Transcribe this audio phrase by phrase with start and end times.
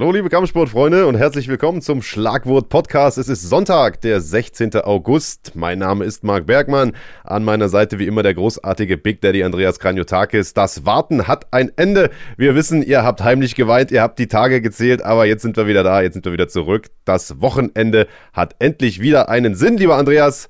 [0.00, 3.18] Hallo liebe Kampfsportfreunde und herzlich willkommen zum Schlagwort Podcast.
[3.18, 4.76] Es ist Sonntag, der 16.
[4.76, 5.52] August.
[5.56, 6.96] Mein Name ist Marc Bergmann.
[7.22, 10.54] An meiner Seite wie immer der großartige Big Daddy Andreas Kranjotakis.
[10.54, 12.08] Das Warten hat ein Ende.
[12.38, 15.66] Wir wissen, ihr habt heimlich geweint, ihr habt die Tage gezählt, aber jetzt sind wir
[15.66, 16.86] wieder da, jetzt sind wir wieder zurück.
[17.04, 20.48] Das Wochenende hat endlich wieder einen Sinn, lieber Andreas.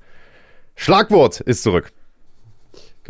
[0.75, 1.91] Schlagwort ist zurück.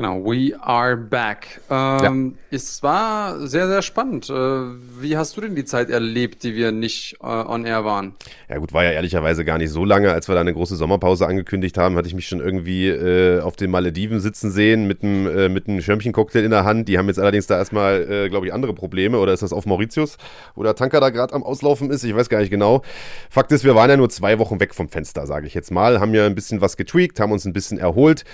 [0.02, 1.62] Genau, we are back.
[1.70, 2.58] Ähm, ja.
[2.58, 4.32] Es war sehr, sehr spannend.
[4.32, 8.16] Äh, wie hast du denn die Zeit erlebt, die wir nicht äh, on air waren?
[8.50, 10.12] Ja gut, war ja ehrlicherweise gar nicht so lange.
[10.12, 13.58] Als wir da eine große Sommerpause angekündigt haben, hatte ich mich schon irgendwie äh, auf
[13.58, 16.90] den Malediven sitzen sehen mit einem, äh, mit einem Schirmchencocktail in der Hand.
[16.90, 19.20] Die haben jetzt allerdings da erstmal, äh, glaube ich, andere Probleme.
[19.20, 20.18] Oder ist das auf Mauritius,
[20.56, 22.04] wo der Tanker da gerade am Auslaufen ist?
[22.04, 22.81] Ich weiß gar nicht genau.
[23.30, 26.00] Fakt ist, wir waren ja nur zwei Wochen weg vom Fenster, sage ich jetzt mal.
[26.00, 28.25] Haben ja ein bisschen was getweakt, haben uns ein bisschen erholt.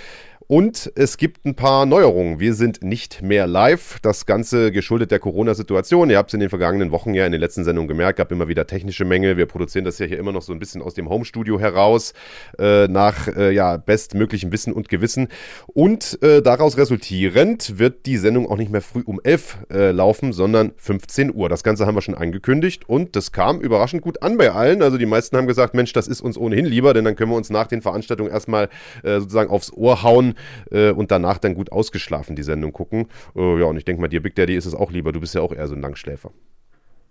[0.50, 2.40] Und es gibt ein paar Neuerungen.
[2.40, 3.98] Wir sind nicht mehr live.
[4.00, 6.08] Das Ganze geschuldet der Corona-Situation.
[6.08, 8.48] Ihr habt es in den vergangenen Wochen ja in den letzten Sendungen gemerkt, gab immer
[8.48, 9.36] wieder technische Mängel.
[9.36, 12.14] Wir produzieren das ja hier immer noch so ein bisschen aus dem Homestudio heraus,
[12.58, 15.28] äh, nach äh, ja, bestmöglichem Wissen und Gewissen.
[15.66, 20.32] Und äh, daraus resultierend wird die Sendung auch nicht mehr früh um 11 äh, laufen,
[20.32, 21.50] sondern 15 Uhr.
[21.50, 24.80] Das Ganze haben wir schon angekündigt und das kam überraschend gut an bei allen.
[24.80, 27.36] Also die meisten haben gesagt, Mensch, das ist uns ohnehin lieber, denn dann können wir
[27.36, 28.70] uns nach den Veranstaltungen erstmal
[29.02, 30.36] äh, sozusagen aufs Ohr hauen
[30.70, 33.08] äh, und danach dann gut ausgeschlafen die Sendung gucken.
[33.36, 35.12] Äh, ja, und ich denke mal, dir, Big Daddy, ist es auch lieber.
[35.12, 36.30] Du bist ja auch eher so ein Langschläfer.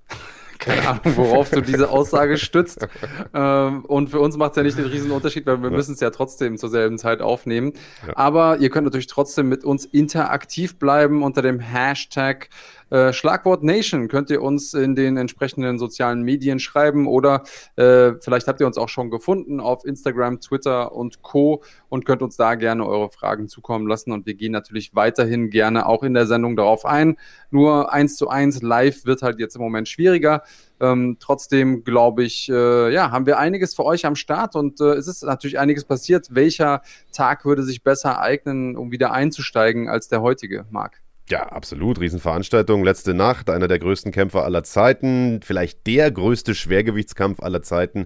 [0.59, 2.87] Keine Ahnung, worauf du diese Aussage stützt.
[3.33, 5.75] Ähm, und für uns macht es ja nicht den riesen Unterschied, weil wir ja.
[5.75, 7.73] müssen es ja trotzdem zur selben Zeit aufnehmen.
[8.07, 8.15] Ja.
[8.15, 12.49] Aber ihr könnt natürlich trotzdem mit uns interaktiv bleiben unter dem Hashtag
[12.89, 17.43] äh, Schlagwort Nation könnt ihr uns in den entsprechenden sozialen Medien schreiben oder
[17.75, 21.63] äh, vielleicht habt ihr uns auch schon gefunden auf Instagram, Twitter und Co.
[21.89, 25.85] und könnt uns da gerne eure Fragen zukommen lassen und wir gehen natürlich weiterhin gerne
[25.85, 27.17] auch in der Sendung darauf ein.
[27.51, 30.43] Nur eins zu eins live wird halt jetzt im Moment schwieriger.
[30.79, 34.93] Ähm, trotzdem glaube ich, äh, ja, haben wir einiges für euch am Start und äh,
[34.93, 36.27] es ist natürlich einiges passiert.
[36.31, 36.81] Welcher
[37.11, 41.06] Tag würde sich besser eignen, um wieder einzusteigen als der heutige, Marc?
[41.29, 41.99] Ja, absolut.
[41.99, 42.85] Riesenveranstaltung.
[42.85, 43.49] Letzte Nacht.
[43.49, 45.41] Einer der größten Kämpfer aller Zeiten.
[45.43, 48.05] Vielleicht der größte Schwergewichtskampf aller Zeiten.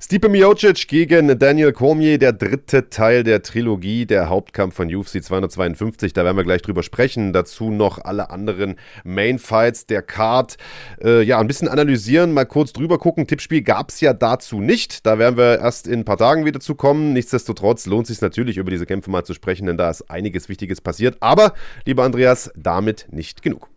[0.00, 2.16] Stipe Miocic gegen Daniel Cormier.
[2.16, 4.06] Der dritte Teil der Trilogie.
[4.06, 6.14] Der Hauptkampf von UFC 252.
[6.14, 7.34] Da werden wir gleich drüber sprechen.
[7.34, 10.56] Dazu noch alle anderen Main Fights der Card.
[11.04, 12.32] Äh, ja, ein bisschen analysieren.
[12.32, 13.26] Mal kurz drüber gucken.
[13.26, 15.04] Tippspiel gab es ja dazu nicht.
[15.04, 17.12] Da werden wir erst in ein paar Tagen wieder zu kommen.
[17.12, 20.48] Nichtsdestotrotz lohnt es sich natürlich, über diese Kämpfe mal zu sprechen, denn da ist einiges
[20.48, 21.18] Wichtiges passiert.
[21.20, 21.52] Aber,
[21.84, 23.68] lieber Andreas, damit nicht genug.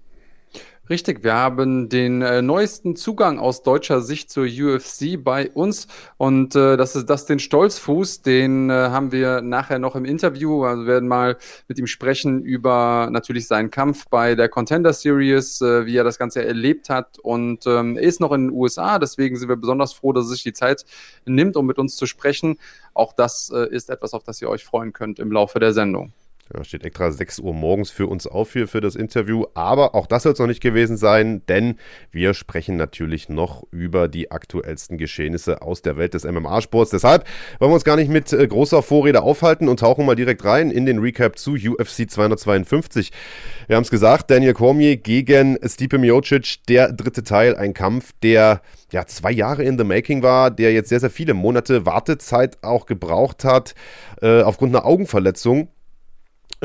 [0.87, 5.87] Richtig, wir haben den äh, neuesten Zugang aus deutscher Sicht zur UFC bei uns
[6.17, 10.63] und äh, das ist das den Stolzfuß, den äh, haben wir nachher noch im Interview,
[10.63, 11.37] also wir werden mal
[11.67, 16.19] mit ihm sprechen über natürlich seinen Kampf bei der Contender Series, äh, wie er das
[16.19, 19.91] Ganze erlebt hat und ähm, er ist noch in den USA, deswegen sind wir besonders
[19.91, 20.85] froh, dass er sich die Zeit
[21.25, 22.59] nimmt, um mit uns zu sprechen.
[22.93, 26.13] Auch das äh, ist etwas, auf das ihr euch freuen könnt im Laufe der Sendung.
[26.53, 29.45] Ja, steht extra 6 Uhr morgens für uns auf hier für das Interview.
[29.55, 31.79] Aber auch das soll es noch nicht gewesen sein, denn
[32.11, 36.91] wir sprechen natürlich noch über die aktuellsten Geschehnisse aus der Welt des MMA-Sports.
[36.91, 37.25] Deshalb
[37.57, 40.69] wollen wir uns gar nicht mit äh, großer Vorrede aufhalten und tauchen mal direkt rein
[40.69, 43.11] in den Recap zu UFC 252.
[43.65, 48.61] Wir haben es gesagt, Daniel Cormier gegen Stipe Miocic, der dritte Teil, ein Kampf, der
[48.91, 52.85] ja zwei Jahre in the making war, der jetzt sehr, sehr viele Monate Wartezeit auch
[52.85, 53.73] gebraucht hat,
[54.21, 55.69] äh, aufgrund einer Augenverletzung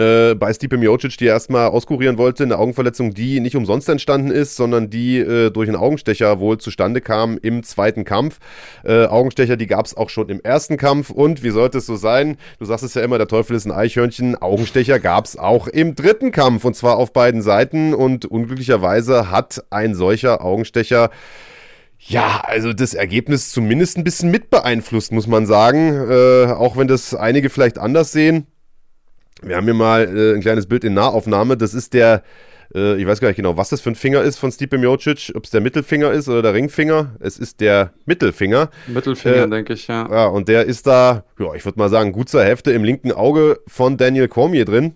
[0.00, 4.30] äh, bei Stipe Miocic, die er erstmal auskurieren wollte, eine Augenverletzung, die nicht umsonst entstanden
[4.30, 8.38] ist, sondern die äh, durch einen Augenstecher wohl zustande kam im zweiten Kampf.
[8.84, 11.96] Äh, Augenstecher, die gab es auch schon im ersten Kampf und wie sollte es so
[11.96, 12.36] sein?
[12.58, 14.40] Du sagst es ja immer, der Teufel ist ein Eichhörnchen.
[14.40, 19.64] Augenstecher gab es auch im dritten Kampf und zwar auf beiden Seiten und unglücklicherweise hat
[19.70, 21.10] ein solcher Augenstecher
[22.02, 25.92] ja, also das Ergebnis zumindest ein bisschen mit beeinflusst, muss man sagen.
[26.10, 28.46] Äh, auch wenn das einige vielleicht anders sehen.
[29.42, 31.56] Wir haben hier mal äh, ein kleines Bild in Nahaufnahme.
[31.56, 32.22] Das ist der,
[32.74, 35.32] äh, ich weiß gar nicht genau, was das für ein Finger ist von Stipe Miocic,
[35.34, 37.16] ob es der Mittelfinger ist oder der Ringfinger.
[37.20, 38.70] Es ist der Mittelfinger.
[38.86, 40.08] Mittelfinger, äh, denke ich, ja.
[40.10, 43.12] Ja, und der ist da, ja, ich würde mal sagen, gut zur Hälfte im linken
[43.12, 44.94] Auge von Daniel Cormier drin.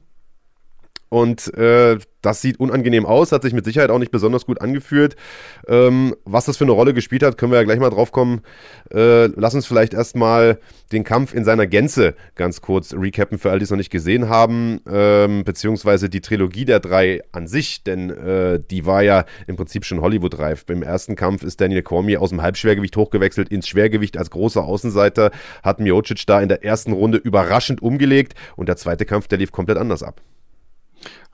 [1.09, 5.17] Und äh, das sieht unangenehm aus, hat sich mit Sicherheit auch nicht besonders gut angefühlt.
[5.69, 8.43] Ähm, was das für eine Rolle gespielt hat, können wir ja gleich mal drauf kommen.
[8.93, 10.59] Äh, lass uns vielleicht erstmal
[10.93, 14.29] den Kampf in seiner Gänze ganz kurz recappen für all die es noch nicht gesehen
[14.29, 19.57] haben, ähm, beziehungsweise die Trilogie der drei an sich, denn äh, die war ja im
[19.57, 20.65] Prinzip schon Hollywood-reif.
[20.67, 25.31] Beim ersten Kampf ist Daniel Cormier aus dem Halbschwergewicht hochgewechselt ins Schwergewicht als großer Außenseiter,
[25.63, 29.53] hat Miocic da in der ersten Runde überraschend umgelegt und der zweite Kampf, der lief
[29.53, 30.21] komplett anders ab.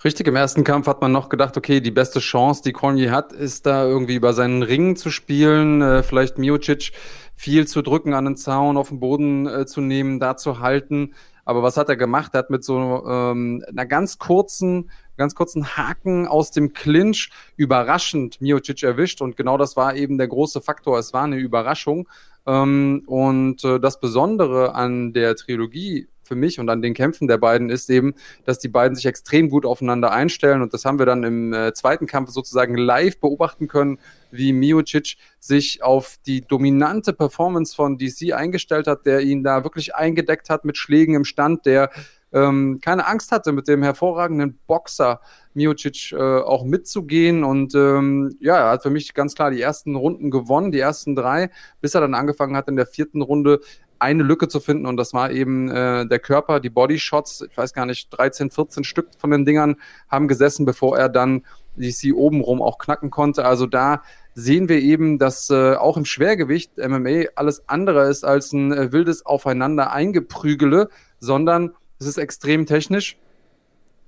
[0.02, 3.32] Richtig, im ersten Kampf hat man noch gedacht, okay, die beste Chance, die Cormier hat,
[3.32, 6.92] ist da irgendwie über seinen Ring zu spielen, äh, vielleicht Miocic
[7.34, 11.14] viel zu drücken, an den Zaun auf den Boden äh, zu nehmen, da zu halten.
[11.44, 12.34] Aber was hat er gemacht?
[12.34, 18.40] Er hat mit so ähm, einer ganz kurzen, ganz kurzen Haken aus dem Clinch überraschend
[18.40, 19.20] Miocic erwischt.
[19.20, 20.98] Und genau das war eben der große Faktor.
[20.98, 22.08] Es war eine Überraschung.
[22.46, 27.38] Ähm, und äh, das Besondere an der Trilogie für mich und an den Kämpfen der
[27.38, 31.06] beiden ist eben, dass die beiden sich extrem gut aufeinander einstellen und das haben wir
[31.06, 33.98] dann im äh, zweiten Kampf sozusagen live beobachten können,
[34.30, 39.96] wie Miocic sich auf die dominante Performance von DC eingestellt hat, der ihn da wirklich
[39.96, 41.90] eingedeckt hat mit Schlägen im Stand, der
[42.32, 45.20] ähm, keine Angst hatte, mit dem hervorragenden Boxer
[45.54, 47.42] Miocic äh, auch mitzugehen.
[47.42, 51.16] Und ähm, ja, er hat für mich ganz klar die ersten Runden gewonnen, die ersten
[51.16, 51.50] drei,
[51.80, 53.60] bis er dann angefangen hat, in der vierten Runde
[54.00, 57.72] eine Lücke zu finden und das war eben äh, der Körper, die Bodyshots, ich weiß
[57.72, 59.76] gar nicht, 13, 14 Stück von den Dingern
[60.08, 61.44] haben gesessen, bevor er dann
[61.76, 63.44] DC obenrum auch knacken konnte.
[63.44, 64.02] Also da
[64.34, 68.92] sehen wir eben, dass äh, auch im Schwergewicht MMA alles andere ist als ein äh,
[68.92, 70.88] wildes Aufeinander eingeprügele,
[71.18, 73.16] sondern es ist extrem technisch.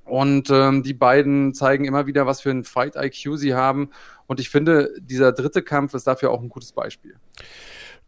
[0.04, 3.90] Und ähm, die beiden zeigen immer wieder, was für ein Fight IQ sie haben.
[4.26, 7.16] Und ich finde, dieser dritte Kampf ist dafür auch ein gutes Beispiel.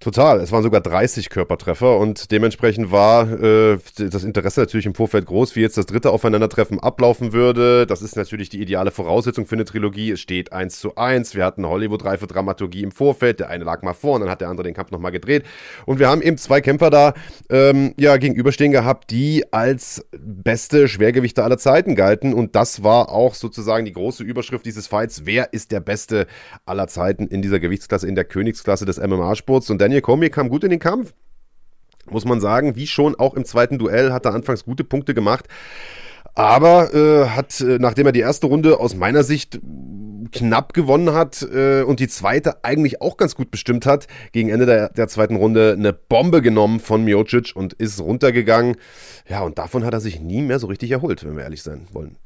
[0.04, 0.38] Total.
[0.40, 5.56] Es waren sogar 30 Körpertreffer und dementsprechend war äh, das Interesse natürlich im Vorfeld groß,
[5.56, 7.86] wie jetzt das dritte Aufeinandertreffen ablaufen würde.
[7.86, 10.10] Das ist natürlich die ideale Voraussetzung für eine Trilogie.
[10.10, 11.34] Es steht 1 zu 1.
[11.34, 13.40] Wir hatten Hollywood-reife Dramaturgie im Vorfeld.
[13.40, 15.44] Der eine lag mal vor und dann hat der andere den Kampf nochmal gedreht.
[15.86, 17.14] Und wir haben eben zwei Kämpfer da
[17.48, 22.34] ähm, ja, gegenüberstehen gehabt, die als beste Schwergewichte aller Zeiten galten.
[22.34, 25.22] Und das war auch sozusagen die große Überschrift dieses Fights.
[25.24, 26.26] Wer ist der Beste
[26.66, 29.70] aller Zeiten in dieser Gewichtsklasse, in der Königsklasse des MMA-Sports?
[29.70, 31.14] Und Daniel Cormier kam gut in den Kampf.
[32.10, 35.46] Muss man sagen, wie schon auch im zweiten Duell hat er anfangs gute Punkte gemacht.
[36.34, 39.60] Aber äh, hat, äh, nachdem er die erste Runde aus meiner Sicht
[40.32, 44.66] knapp gewonnen hat äh, und die zweite eigentlich auch ganz gut bestimmt hat, gegen Ende
[44.66, 48.76] der, der zweiten Runde eine Bombe genommen von Miocic und ist runtergegangen.
[49.28, 51.86] Ja, und davon hat er sich nie mehr so richtig erholt, wenn wir ehrlich sein
[51.92, 52.16] wollen.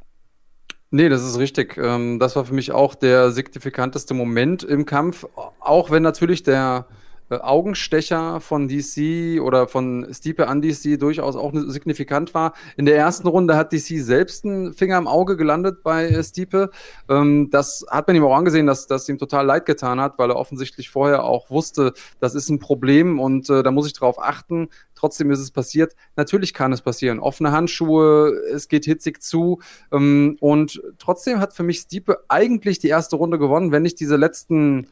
[0.90, 1.76] Nee, das ist richtig.
[1.76, 5.26] Ähm, das war für mich auch der signifikanteste Moment im Kampf,
[5.60, 6.86] auch wenn natürlich der
[7.30, 12.54] Augenstecher von DC oder von Stipe an DC durchaus auch signifikant war.
[12.76, 16.70] In der ersten Runde hat DC selbst einen Finger im Auge gelandet bei äh, Stipe.
[17.08, 20.30] Ähm, das hat man ihm auch angesehen, dass das ihm total leid getan hat, weil
[20.30, 24.20] er offensichtlich vorher auch wusste, das ist ein Problem und äh, da muss ich drauf
[24.20, 24.68] achten.
[24.94, 25.94] Trotzdem ist es passiert.
[26.16, 27.20] Natürlich kann es passieren.
[27.20, 29.60] Offene Handschuhe, es geht hitzig zu.
[29.92, 34.16] Ähm, und trotzdem hat für mich Stipe eigentlich die erste Runde gewonnen, wenn nicht diese
[34.16, 34.88] letzten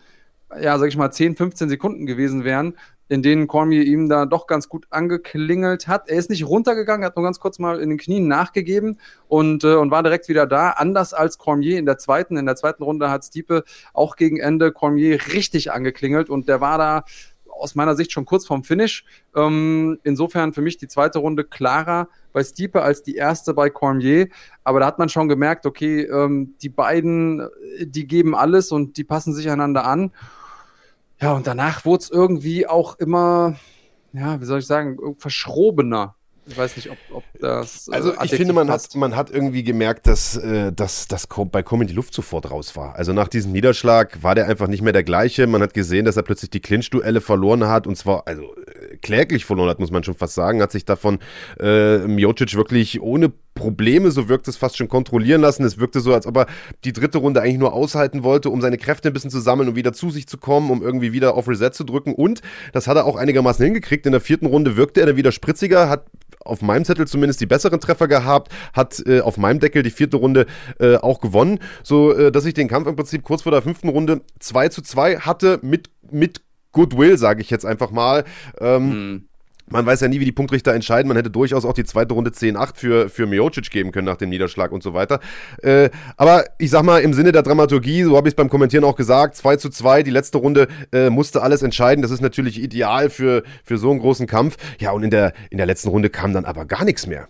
[0.61, 2.75] ja, sag ich mal, 10, 15 Sekunden gewesen wären,
[3.09, 6.09] in denen Cormier ihm da doch ganz gut angeklingelt hat.
[6.09, 8.99] Er ist nicht runtergegangen, hat nur ganz kurz mal in den Knien nachgegeben
[9.29, 10.71] und, äh, und war direkt wieder da.
[10.71, 12.37] Anders als Cormier in der zweiten.
[12.37, 16.79] In der zweiten Runde hat Stiepe auch gegen Ende Cormier richtig angeklingelt und der war
[16.79, 17.05] da
[17.59, 19.05] aus meiner Sicht schon kurz vorm Finish.
[19.35, 24.29] Ähm, insofern für mich die zweite Runde klarer bei Stiepe als die erste bei Cormier.
[24.65, 27.49] Aber da hat man schon gemerkt, okay, ähm, die beiden,
[27.81, 30.13] die geben alles und die passen sich einander an.
[31.21, 33.57] Ja, und danach wurde es irgendwie auch immer,
[34.13, 36.15] ja, wie soll ich sagen, verschrobener.
[36.47, 37.89] Ich weiß nicht, ob, ob das.
[37.89, 41.63] Äh, also ich finde, man hat, man hat irgendwie gemerkt, dass, äh, dass, dass bei
[41.63, 42.97] Coleman die Luft sofort raus war.
[42.97, 45.47] Also nach diesem Niederschlag war der einfach nicht mehr der gleiche.
[45.47, 49.45] Man hat gesehen, dass er plötzlich die Clinch-Duelle verloren hat und zwar also äh, kläglich
[49.45, 50.63] verloren hat, muss man schon fast sagen.
[50.63, 51.19] Hat sich davon
[51.61, 55.65] äh, Miocic wirklich ohne Probleme, so wirkt es fast schon kontrollieren lassen.
[55.65, 56.47] Es wirkte so, als ob er
[56.85, 59.75] die dritte Runde eigentlich nur aushalten wollte, um seine Kräfte ein bisschen zu sammeln und
[59.77, 62.15] wieder zu sich zu kommen, um irgendwie wieder auf Reset zu drücken.
[62.15, 64.07] Und das hat er auch einigermaßen hingekriegt.
[64.07, 66.07] In der vierten Runde wirkte er dann wieder spritziger, hat
[66.47, 70.17] auf meinem Zettel zumindest die besseren Treffer gehabt, hat äh, auf meinem Deckel die vierte
[70.17, 70.47] Runde
[70.79, 73.89] äh, auch gewonnen, so äh, dass ich den Kampf im Prinzip kurz vor der fünften
[73.89, 76.41] Runde 2 zu 2 hatte mit, mit
[76.73, 78.25] Goodwill, sage ich jetzt einfach mal.
[78.61, 79.26] Ähm, hm.
[79.69, 81.09] Man weiß ja nie, wie die Punktrichter entscheiden.
[81.09, 84.29] Man hätte durchaus auch die zweite Runde 10-8 für, für Miocic geben können nach dem
[84.29, 85.21] Niederschlag und so weiter.
[85.63, 88.85] Äh, aber ich sag mal, im Sinne der Dramaturgie, so habe ich es beim Kommentieren
[88.85, 92.03] auch gesagt, 2 zu 2, die letzte Runde äh, musste alles entscheiden.
[92.03, 94.57] Das ist natürlich ideal für, für so einen großen Kampf.
[94.79, 97.29] Ja, und in der, in der letzten Runde kam dann aber gar nichts mehr.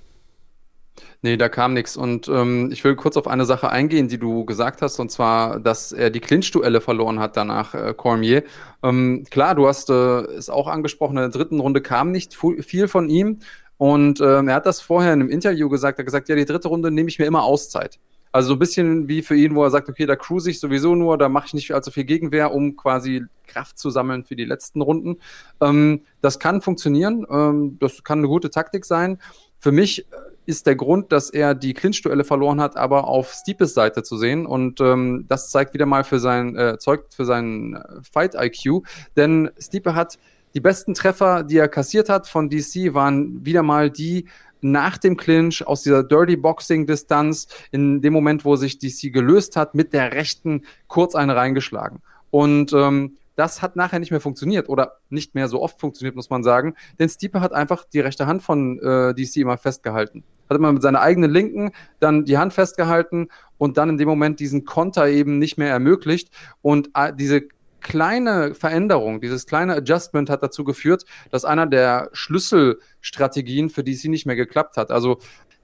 [1.22, 1.96] Nee, da kam nichts.
[1.96, 5.60] Und ähm, ich will kurz auf eine Sache eingehen, die du gesagt hast, und zwar,
[5.60, 8.44] dass er die Clinch-Duelle verloren hat danach, äh, Cormier.
[8.82, 12.88] Ähm, klar, du hast äh, es auch angesprochen, in der dritten Runde kam nicht viel
[12.88, 13.40] von ihm.
[13.78, 16.44] Und ähm, er hat das vorher in einem Interview gesagt, er hat gesagt, ja, die
[16.44, 17.98] dritte Runde nehme ich mir immer Auszeit.
[18.32, 20.94] Also so ein bisschen wie für ihn, wo er sagt, okay, da cruise ich sowieso
[20.94, 24.44] nur, da mache ich nicht allzu viel Gegenwehr, um quasi Kraft zu sammeln für die
[24.44, 25.16] letzten Runden.
[25.60, 29.18] Ähm, das kann funktionieren, ähm, das kann eine gute Taktik sein.
[29.58, 30.04] Für mich äh,
[30.46, 34.46] ist der Grund, dass er die Clinch-Duelle verloren hat, aber auf Steepes Seite zu sehen.
[34.46, 37.78] Und ähm, das zeigt wieder mal für sein, äh, zeugt für seinen
[38.12, 38.82] Fight-IQ.
[39.16, 40.18] Denn Stiepe hat
[40.54, 44.26] die besten Treffer, die er kassiert hat von DC, waren wieder mal die
[44.62, 49.56] nach dem Clinch aus dieser Dirty Boxing Distanz in dem Moment, wo sich DC gelöst
[49.56, 52.00] hat, mit der rechten kurz eine reingeschlagen.
[52.30, 56.30] Und ähm, das hat nachher nicht mehr funktioniert oder nicht mehr so oft funktioniert, muss
[56.30, 56.74] man sagen.
[56.98, 60.24] Denn Stipe hat einfach die rechte Hand von äh, DC immer festgehalten.
[60.48, 64.40] Hat immer mit seiner eigenen Linken dann die Hand festgehalten und dann in dem Moment
[64.40, 66.30] diesen Konter eben nicht mehr ermöglicht.
[66.62, 67.42] Und äh, diese
[67.80, 74.26] kleine Veränderung, dieses kleine Adjustment hat dazu geführt, dass einer der Schlüsselstrategien für DC nicht
[74.26, 74.90] mehr geklappt hat.
[74.90, 75.18] Also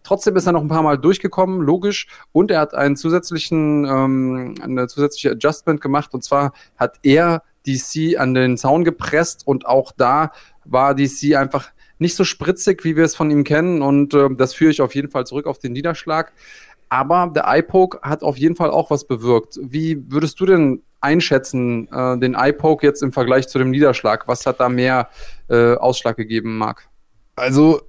[0.04, 4.54] Trotzdem ist er noch ein paar Mal durchgekommen, logisch, und er hat einen zusätzlichen, ähm,
[4.60, 6.12] eine zusätzliche Adjustment gemacht.
[6.12, 10.32] Und zwar hat er DC an den Zaun gepresst und auch da
[10.64, 13.82] war DC einfach nicht so spritzig, wie wir es von ihm kennen.
[13.82, 16.32] Und äh, das führe ich auf jeden Fall zurück auf den Niederschlag.
[16.88, 19.58] Aber der iPoke hat auf jeden Fall auch was bewirkt.
[19.62, 24.28] Wie würdest du denn einschätzen, äh, den iPoke jetzt im Vergleich zu dem Niederschlag?
[24.28, 25.08] Was hat da mehr
[25.48, 26.88] äh, Ausschlag gegeben, Marc?
[27.34, 27.80] Also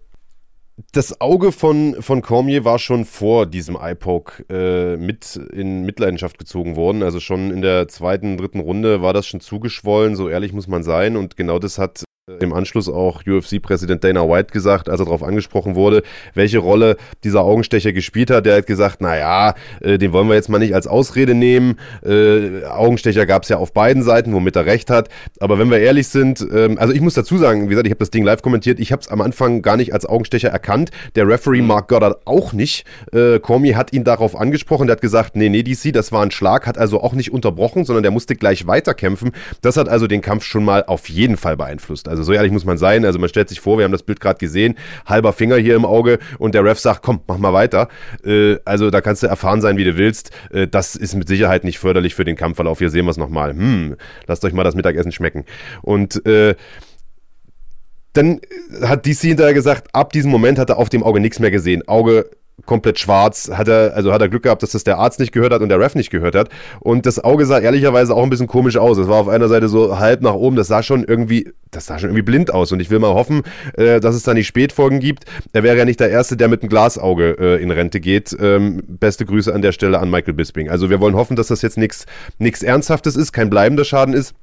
[0.91, 6.75] das Auge von, von Cormier war schon vor diesem iPoke äh, mit in Mitleidenschaft gezogen
[6.75, 7.03] worden.
[7.03, 10.83] Also schon in der zweiten, dritten Runde war das schon zugeschwollen, so ehrlich muss man
[10.83, 11.15] sein.
[11.15, 12.03] Und genau das hat
[12.39, 16.03] im Anschluss auch UFC-Präsident Dana White gesagt, als er darauf angesprochen wurde,
[16.33, 18.45] welche Rolle dieser Augenstecher gespielt hat.
[18.45, 21.75] Der hat gesagt, naja, äh, den wollen wir jetzt mal nicht als Ausrede nehmen.
[22.01, 25.09] Äh, Augenstecher gab es ja auf beiden Seiten, womit er recht hat.
[25.41, 27.99] Aber wenn wir ehrlich sind, ähm, also ich muss dazu sagen, wie gesagt, ich habe
[27.99, 30.91] das Ding live kommentiert, ich habe es am Anfang gar nicht als Augenstecher erkannt.
[31.15, 31.67] Der Referee mhm.
[31.67, 32.85] Mark Goddard auch nicht.
[33.11, 36.31] Äh, Cormier hat ihn darauf angesprochen, der hat gesagt, nee, nee, DC, das war ein
[36.31, 39.33] Schlag, hat also auch nicht unterbrochen, sondern der musste gleich weiterkämpfen.
[39.61, 42.12] Das hat also den Kampf schon mal auf jeden Fall beeinflusst.
[42.13, 43.05] Also so ehrlich muss man sein.
[43.05, 44.75] Also man stellt sich vor, wir haben das Bild gerade gesehen,
[45.07, 47.87] halber Finger hier im Auge und der Ref sagt, komm, mach mal weiter.
[48.23, 50.29] Äh, also da kannst du erfahren sein, wie du willst.
[50.51, 52.77] Äh, das ist mit Sicherheit nicht förderlich für den Kampfverlauf.
[52.77, 53.49] Hier sehen wir es nochmal.
[53.51, 53.95] Hm,
[54.27, 55.45] lasst euch mal das Mittagessen schmecken.
[55.81, 56.53] Und äh,
[58.13, 58.41] dann
[58.83, 61.87] hat DC hinterher gesagt, ab diesem Moment hat er auf dem Auge nichts mehr gesehen.
[61.87, 62.29] Auge
[62.65, 63.49] komplett schwarz.
[63.53, 65.69] Hat er, also hat er Glück gehabt, dass das der Arzt nicht gehört hat und
[65.69, 66.49] der Ref nicht gehört hat.
[66.79, 68.97] Und das Auge sah ehrlicherweise auch ein bisschen komisch aus.
[68.97, 70.55] Es war auf einer Seite so halb nach oben.
[70.55, 72.71] Das sah schon irgendwie, das sah schon irgendwie blind aus.
[72.71, 73.43] Und ich will mal hoffen,
[73.73, 75.25] äh, dass es da nicht Spätfolgen gibt.
[75.51, 78.35] Er wäre ja nicht der Erste, der mit einem Glasauge äh, in Rente geht.
[78.39, 80.69] Ähm, beste Grüße an der Stelle an Michael Bisping.
[80.69, 82.05] Also wir wollen hoffen, dass das jetzt nichts
[82.63, 84.33] Ernsthaftes ist, kein bleibender Schaden ist.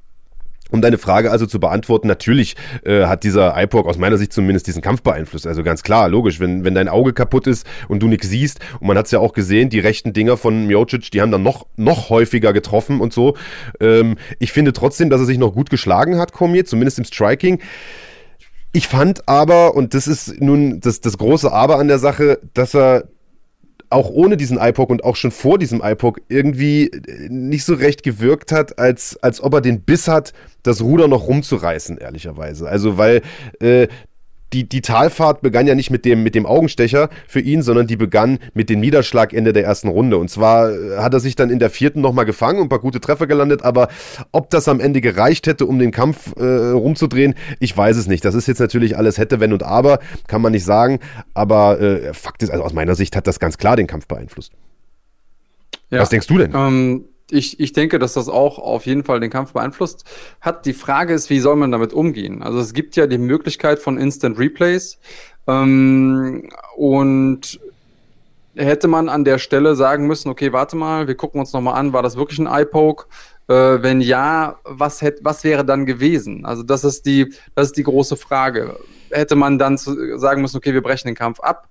[0.71, 4.67] Um deine Frage also zu beantworten, natürlich äh, hat dieser iPoke aus meiner Sicht zumindest
[4.67, 5.45] diesen Kampf beeinflusst.
[5.45, 8.87] Also ganz klar, logisch, wenn, wenn dein Auge kaputt ist und du nichts siehst, und
[8.87, 11.67] man hat es ja auch gesehen, die rechten Dinger von Miocic, die haben dann noch,
[11.75, 13.35] noch häufiger getroffen und so.
[13.79, 17.59] Ähm, ich finde trotzdem, dass er sich noch gut geschlagen hat, Cormier, zumindest im Striking.
[18.73, 22.73] Ich fand aber, und das ist nun das, das große Aber an der Sache, dass
[22.73, 23.09] er
[23.89, 26.89] auch ohne diesen iPod und auch schon vor diesem iPod irgendwie
[27.27, 30.31] nicht so recht gewirkt hat, als, als ob er den Biss hat,
[30.63, 32.67] das Ruder noch rumzureißen, ehrlicherweise.
[32.67, 33.21] Also, weil
[33.59, 33.87] äh,
[34.53, 37.95] die, die Talfahrt begann ja nicht mit dem, mit dem Augenstecher für ihn, sondern die
[37.95, 40.17] begann mit dem Niederschlag Ende der ersten Runde.
[40.17, 42.79] Und zwar äh, hat er sich dann in der vierten nochmal gefangen und ein paar
[42.79, 43.87] gute Treffer gelandet, aber
[44.31, 48.25] ob das am Ende gereicht hätte, um den Kampf äh, rumzudrehen, ich weiß es nicht.
[48.25, 50.99] Das ist jetzt natürlich alles hätte, wenn und aber, kann man nicht sagen.
[51.33, 54.51] Aber äh, Fakt ist, also aus meiner Sicht hat das ganz klar den Kampf beeinflusst.
[55.89, 55.99] Ja.
[55.99, 56.51] Was denkst du denn?
[56.53, 60.05] Ähm ich, ich denke, dass das auch auf jeden Fall den Kampf beeinflusst
[60.39, 60.65] hat.
[60.65, 62.43] Die Frage ist, wie soll man damit umgehen?
[62.43, 64.99] Also es gibt ja die Möglichkeit von Instant Replays
[65.47, 67.59] ähm, und
[68.55, 71.93] hätte man an der Stelle sagen müssen, okay, warte mal, wir gucken uns nochmal an,
[71.93, 73.05] war das wirklich ein Eye-Poke?
[73.47, 76.45] Äh, wenn ja, was, hätte, was wäre dann gewesen?
[76.45, 78.77] Also das ist die, das ist die große Frage.
[79.09, 81.69] Hätte man dann zu, sagen müssen, okay, wir brechen den Kampf ab?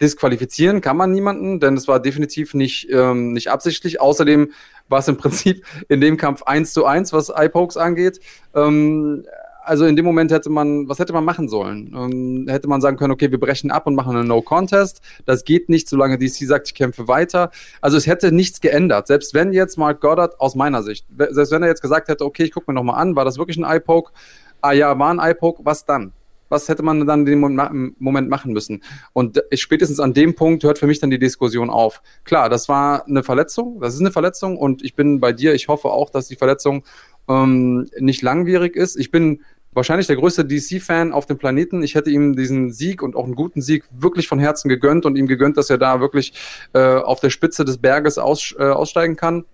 [0.00, 4.00] Disqualifizieren kann man niemanden, denn es war definitiv nicht, ähm, nicht absichtlich.
[4.00, 4.52] Außerdem
[4.88, 8.20] war es im Prinzip in dem Kampf 1 zu 1, was Eye-Pokes angeht.
[8.54, 9.24] Ähm,
[9.64, 11.92] also in dem Moment hätte man, was hätte man machen sollen?
[11.96, 15.00] Ähm, hätte man sagen können, okay, wir brechen ab und machen einen No-Contest.
[15.24, 17.50] Das geht nicht, solange DC sagt, ich kämpfe weiter.
[17.80, 19.06] Also es hätte nichts geändert.
[19.06, 22.44] Selbst wenn jetzt Mark Goddard, aus meiner Sicht, selbst wenn er jetzt gesagt hätte, okay,
[22.44, 24.12] ich gucke mir nochmal an, war das wirklich ein Eye-Poke?
[24.60, 26.12] Ah ja, war ein Eye-Poke, was dann?
[26.54, 28.82] Was hätte man dann in dem Moment machen müssen?
[29.12, 32.00] Und spätestens an dem Punkt hört für mich dann die Diskussion auf.
[32.22, 35.68] Klar, das war eine Verletzung, das ist eine Verletzung und ich bin bei dir, ich
[35.68, 36.84] hoffe auch, dass die Verletzung
[37.28, 38.96] ähm, nicht langwierig ist.
[38.96, 39.40] Ich bin
[39.72, 41.82] wahrscheinlich der größte DC-Fan auf dem Planeten.
[41.82, 45.16] Ich hätte ihm diesen Sieg und auch einen guten Sieg wirklich von Herzen gegönnt und
[45.16, 46.32] ihm gegönnt, dass er da wirklich
[46.72, 49.44] äh, auf der Spitze des Berges aus, äh, aussteigen kann.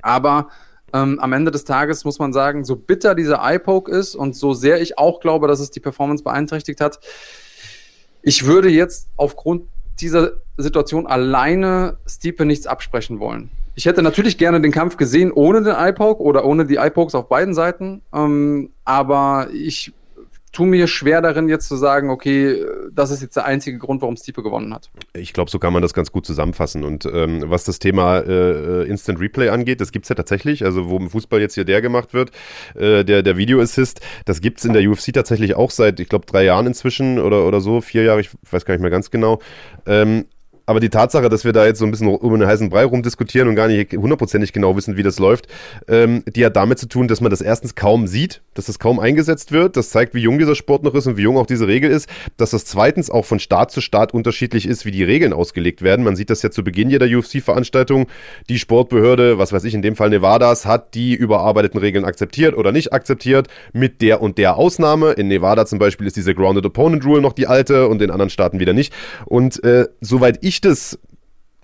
[0.00, 0.48] Aber
[0.96, 4.54] ähm, am Ende des Tages muss man sagen, so bitter dieser Eye-Poke ist und so
[4.54, 7.00] sehr ich auch glaube, dass es die Performance beeinträchtigt hat,
[8.22, 9.68] Ich würde jetzt aufgrund
[10.00, 13.50] dieser Situation alleine Stipe nichts absprechen wollen.
[13.76, 17.28] Ich hätte natürlich gerne den Kampf gesehen ohne den iPoke oder ohne die iPokes auf
[17.28, 18.02] beiden Seiten.
[18.12, 19.92] Ähm, aber ich
[20.56, 24.16] tue mir schwer darin, jetzt zu sagen, okay, das ist jetzt der einzige Grund, warum
[24.16, 24.88] Stipe gewonnen hat.
[25.12, 26.82] Ich glaube, so kann man das ganz gut zusammenfassen.
[26.82, 30.64] Und ähm, was das Thema äh, Instant Replay angeht, das gibt es ja tatsächlich.
[30.64, 32.30] Also, wo im Fußball jetzt hier der gemacht wird,
[32.74, 36.08] äh, der, der Video Assist, das gibt es in der UFC tatsächlich auch seit, ich
[36.08, 39.10] glaube, drei Jahren inzwischen oder, oder so, vier Jahre, ich weiß gar nicht mehr ganz
[39.10, 39.40] genau.
[39.84, 40.24] Ähm,
[40.66, 43.48] aber die Tatsache, dass wir da jetzt so ein bisschen um einen heißen Brei rumdiskutieren
[43.48, 45.46] und gar nicht hundertprozentig genau wissen, wie das läuft,
[45.88, 48.98] ähm, die hat damit zu tun, dass man das erstens kaum sieht, dass das kaum
[48.98, 49.76] eingesetzt wird.
[49.76, 52.08] Das zeigt, wie jung dieser Sport noch ist und wie jung auch diese Regel ist.
[52.36, 56.04] Dass das zweitens auch von Staat zu Staat unterschiedlich ist, wie die Regeln ausgelegt werden.
[56.04, 58.06] Man sieht das ja zu Beginn jeder UFC-Veranstaltung.
[58.48, 62.72] Die Sportbehörde, was weiß ich, in dem Fall Nevadas, hat die überarbeiteten Regeln akzeptiert oder
[62.72, 65.12] nicht akzeptiert, mit der und der Ausnahme.
[65.12, 68.30] In Nevada zum Beispiel ist diese Grounded Opponent Rule noch die alte und in anderen
[68.30, 68.92] Staaten wieder nicht.
[69.26, 70.98] Und äh, soweit ich ich das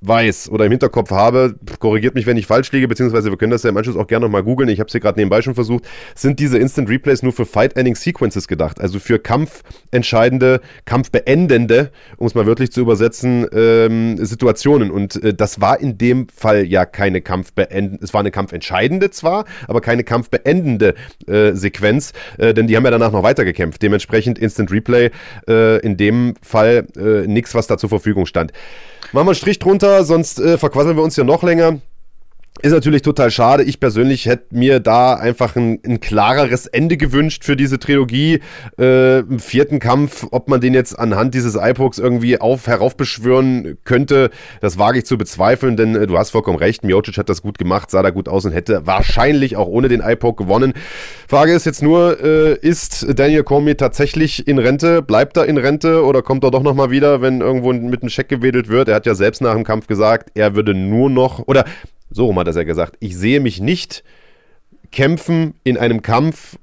[0.02, 3.62] weiß oder im Hinterkopf habe, korrigiert mich, wenn ich falsch liege, beziehungsweise wir können das
[3.62, 5.84] ja im Anschluss auch gerne nochmal googeln, ich habe es hier gerade nebenbei schon versucht,
[6.14, 12.46] sind diese Instant Replays nur für Fight-Ending-Sequences gedacht, also für kampfentscheidende, kampfbeendende, um es mal
[12.46, 14.90] wörtlich zu übersetzen, ähm, Situationen.
[14.90, 19.44] Und äh, das war in dem Fall ja keine kampfbeendende, es war eine kampfentscheidende zwar,
[19.68, 20.94] aber keine kampfbeendende
[21.26, 25.10] äh, Sequenz, äh, denn die haben ja danach noch weitergekämpft, dementsprechend Instant Replay
[25.48, 28.52] äh, in dem Fall äh, nichts, was da zur Verfügung stand.
[29.12, 31.80] Machen wir einen Strich drunter, sonst äh, verquasseln wir uns hier noch länger.
[32.62, 33.64] Ist natürlich total schade.
[33.64, 38.38] Ich persönlich hätte mir da einfach ein, ein klareres Ende gewünscht für diese Trilogie.
[38.78, 44.30] Äh, Im vierten Kampf, ob man den jetzt anhand dieses iPoks irgendwie auf, heraufbeschwören könnte,
[44.60, 46.84] das wage ich zu bezweifeln, denn äh, du hast vollkommen recht.
[46.84, 50.00] Miocic hat das gut gemacht, sah da gut aus und hätte wahrscheinlich auch ohne den
[50.00, 50.72] iPoke gewonnen.
[51.26, 55.02] Frage ist jetzt nur, äh, ist Daniel Cormier tatsächlich in Rente?
[55.02, 58.28] Bleibt er in Rente oder kommt er doch nochmal wieder, wenn irgendwo mit einem Scheck
[58.28, 58.86] gewedelt wird?
[58.86, 61.64] Er hat ja selbst nach dem Kampf gesagt, er würde nur noch, oder
[62.12, 64.04] so rum hat er ja gesagt, ich sehe mich nicht
[64.90, 66.56] kämpfen in einem Kampf,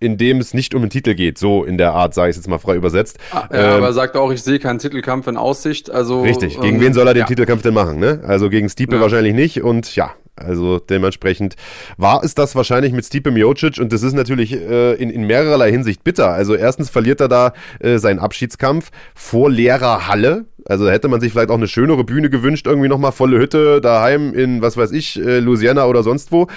[0.00, 1.38] in dem es nicht um den Titel geht.
[1.38, 3.18] So in der Art, sage ich jetzt mal frei übersetzt.
[3.32, 5.90] Ah, ja, ähm, aber er sagt auch, ich sehe keinen Titelkampf in Aussicht.
[5.90, 7.26] Also, richtig, gegen ähm, wen soll er den ja.
[7.26, 7.98] Titelkampf denn machen?
[7.98, 8.20] Ne?
[8.26, 9.00] Also gegen Stipe ja.
[9.00, 11.54] wahrscheinlich nicht und ja, also dementsprechend
[11.96, 15.70] war es das wahrscheinlich mit Stipe Miocic und das ist natürlich äh, in, in mehrerlei
[15.70, 16.32] Hinsicht bitter.
[16.32, 20.46] Also erstens verliert er da äh, seinen Abschiedskampf vor leerer Halle.
[20.66, 24.34] Also hätte man sich vielleicht auch eine schönere Bühne gewünscht, irgendwie nochmal volle Hütte daheim
[24.34, 26.48] in, was weiß ich, äh, Louisiana oder sonst wo.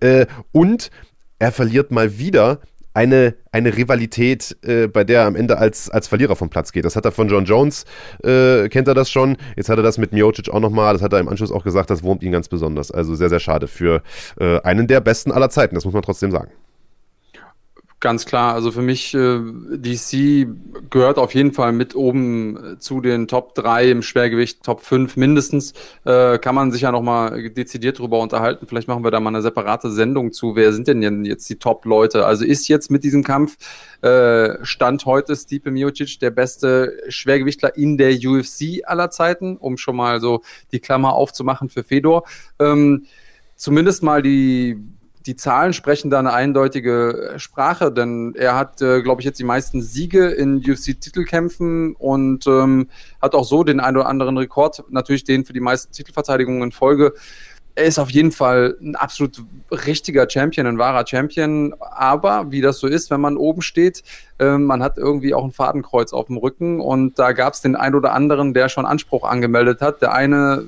[0.00, 0.90] Äh, und
[1.38, 2.60] er verliert mal wieder
[2.96, 6.86] eine, eine Rivalität, äh, bei der er am Ende als, als Verlierer vom Platz geht.
[6.86, 7.84] Das hat er von John Jones,
[8.24, 9.36] äh, kennt er das schon.
[9.54, 11.90] Jetzt hat er das mit Miocic auch nochmal, das hat er im Anschluss auch gesagt,
[11.90, 12.90] das wurmt ihn ganz besonders.
[12.90, 14.02] Also sehr, sehr schade für
[14.40, 16.50] äh, einen der besten aller Zeiten, das muss man trotzdem sagen.
[17.98, 20.46] Ganz klar, also für mich, äh, DC
[20.90, 25.16] gehört auf jeden Fall mit oben äh, zu den Top 3 im Schwergewicht, Top 5
[25.16, 25.72] mindestens.
[26.04, 28.66] Äh, kann man sich ja nochmal dezidiert drüber unterhalten.
[28.66, 30.54] Vielleicht machen wir da mal eine separate Sendung zu.
[30.56, 32.26] Wer sind denn jetzt die Top-Leute?
[32.26, 33.56] Also ist jetzt mit diesem Kampf
[34.02, 39.96] äh, Stand heute Stipe Miocic der beste Schwergewichtler in der UFC aller Zeiten, um schon
[39.96, 42.24] mal so die Klammer aufzumachen für Fedor.
[42.58, 43.06] Ähm,
[43.56, 44.76] zumindest mal die
[45.26, 49.44] die Zahlen sprechen da eine eindeutige Sprache, denn er hat, äh, glaube ich, jetzt die
[49.44, 52.88] meisten Siege in UFC-Titelkämpfen und ähm,
[53.20, 56.72] hat auch so den einen oder anderen Rekord, natürlich den für die meisten Titelverteidigungen in
[56.72, 57.14] Folge.
[57.74, 61.74] Er ist auf jeden Fall ein absolut richtiger Champion, ein wahrer Champion.
[61.78, 64.02] Aber wie das so ist, wenn man oben steht,
[64.38, 67.76] äh, man hat irgendwie auch ein Fadenkreuz auf dem Rücken und da gab es den
[67.76, 70.00] einen oder anderen, der schon Anspruch angemeldet hat.
[70.00, 70.66] Der eine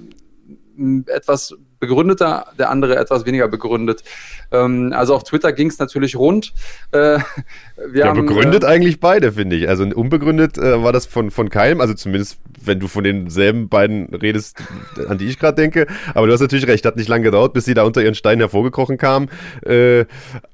[1.07, 4.03] etwas begründeter, der andere etwas weniger begründet.
[4.51, 6.53] Ähm, also auf Twitter ging es natürlich rund.
[6.93, 7.19] Äh,
[7.95, 9.69] ja, haben, begründet äh, eigentlich beide, finde ich.
[9.69, 14.15] Also unbegründet äh, war das von, von keinem, also zumindest wenn du von denselben beiden
[14.15, 14.59] redest,
[15.09, 15.87] an die ich gerade denke.
[16.15, 18.41] Aber du hast natürlich recht, hat nicht lange gedauert, bis sie da unter ihren Steinen
[18.41, 19.29] hervorgekrochen kamen.
[19.65, 20.07] Äh,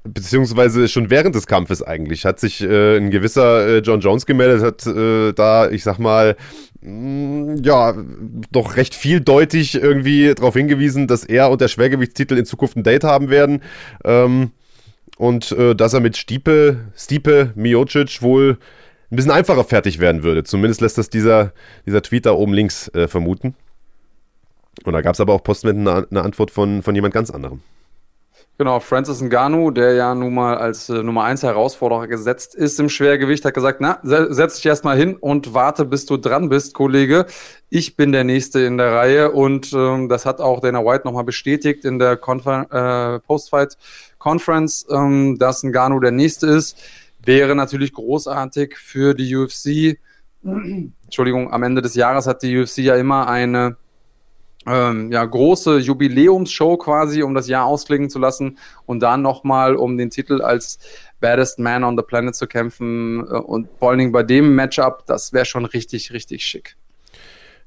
[0.03, 4.61] beziehungsweise schon während des Kampfes eigentlich hat sich äh, ein gewisser äh, John Jones gemeldet,
[4.61, 6.35] hat da, ich sag mal,
[6.85, 7.95] ja,
[8.51, 13.03] doch recht vieldeutig irgendwie darauf hingewiesen, dass er und der Schwergewichtstitel in Zukunft ein Date
[13.03, 13.61] haben werden.
[14.03, 14.51] Ähm,
[15.17, 18.57] und äh, dass er mit Stipe, Stipe Miocic wohl
[19.11, 20.43] ein bisschen einfacher fertig werden würde.
[20.43, 21.53] Zumindest lässt das dieser,
[21.85, 23.55] dieser Tweet da oben links äh, vermuten.
[24.83, 27.61] Und da gab es aber auch postwendend eine, eine Antwort von, von jemand ganz anderem.
[28.57, 32.87] Genau, Francis Ngannou, der ja nun mal als äh, Nummer 1 Herausforderer gesetzt ist im
[32.87, 37.25] Schwergewicht, hat gesagt, na, setz dich erstmal hin und warte, bis du dran bist, Kollege.
[37.69, 41.25] Ich bin der Nächste in der Reihe und ähm, das hat auch Dana White nochmal
[41.25, 43.77] bestätigt in der Confer äh, Postfight
[44.19, 46.77] Conference, ähm, dass Ngannou der Nächste ist.
[47.21, 49.97] Wäre natürlich großartig für die UFC
[50.45, 53.77] Entschuldigung, am Ende des Jahres hat die UFC ja immer eine
[54.65, 59.97] ähm, ja, große Jubiläumsshow quasi, um das Jahr ausklingen zu lassen und dann nochmal um
[59.97, 60.79] den Titel als
[61.19, 65.05] Baddest Man on the Planet zu kämpfen äh, und vor allen Dingen bei dem Matchup,
[65.05, 66.77] das wäre schon richtig, richtig schick.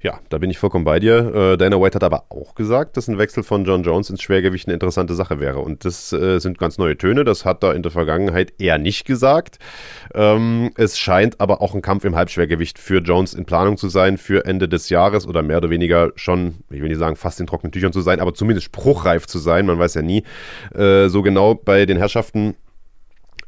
[0.01, 1.35] Ja, da bin ich vollkommen bei dir.
[1.35, 4.69] Äh, Dana White hat aber auch gesagt, dass ein Wechsel von John Jones ins Schwergewicht
[4.69, 5.59] eine interessante Sache wäre.
[5.59, 7.25] Und das äh, sind ganz neue Töne.
[7.25, 9.59] Das hat er in der Vergangenheit eher nicht gesagt.
[10.15, 14.19] Ähm, es scheint aber auch ein Kampf im Halbschwergewicht für Jones in Planung zu sein
[14.19, 17.49] für Ende des Jahres oder mehr oder weniger schon, ich will nicht sagen, fast in
[17.49, 19.67] trockenen Tüchern zu sein, aber zumindest spruchreif zu sein.
[19.67, 20.23] Man weiß ja nie
[20.77, 22.55] äh, so genau bei den Herrschaften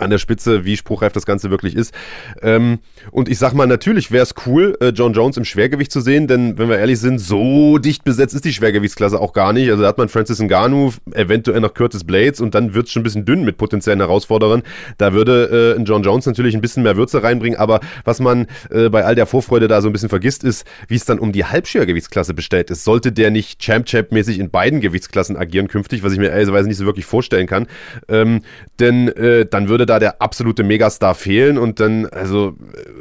[0.01, 1.95] an der Spitze, wie spruchreif das Ganze wirklich ist.
[2.43, 2.79] Ähm,
[3.11, 6.27] und ich sag mal, natürlich wäre es cool, äh, John Jones im Schwergewicht zu sehen,
[6.27, 9.71] denn wenn wir ehrlich sind, so dicht besetzt ist die Schwergewichtsklasse auch gar nicht.
[9.71, 13.01] Also da hat man Francis Ngannou, eventuell noch Curtis Blades und dann wird es schon
[13.01, 14.63] ein bisschen dünn mit potenziellen Herausforderern.
[14.99, 18.89] Da würde äh, John Jones natürlich ein bisschen mehr Würze reinbringen, aber was man äh,
[18.89, 21.45] bei all der Vorfreude da so ein bisschen vergisst, ist, wie es dann um die
[21.45, 22.85] Halbschwergewichtsklasse bestellt ist.
[22.85, 26.87] Sollte der nicht Champ-Champ-mäßig in beiden Gewichtsklassen agieren künftig, was ich mir ehrlicherweise nicht so
[26.87, 27.67] wirklich vorstellen kann,
[28.09, 28.43] ähm,
[28.79, 32.55] denn äh, dann würde da der absolute Megastar fehlen und dann, also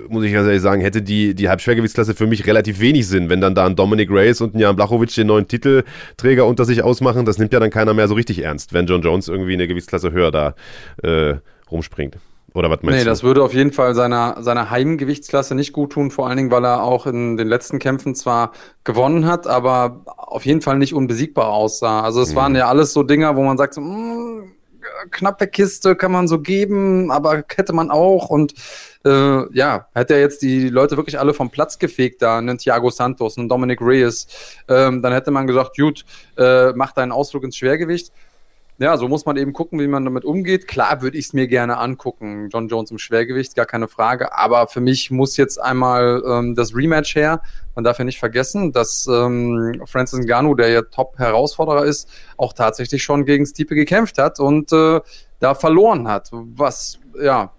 [0.10, 3.42] muss ich ganz ehrlich sagen, hätte die, die Halbschwergewichtsklasse für mich relativ wenig Sinn, wenn
[3.42, 7.26] dann da ein Dominic Reyes und ein Jan Blachowicz den neuen Titelträger unter sich ausmachen.
[7.26, 10.12] Das nimmt ja dann keiner mehr so richtig ernst, wenn John Jones irgendwie eine Gewichtsklasse
[10.12, 10.56] höher da
[11.04, 11.36] äh,
[11.70, 12.18] rumspringt.
[12.56, 13.04] Oder was meinst nee, du?
[13.04, 16.52] Nee, das würde auf jeden Fall seiner, seiner Heimgewichtsklasse nicht gut tun, vor allen Dingen,
[16.52, 18.52] weil er auch in den letzten Kämpfen zwar
[18.84, 22.02] gewonnen hat, aber auf jeden Fall nicht unbesiegbar aussah.
[22.02, 22.36] Also es mhm.
[22.36, 24.52] waren ja alles so Dinger, wo man sagt, so, mh, mm,
[25.12, 28.30] knappe Kiste kann man so geben, aber hätte man auch.
[28.30, 28.54] Und
[29.06, 32.90] äh, ja, hätte er jetzt die Leute wirklich alle vom Platz gefegt, da einen Thiago
[32.90, 34.28] Santos, einen Dominic Reyes,
[34.68, 36.06] ähm, dann hätte man gesagt, gut,
[36.38, 38.12] äh, mach deinen Ausflug ins Schwergewicht
[38.80, 40.66] ja, so muss man eben gucken, wie man damit umgeht.
[40.66, 44.34] Klar würde ich es mir gerne angucken, John Jones im Schwergewicht, gar keine Frage.
[44.38, 47.42] Aber für mich muss jetzt einmal ähm, das Rematch her.
[47.76, 53.04] Man darf ja nicht vergessen, dass ähm, Francis Ngannou, der ja Top-Herausforderer ist, auch tatsächlich
[53.04, 55.02] schon gegen Stipe gekämpft hat und äh,
[55.40, 56.30] da verloren hat.
[56.32, 57.52] Was, ja,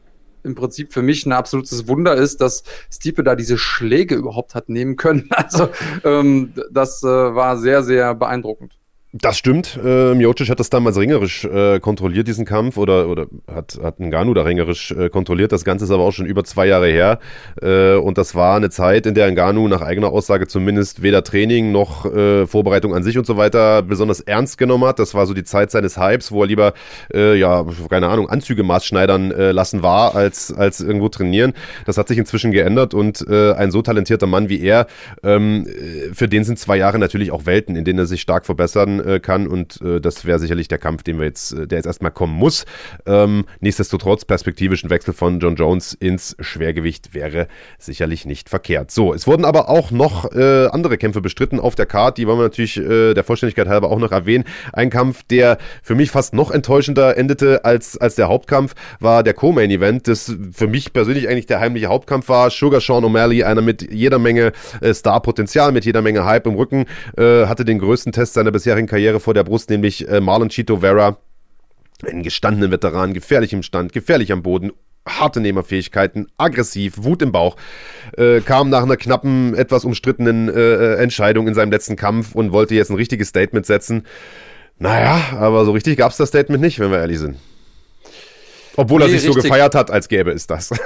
[0.42, 4.70] im Prinzip für mich ein absolutes Wunder ist, dass Stipe da diese Schläge überhaupt hat
[4.70, 5.28] nehmen können.
[5.36, 5.68] Also
[6.04, 8.79] ähm, das äh, war sehr, sehr beeindruckend.
[9.12, 9.76] Das stimmt.
[9.84, 14.34] Äh, Miocic hat das damals ringerisch äh, kontrolliert, diesen Kampf, oder, oder hat, hat Ngannou
[14.34, 15.50] da ringerisch äh, kontrolliert.
[15.50, 17.18] Das Ganze ist aber auch schon über zwei Jahre her.
[17.60, 21.72] Äh, und das war eine Zeit, in der Ngannou nach eigener Aussage zumindest weder Training
[21.72, 25.00] noch äh, Vorbereitung an sich und so weiter besonders ernst genommen hat.
[25.00, 26.74] Das war so die Zeit seines Hypes, wo er lieber,
[27.12, 31.54] äh, ja, keine Ahnung, Anzüge maßschneidern äh, lassen war, als, als irgendwo trainieren.
[31.84, 34.86] Das hat sich inzwischen geändert und äh, ein so talentierter Mann wie er,
[35.24, 38.46] ähm, äh, für den sind zwei Jahre natürlich auch Welten, in denen er sich stark
[38.46, 39.46] verbessern äh, kann.
[39.46, 42.34] Und äh, das wäre sicherlich der Kampf, den wir jetzt, äh, der jetzt erstmal kommen
[42.34, 42.64] muss.
[43.06, 48.90] Ähm, nichtsdestotrotz, perspektivisch ein Wechsel von John Jones ins Schwergewicht wäre sicherlich nicht verkehrt.
[48.90, 52.18] So, es wurden aber auch noch äh, andere Kämpfe bestritten auf der Card.
[52.18, 54.44] Die wollen wir natürlich äh, der Vollständigkeit halber auch noch erwähnen.
[54.72, 59.34] Ein Kampf, der für mich fast noch enttäuschender endete als, als der Hauptkampf, war der
[59.34, 60.08] Co-Main-Event.
[60.08, 62.50] Das für mich persönlich eigentlich der heimliche Hauptkampf war.
[62.50, 66.86] Sugar Sean O'Malley, einer mit jeder Menge äh, Star-Potenzial, mit jeder Menge Hype im Rücken,
[67.16, 71.16] hatte den größten Test seiner bisherigen Karriere vor der Brust, nämlich äh, Marlon Chito Vera.
[72.04, 74.72] Einen gestandenen Veteran, gefährlich im Stand, gefährlich am Boden,
[75.06, 77.56] harte Nehmerfähigkeiten, aggressiv, Wut im Bauch,
[78.16, 82.52] äh, kam nach einer knappen, etwas umstrittenen äh, äh, Entscheidung in seinem letzten Kampf und
[82.52, 84.06] wollte jetzt ein richtiges Statement setzen.
[84.78, 87.36] Naja, aber so richtig gab es das Statement nicht, wenn wir ehrlich sind.
[88.76, 89.34] Obwohl nee, er sich richtig.
[89.34, 90.70] so gefeiert hat, als gäbe es das.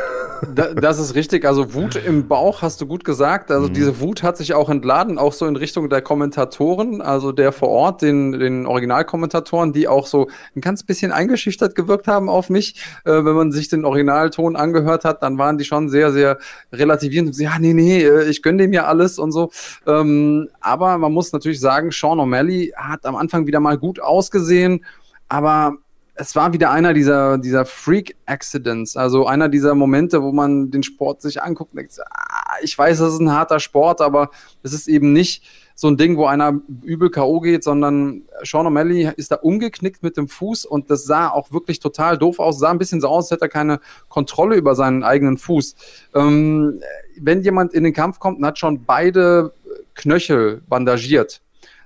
[0.55, 1.45] Da, das ist richtig.
[1.45, 3.51] Also Wut im Bauch hast du gut gesagt.
[3.51, 3.73] Also mhm.
[3.73, 7.69] diese Wut hat sich auch entladen, auch so in Richtung der Kommentatoren, also der vor
[7.69, 12.77] Ort, den, den Originalkommentatoren, die auch so ein ganz bisschen eingeschüchtert gewirkt haben auf mich.
[13.05, 16.39] Äh, wenn man sich den Originalton angehört hat, dann waren die schon sehr, sehr
[16.73, 17.37] relativierend.
[17.39, 19.51] Ja, nee, nee, äh, ich gönne dem ja alles und so.
[19.87, 24.85] Ähm, aber man muss natürlich sagen, Sean O'Malley hat am Anfang wieder mal gut ausgesehen,
[25.29, 25.79] aber
[26.17, 31.21] es war wieder einer dieser, dieser Freak-Accidents, also einer dieser Momente, wo man den Sport
[31.21, 34.31] sich anguckt und denkt, ah, ich weiß, das ist ein harter Sport, aber
[34.63, 35.43] es ist eben nicht
[35.75, 37.41] so ein Ding, wo einer übel K.O.
[37.41, 41.81] geht, sondern Sean O'Malley ist da umgeknickt mit dem Fuß und das sah auch wirklich
[41.81, 45.03] total doof aus, sah ein bisschen so aus, als hätte er keine Kontrolle über seinen
[45.03, 45.75] eigenen Fuß.
[46.15, 46.81] Ähm,
[47.19, 49.53] wenn jemand in den Kampf kommt und hat schon beide
[49.95, 51.41] Knöchel bandagiert,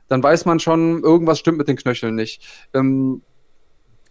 [0.08, 2.42] dann weiß man schon, irgendwas stimmt mit den Knöcheln nicht.
[2.74, 3.22] Ähm,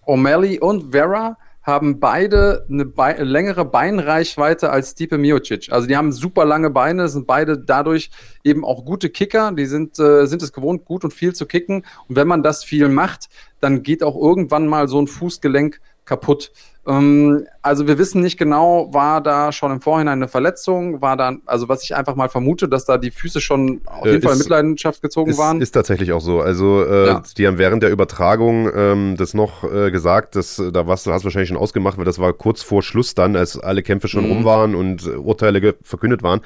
[0.08, 5.70] O'Malley und Vera haben beide eine Be längere Beinreichweite als Stipe Miocic.
[5.70, 8.10] Also die haben super lange Beine, sind beide dadurch
[8.46, 9.52] eben auch gute Kicker.
[9.52, 11.86] Die sind, äh, sind es gewohnt, gut und viel zu kicken.
[12.08, 13.28] Und wenn man das viel macht,
[13.60, 16.54] dann geht auch irgendwann mal so ein Fußgelenk kaputt.
[16.88, 21.42] Ähm, also wir wissen nicht genau, war da schon im Vorhinein eine Verletzung, war dann,
[21.46, 24.34] also was ich einfach mal vermute, dass da die Füße schon auf jeden äh, Fall
[24.34, 25.60] in Mitleidenschaft gezogen ist, waren.
[25.60, 26.40] Ist tatsächlich auch so.
[26.40, 27.24] Also äh, ja.
[27.38, 31.26] die haben während der Übertragung ähm, das noch äh, gesagt, dass da was, hast du
[31.26, 34.32] wahrscheinlich schon ausgemacht, weil das war kurz vor Schluss dann, als alle Kämpfe schon mhm.
[34.32, 36.40] rum waren und Urteile verkündet waren.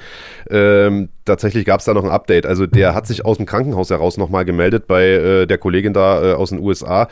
[0.50, 2.46] Ähm, tatsächlich gab es da noch ein Update.
[2.46, 6.32] Also der hat sich aus dem Krankenhaus heraus nochmal gemeldet bei äh, der Kollegin da
[6.32, 7.08] äh, aus den USA,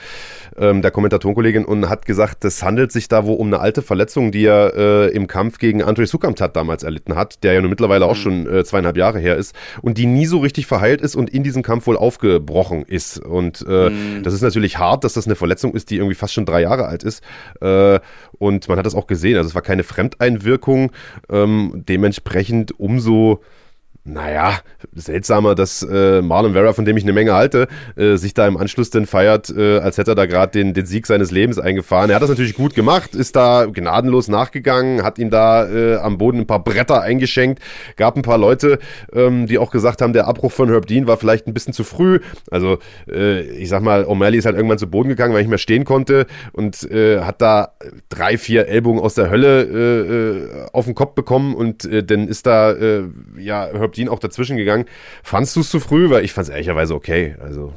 [0.57, 4.33] ähm, der Kommentatorenkollegin, und hat gesagt, das handelt sich da wohl um eine alte Verletzung,
[4.33, 8.07] die er äh, im Kampf gegen Andrei Sukamtat damals erlitten hat, der ja nun mittlerweile
[8.07, 8.21] auch mhm.
[8.21, 11.43] schon äh, zweieinhalb Jahre her ist und die nie so richtig verheilt ist und in
[11.43, 13.19] diesem Kampf wohl aufgebrochen ist.
[13.19, 14.23] Und äh, mhm.
[14.23, 16.87] das ist natürlich hart, dass das eine Verletzung ist, die irgendwie fast schon drei Jahre
[16.87, 17.23] alt ist.
[17.61, 18.01] Äh,
[18.39, 19.37] und man hat das auch gesehen.
[19.37, 20.93] Also es war keine Fremdeinwirkung.
[21.31, 23.41] Ähm, dementsprechend umso
[24.05, 24.61] naja,
[24.95, 28.57] seltsamer, dass äh, Marlon Vera, von dem ich eine Menge halte, äh, sich da im
[28.57, 32.09] Anschluss dann feiert, äh, als hätte er da gerade den, den Sieg seines Lebens eingefahren.
[32.09, 36.17] Er hat das natürlich gut gemacht, ist da gnadenlos nachgegangen, hat ihm da äh, am
[36.17, 37.63] Boden ein paar Bretter eingeschenkt,
[37.97, 38.79] gab ein paar Leute,
[39.13, 41.85] ähm, die auch gesagt haben, der Abbruch von Herb Dean war vielleicht ein bisschen zu
[41.85, 42.21] früh.
[42.51, 45.51] Also äh, ich sag mal, O'Malley ist halt irgendwann zu Boden gegangen, weil ich nicht
[45.51, 47.73] mehr stehen konnte und äh, hat da
[48.09, 52.29] drei, vier Ellbogen aus der Hölle äh, äh auf den Kopf bekommen und äh, dann
[52.29, 53.03] ist da äh,
[53.37, 54.87] ja Herb Herb Dean auch dazwischen gegangen.
[55.23, 56.11] Fandst du es zu früh?
[56.11, 57.37] Weil ich fand es ehrlicherweise okay.
[57.41, 57.73] Also.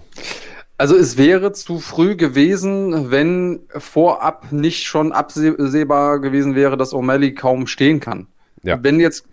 [0.78, 7.36] Also es wäre zu früh gewesen, wenn vorab nicht schon absehbar gewesen wäre, dass O'Malley
[7.36, 8.28] kaum stehen kann.
[8.64, 8.80] Ja.
[8.82, 9.26] Wenn jetzt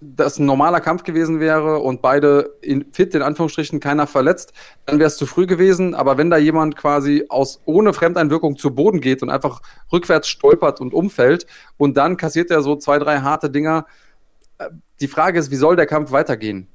[0.00, 4.52] das ein normaler Kampf gewesen wäre und beide in, fit, in Anführungsstrichen, keiner verletzt,
[4.86, 5.94] dann wäre es zu früh gewesen.
[5.94, 9.60] Aber wenn da jemand quasi aus ohne Fremdeinwirkung zu Boden geht und einfach
[9.92, 13.86] rückwärts stolpert und umfällt und dann kassiert er so zwei, drei harte Dinger,
[15.00, 16.66] die Frage ist, wie soll der Kampf weitergehen?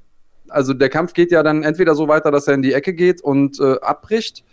[0.48, 3.20] Also der Kampf geht ja dann entweder so weiter, dass er in die Ecke geht
[3.20, 4.44] und äh, abbricht,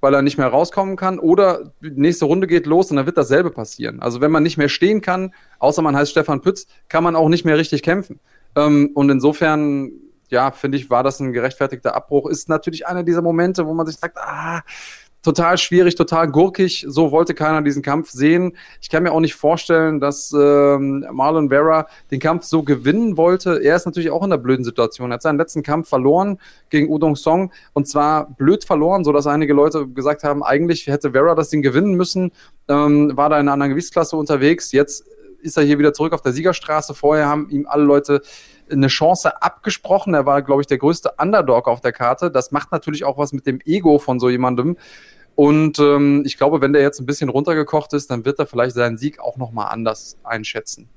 [0.00, 3.16] weil er nicht mehr rauskommen kann, oder die nächste Runde geht los und dann wird
[3.16, 4.00] dasselbe passieren.
[4.00, 7.28] Also wenn man nicht mehr stehen kann, außer man heißt Stefan Pütz, kann man auch
[7.28, 8.18] nicht mehr richtig kämpfen.
[8.56, 9.92] Ähm, und insofern,
[10.28, 12.28] ja, finde ich, war das ein gerechtfertigter Abbruch.
[12.28, 14.62] Ist natürlich einer dieser Momente, wo man sich sagt, ah,
[15.22, 16.84] total schwierig, total gurkig.
[16.88, 18.56] So wollte keiner diesen Kampf sehen.
[18.80, 23.62] Ich kann mir auch nicht vorstellen, dass ähm, Marlon Vera den Kampf so gewinnen wollte.
[23.62, 25.10] Er ist natürlich auch in einer blöden Situation.
[25.10, 26.38] Er hat seinen letzten Kampf verloren
[26.70, 31.12] gegen Udong Song und zwar blöd verloren, so dass einige Leute gesagt haben, eigentlich hätte
[31.12, 32.32] Vera das Ding gewinnen müssen.
[32.68, 34.72] Ähm, war da in einer anderen Gewichtsklasse unterwegs.
[34.72, 35.04] Jetzt
[35.40, 36.94] ist er hier wieder zurück auf der Siegerstraße.
[36.94, 38.22] Vorher haben ihm alle Leute
[38.72, 40.14] eine Chance abgesprochen.
[40.14, 42.30] Er war, glaube ich, der größte Underdog auf der Karte.
[42.30, 44.76] Das macht natürlich auch was mit dem Ego von so jemandem.
[45.34, 48.74] Und ähm, ich glaube, wenn der jetzt ein bisschen runtergekocht ist, dann wird er vielleicht
[48.74, 50.88] seinen Sieg auch nochmal anders einschätzen.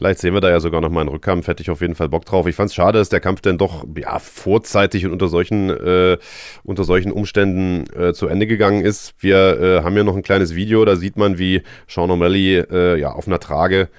[0.00, 2.24] Vielleicht sehen wir da ja sogar nochmal einen Rückkampf, hätte ich auf jeden Fall Bock
[2.24, 2.46] drauf.
[2.46, 6.16] Ich fand es schade, dass der Kampf dann doch ja, vorzeitig und unter solchen, äh,
[6.64, 9.12] unter solchen Umständen äh, zu Ende gegangen ist.
[9.18, 12.98] Wir äh, haben ja noch ein kleines Video, da sieht man, wie Sean O'Malley äh,
[12.98, 13.90] ja, auf einer Trage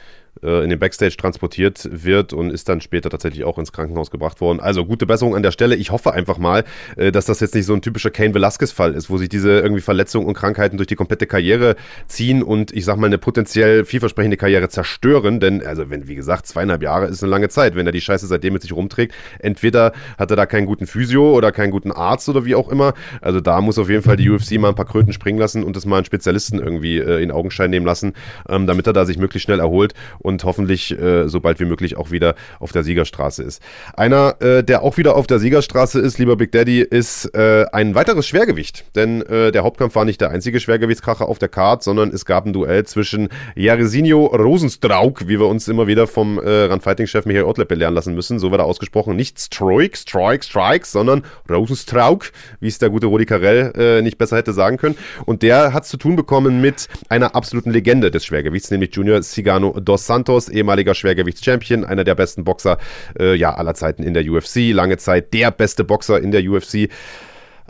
[0.42, 4.60] in den Backstage transportiert wird und ist dann später tatsächlich auch ins Krankenhaus gebracht worden.
[4.60, 5.76] Also gute Besserung an der Stelle.
[5.76, 6.64] Ich hoffe einfach mal,
[6.96, 9.82] äh, dass das jetzt nicht so ein typischer Kane Velasquez-Fall ist, wo sich diese irgendwie
[9.82, 11.76] Verletzungen und Krankheiten durch die komplette Karriere
[12.08, 15.40] ziehen und ich sag mal eine potenziell vielversprechende Karriere zerstören.
[15.40, 18.26] Denn, also wenn, wie gesagt, zweieinhalb Jahre ist eine lange Zeit, wenn er die Scheiße
[18.26, 19.14] seitdem mit sich rumträgt.
[19.40, 22.94] Entweder hat er da keinen guten Physio oder keinen guten Arzt oder wie auch immer.
[23.22, 25.76] Also da muss auf jeden Fall die UFC mal ein paar Kröten springen lassen und
[25.76, 28.14] das mal einen Spezialisten irgendwie äh, in Augenschein nehmen lassen,
[28.50, 31.98] ähm, damit er da sich möglichst schnell erholt und hoffentlich äh, so bald wie möglich
[31.98, 33.62] auch wieder auf der Siegerstraße ist.
[33.94, 37.96] Einer, äh, der auch wieder auf der Siegerstraße ist, lieber Big Daddy, ist äh, ein
[37.96, 38.86] weiteres Schwergewicht.
[38.96, 42.46] Denn äh, der Hauptkampf war nicht der einzige Schwergewichtskracher auf der Card, sondern es gab
[42.46, 47.70] ein Duell zwischen Jaresinho Rosenstrauk, wie wir uns immer wieder vom äh, Run-Fighting-Chef Michael Ortleb
[47.70, 48.40] belehren lassen müssen.
[48.40, 49.16] So wird er ausgesprochen.
[49.16, 54.38] Nicht Stroik, Strike, Strikes, sondern Rosenstrauk, wie es der gute Rudi Carell äh, nicht besser
[54.38, 54.98] hätte sagen können.
[55.26, 59.80] Und der hat zu tun bekommen mit einer absoluten Legende des Schwergewichts, nämlich Junior Cigano
[59.80, 62.78] dos Santos, ehemaliger Schwergewichtschampion, einer der besten Boxer
[63.18, 66.90] äh, ja, aller Zeiten in der UFC, lange Zeit der beste Boxer in der UFC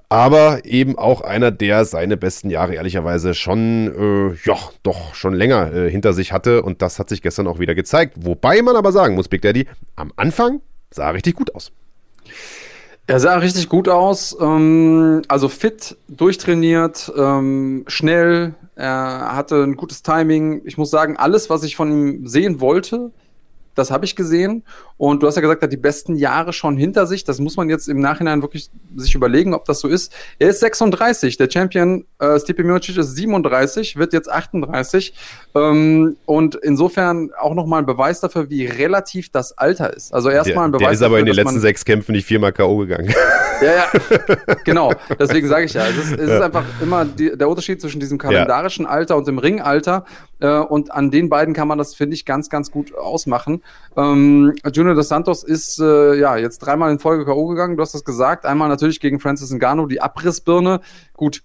[0.09, 5.73] aber eben auch einer, der seine besten Jahre ehrlicherweise schon, äh, ja, doch schon länger
[5.73, 8.15] äh, hinter sich hatte und das hat sich gestern auch wieder gezeigt.
[8.17, 11.71] Wobei man aber sagen muss, Big Daddy, am Anfang sah er richtig gut aus.
[13.07, 20.01] Er sah richtig gut aus, ähm, also fit, durchtrainiert, ähm, schnell, er hatte ein gutes
[20.01, 20.61] Timing.
[20.65, 23.11] Ich muss sagen, alles, was ich von ihm sehen wollte,
[23.75, 24.63] das habe ich gesehen.
[24.97, 27.23] Und du hast ja gesagt, er hat die besten Jahre schon hinter sich.
[27.23, 30.13] Das muss man jetzt im Nachhinein wirklich sich überlegen, ob das so ist.
[30.39, 31.37] Er ist 36.
[31.37, 35.13] Der Champion äh, Stipe Miocic ist 37, wird jetzt 38.
[35.55, 40.13] Ähm, und insofern auch nochmal ein Beweis dafür, wie relativ das Alter ist.
[40.13, 40.85] Also erstmal ein Beweis.
[40.85, 42.77] Der ist aber in den letzten sechs Kämpfen nicht viermal K.O.
[42.77, 43.13] gegangen.
[43.61, 44.91] Ja, ja, genau.
[45.19, 48.17] Deswegen sage ich ja, es ist, es ist einfach immer die, der Unterschied zwischen diesem
[48.17, 50.05] kalendarischen Alter und dem Ringalter.
[50.41, 53.63] Äh, und an den beiden kann man das, finde ich, ganz, ganz gut ausmachen.
[53.95, 57.47] Ähm, Junior dos Santos ist äh, ja jetzt dreimal in Folge K.O.
[57.47, 58.45] gegangen, du hast das gesagt.
[58.45, 60.81] Einmal natürlich gegen Francis Ngannou, die Abrissbirne.
[61.13, 61.41] Gut,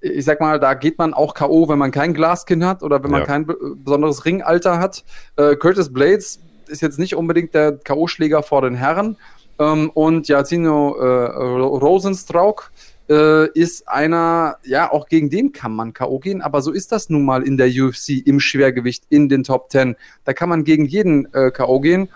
[0.00, 3.10] ich sag mal, da geht man auch K.O., wenn man kein Glaskinn hat oder wenn
[3.10, 3.26] man ja.
[3.26, 5.04] kein besonderes Ringalter hat.
[5.36, 9.16] Äh, Curtis Blades ist jetzt nicht unbedingt der K.O.-Schläger vor den Herren.
[9.58, 12.70] Ähm, und Jacino äh, Rosenstrauk
[13.08, 16.18] äh, ist einer, ja, auch gegen den kann man K.O.
[16.18, 19.70] gehen, aber so ist das nun mal in der UFC im Schwergewicht in den Top
[19.70, 19.96] Ten.
[20.24, 21.80] Da kann man gegen jeden äh, K.O.
[21.80, 22.08] gehen.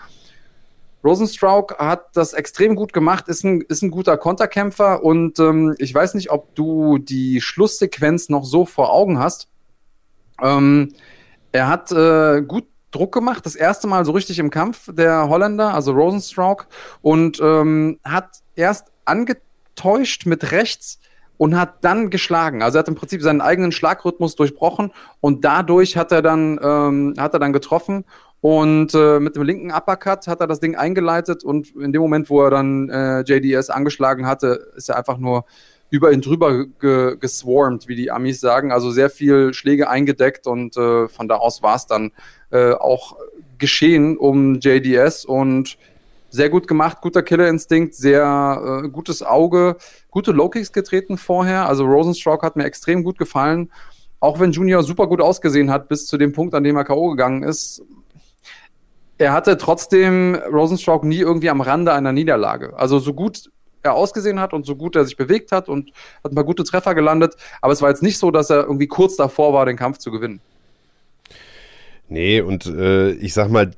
[1.03, 5.93] Rosenstrauk hat das extrem gut gemacht, ist ein, ist ein guter Konterkämpfer und ähm, ich
[5.93, 9.47] weiß nicht, ob du die Schlusssequenz noch so vor Augen hast.
[10.41, 10.93] Ähm,
[11.51, 15.73] er hat äh, gut Druck gemacht, das erste Mal so richtig im Kampf, der Holländer,
[15.73, 16.67] also Rosenstrauk,
[17.01, 18.91] und ähm, hat erst
[19.81, 20.99] angetäuscht mit rechts
[21.37, 22.61] und hat dann geschlagen.
[22.61, 24.91] Also er hat im Prinzip seinen eigenen Schlagrhythmus durchbrochen
[25.21, 28.05] und dadurch hat er dann, ähm, hat er dann getroffen
[28.41, 32.29] und äh, mit dem linken Uppercut hat er das Ding eingeleitet und in dem Moment,
[32.29, 35.45] wo er dann äh, JDS angeschlagen hatte, ist er einfach nur
[35.89, 38.71] über ihn drüber ge geswarmt, wie die Amis sagen.
[38.71, 42.11] Also sehr viel Schläge eingedeckt und äh, von da aus war es dann
[42.51, 43.17] äh, auch
[43.57, 45.77] geschehen um JDS und
[46.31, 49.77] sehr gut gemacht, guter Killerinstinkt, sehr äh, gutes Auge,
[50.09, 51.67] gute Low-Kicks getreten vorher.
[51.67, 53.71] Also Rosenstruck hat mir extrem gut gefallen.
[54.19, 57.09] Auch wenn Junior super gut ausgesehen hat, bis zu dem Punkt, an dem er K.O.
[57.09, 57.83] gegangen ist.
[59.17, 62.73] Er hatte trotzdem Rosenstruck nie irgendwie am Rande einer Niederlage.
[62.77, 63.51] Also so gut
[63.83, 65.91] er ausgesehen hat und so gut er sich bewegt hat und
[66.23, 67.35] hat ein paar gute Treffer gelandet.
[67.61, 70.11] Aber es war jetzt nicht so, dass er irgendwie kurz davor war, den Kampf zu
[70.11, 70.39] gewinnen.
[72.09, 73.71] Nee, und äh, ich sag mal,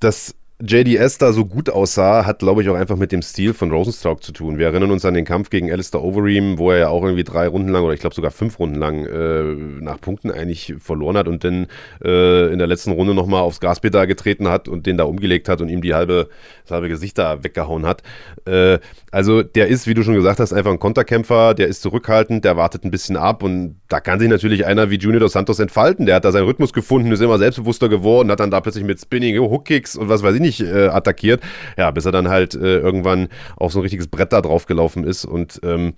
[0.00, 3.70] das JDS da so gut aussah, hat, glaube ich, auch einfach mit dem Stil von
[3.70, 4.58] Rosenstock zu tun.
[4.58, 7.48] Wir erinnern uns an den Kampf gegen Alistair Overeem, wo er ja auch irgendwie drei
[7.48, 9.42] Runden lang oder ich glaube sogar fünf Runden lang äh,
[9.82, 11.66] nach Punkten eigentlich verloren hat und dann
[12.04, 15.62] äh, in der letzten Runde nochmal aufs Gaspedal getreten hat und den da umgelegt hat
[15.62, 16.28] und ihm die halbe,
[16.64, 18.02] das halbe Gesicht da weggehauen hat.
[18.46, 22.44] Äh, also der ist, wie du schon gesagt hast, einfach ein Konterkämpfer, der ist zurückhaltend,
[22.44, 25.58] der wartet ein bisschen ab und da kann sich natürlich einer wie Junior dos Santos
[25.58, 26.04] entfalten.
[26.04, 29.00] Der hat da seinen Rhythmus gefunden, ist immer selbstbewusster geworden, hat dann da plötzlich mit
[29.00, 31.42] Spinning, Hookkicks und was weiß ich nicht nicht äh, attackiert.
[31.76, 35.04] Ja, bis er dann halt äh, irgendwann auf so ein richtiges Brett da drauf gelaufen
[35.04, 35.24] ist.
[35.24, 35.94] Und ähm,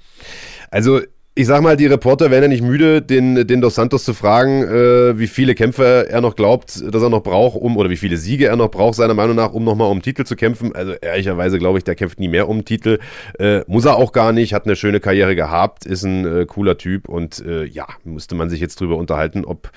[0.71, 1.01] also
[1.35, 4.65] ich sag mal, die Reporter werden ja nicht müde, den, den Dos Santos zu fragen,
[4.65, 8.19] äh, wie viele Kämpfe er noch glaubt, dass er noch braucht, um, oder wie viele
[8.19, 10.75] Siege er noch braucht, seiner Meinung nach, um nochmal um Titel zu kämpfen.
[10.75, 12.99] Also ehrlicherweise glaube ich, der kämpft nie mehr um Titel.
[13.39, 16.77] Äh, muss er auch gar nicht, hat eine schöne Karriere gehabt, ist ein äh, cooler
[16.77, 19.71] Typ und äh, ja, müsste man sich jetzt drüber unterhalten, ob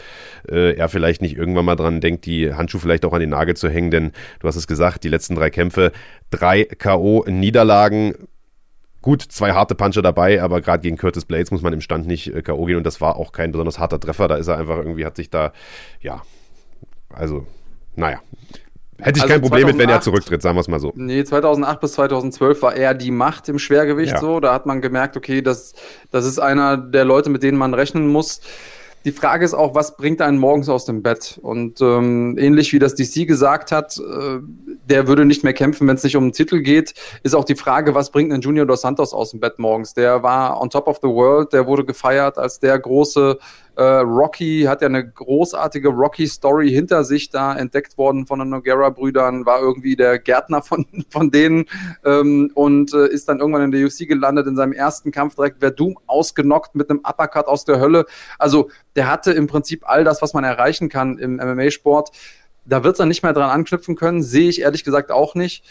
[0.50, 3.56] äh, er vielleicht nicht irgendwann mal dran denkt, die Handschuhe vielleicht auch an die Nagel
[3.56, 5.94] zu hängen, denn du hast es gesagt, die letzten drei Kämpfe,
[6.32, 8.16] drei K.O.-Niederlagen
[9.06, 12.34] Gut, zwei harte Puncher dabei, aber gerade gegen Curtis Blades muss man im Stand nicht
[12.34, 12.66] äh, K.O.
[12.66, 14.28] gehen und das war auch kein besonders harter Treffer.
[14.28, 15.54] Da ist er einfach irgendwie, hat sich da,
[16.02, 16.24] ja,
[17.14, 17.46] also,
[17.96, 18.20] naja.
[18.98, 20.92] Hätte ich also kein Problem 2008, mit, wenn er zurücktritt, sagen wir es mal so.
[20.96, 24.20] Nee, 2008 bis 2012 war er die Macht im Schwergewicht ja.
[24.20, 24.40] so.
[24.40, 25.76] Da hat man gemerkt, okay, das,
[26.10, 28.42] das ist einer der Leute, mit denen man rechnen muss.
[29.06, 31.40] Die Frage ist auch, was bringt einen morgens aus dem Bett?
[31.44, 34.40] Und ähm, ähnlich wie das DC gesagt hat, äh,
[34.90, 37.56] der würde nicht mehr kämpfen, wenn es nicht um den Titel geht, ist auch die
[37.56, 39.94] Frage, was bringt ein Junior dos Santos aus dem Bett morgens?
[39.94, 43.38] Der war on top of the world, der wurde gefeiert als der große
[43.76, 49.46] äh, Rocky hat ja eine großartige Rocky-Story hinter sich da entdeckt worden von den Noguera-Brüdern,
[49.46, 51.66] war irgendwie der Gärtner von, von denen
[52.04, 55.60] ähm, und äh, ist dann irgendwann in der UFC gelandet, in seinem ersten Kampf direkt
[55.60, 58.06] Verdum ausgenockt mit einem Uppercut aus der Hölle.
[58.40, 62.12] Also der hatte im Prinzip all das, was man erreichen kann im MMA-Sport.
[62.66, 65.64] Da wird er nicht mehr dran anknüpfen können, sehe ich ehrlich gesagt auch nicht.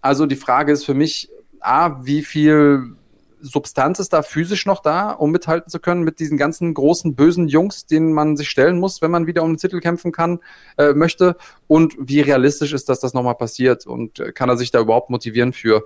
[0.00, 2.96] Also die Frage ist für mich, A, wie viel
[3.40, 7.48] Substanz ist da physisch noch da, um mithalten zu können mit diesen ganzen großen bösen
[7.48, 10.40] Jungs, denen man sich stellen muss, wenn man wieder um den Titel kämpfen kann,
[10.78, 11.36] äh, möchte?
[11.66, 13.86] Und wie realistisch ist, dass das nochmal passiert?
[13.86, 15.84] Und äh, kann er sich da überhaupt motivieren für?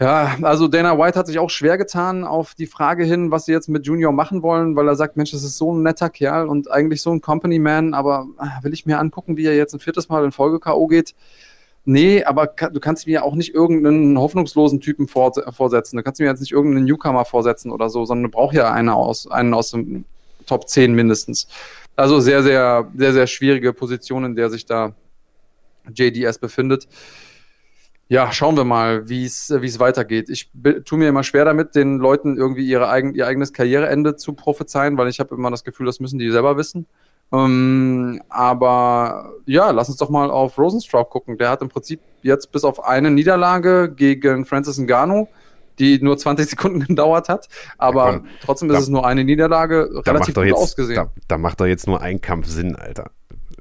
[0.00, 3.52] Ja, also Dana White hat sich auch schwer getan auf die Frage hin, was sie
[3.52, 6.48] jetzt mit Junior machen wollen, weil er sagt, Mensch, das ist so ein netter Kerl
[6.48, 9.74] und eigentlich so ein Company Man, aber äh, will ich mir angucken, wie er jetzt
[9.74, 10.86] ein viertes Mal in Folge K.O.
[10.86, 11.14] geht?
[11.84, 15.96] Nee, aber du kannst mir auch nicht irgendeinen hoffnungslosen Typen vor, vorsetzen.
[15.96, 18.90] Du kannst mir jetzt nicht irgendeinen Newcomer vorsetzen oder so, sondern du brauchst ja einen
[18.90, 20.04] aus, einen aus dem
[20.46, 21.48] Top 10 mindestens.
[21.96, 24.94] Also sehr, sehr, sehr, sehr schwierige Position, in der sich da
[25.92, 26.86] JDS befindet.
[28.08, 30.28] Ja, schauen wir mal, wie es weitergeht.
[30.28, 30.50] Ich
[30.84, 34.98] tue mir immer schwer damit, den Leuten irgendwie ihre eigen, ihr eigenes Karriereende zu prophezeien,
[34.98, 36.86] weil ich habe immer das Gefühl, das müssen die selber wissen.
[37.32, 41.38] Ähm, aber ja, lass uns doch mal auf Rosenstraub gucken.
[41.38, 45.28] Der hat im Prinzip jetzt bis auf eine Niederlage gegen Francis Ngannou
[45.80, 47.48] die nur 20 Sekunden gedauert hat.
[47.78, 50.96] Aber ja, trotzdem ist da, es nur eine Niederlage, relativ gut jetzt, ausgesehen.
[50.96, 53.10] Da, da macht doch jetzt nur ein Kampf Sinn, Alter.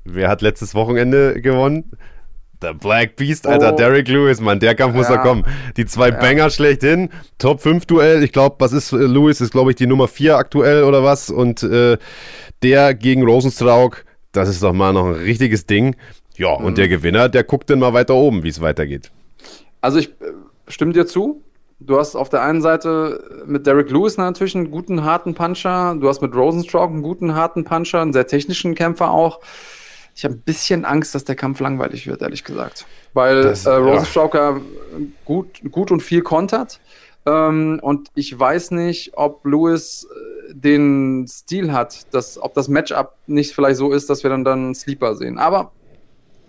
[0.03, 1.91] Wer hat letztes Wochenende gewonnen?
[2.61, 3.77] Der Black Beast, Alter, oh.
[3.77, 5.15] Derek Lewis, Mann, der Kampf muss ja.
[5.15, 5.45] da kommen.
[5.77, 6.19] Die zwei ja.
[6.19, 9.87] Banger schlechthin, Top 5 Duell, ich glaube, was ist, äh, Lewis ist, glaube ich, die
[9.87, 11.97] Nummer 4 aktuell oder was und äh,
[12.63, 15.95] der gegen Rosenstrauk, das ist doch mal noch ein richtiges Ding.
[16.37, 16.75] Ja, und mhm.
[16.75, 19.11] der Gewinner, der guckt dann mal weiter oben, wie es weitergeht.
[19.81, 20.31] Also ich äh,
[20.67, 21.43] stimme dir zu.
[21.81, 25.95] Du hast auf der einen Seite mit Derek Lewis natürlich einen guten, harten Puncher.
[25.99, 29.39] Du hast mit Rosenstrauk einen guten, harten Puncher, einen sehr technischen Kämpfer auch.
[30.13, 32.85] Ich habe ein bisschen Angst, dass der Kampf langweilig wird, ehrlich gesagt.
[33.13, 34.59] Weil das, äh, Rosenstrauk ja
[35.23, 36.81] gut, gut und viel kontert.
[37.25, 43.15] Ähm, und ich weiß nicht, ob Lewis äh, den Stil hat, dass, ob das Matchup
[43.27, 45.37] nicht vielleicht so ist, dass wir dann, dann Sleeper sehen.
[45.37, 45.71] Aber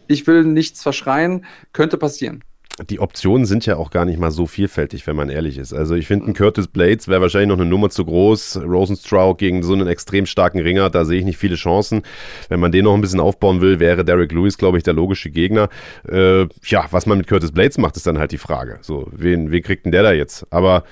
[0.07, 2.43] ich will nichts verschreien, könnte passieren
[2.89, 5.73] die Optionen sind ja auch gar nicht mal so vielfältig, wenn man ehrlich ist.
[5.73, 8.61] Also ich finde, ein Curtis Blades wäre wahrscheinlich noch eine Nummer zu groß.
[8.63, 12.03] Rosenstrauk gegen so einen extrem starken Ringer, da sehe ich nicht viele Chancen.
[12.49, 15.31] Wenn man den noch ein bisschen aufbauen will, wäre Derek Lewis, glaube ich, der logische
[15.31, 15.69] Gegner.
[16.09, 18.79] Äh, ja, was man mit Curtis Blades macht, ist dann halt die Frage.
[18.81, 20.47] So, wen, wen kriegt denn der da jetzt?
[20.51, 20.85] Aber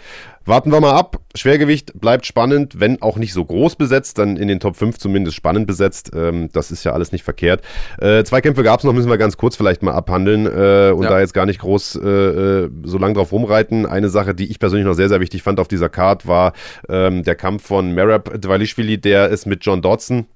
[0.48, 1.18] Warten wir mal ab.
[1.34, 5.36] Schwergewicht bleibt spannend, wenn auch nicht so groß besetzt, dann in den Top 5 zumindest
[5.36, 6.12] spannend besetzt.
[6.14, 7.62] Ähm, das ist ja alles nicht verkehrt.
[8.00, 11.02] Äh, zwei Kämpfe gab es noch, müssen wir ganz kurz vielleicht mal abhandeln äh, und
[11.02, 11.10] ja.
[11.10, 13.84] da jetzt gar nicht groß äh, äh, so lang drauf rumreiten.
[13.84, 16.54] Eine Sache, die ich persönlich noch sehr, sehr wichtig fand auf dieser Card, war
[16.88, 20.28] ähm, der Kampf von Merab Dvalishvili, der ist mit John Dodson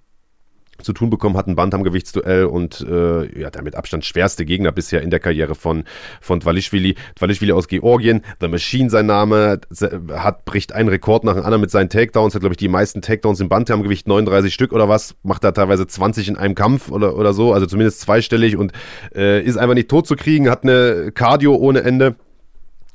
[0.82, 5.02] zu tun bekommen hat, ein Bantamgewichtsduell und äh, ja, der mit Abstand schwerste Gegner bisher
[5.02, 5.84] in der Karriere von,
[6.20, 6.94] von Dvalishvili.
[7.18, 9.60] Dvalishvili aus Georgien, The Machine sein Name,
[10.12, 13.02] hat, bricht einen Rekord nach dem anderen mit seinen Takedowns, hat glaube ich die meisten
[13.02, 17.16] Takedowns im Bantamgewicht, 39 Stück oder was, macht er teilweise 20 in einem Kampf oder,
[17.16, 18.72] oder so, also zumindest zweistellig und
[19.14, 22.16] äh, ist einfach nicht tot zu kriegen, hat eine Cardio ohne Ende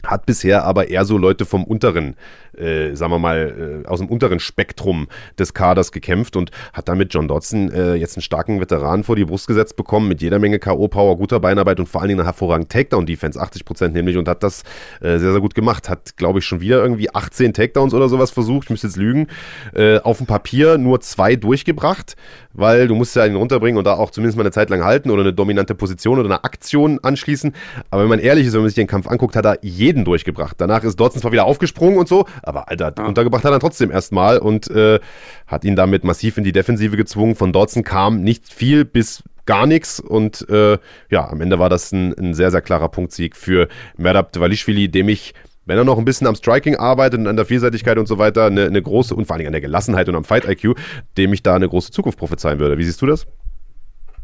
[0.05, 2.15] hat bisher aber eher so Leute vom unteren,
[2.57, 5.07] äh, sagen wir mal, äh, aus dem unteren Spektrum
[5.39, 9.25] des Kaders gekämpft und hat damit John Dodson äh, jetzt einen starken Veteran vor die
[9.25, 12.69] Brust gesetzt bekommen, mit jeder Menge K.O.-Power, guter Beinarbeit und vor allen Dingen einer hervorragenden
[12.69, 14.63] Takedown-Defense, 80 Prozent nämlich, und hat das
[15.01, 15.89] äh, sehr, sehr gut gemacht.
[15.89, 19.27] Hat, glaube ich, schon wieder irgendwie 18 Takedowns oder sowas versucht, ich müsste jetzt lügen,
[19.73, 22.15] äh, auf dem Papier nur zwei durchgebracht,
[22.57, 25.09] weil du musst ja ihn runterbringen und da auch zumindest mal eine Zeit lang halten
[25.09, 27.53] oder eine dominante Position oder eine Aktion anschließen.
[27.89, 30.55] Aber wenn man ehrlich ist, wenn man sich den Kampf anguckt, hat er jeden durchgebracht.
[30.59, 33.05] Danach ist Dodson zwar wieder aufgesprungen und so, aber Alter, ja.
[33.05, 34.99] untergebracht hat er trotzdem erstmal und äh,
[35.45, 37.35] hat ihn damit massiv in die Defensive gezwungen.
[37.35, 40.77] Von Dodson kam nicht viel bis gar nichts und äh,
[41.09, 45.09] ja, am Ende war das ein, ein sehr, sehr klarer Punktsieg für Merab Dvalishvili, dem
[45.09, 45.33] ich
[45.67, 48.45] wenn er noch ein bisschen am Striking arbeitet und an der Vielseitigkeit und so weiter,
[48.45, 50.75] eine, eine große und vor allem an der Gelassenheit und am Fight-IQ,
[51.17, 52.77] dem ich da eine große Zukunft prophezeien würde.
[52.77, 53.27] Wie siehst du das?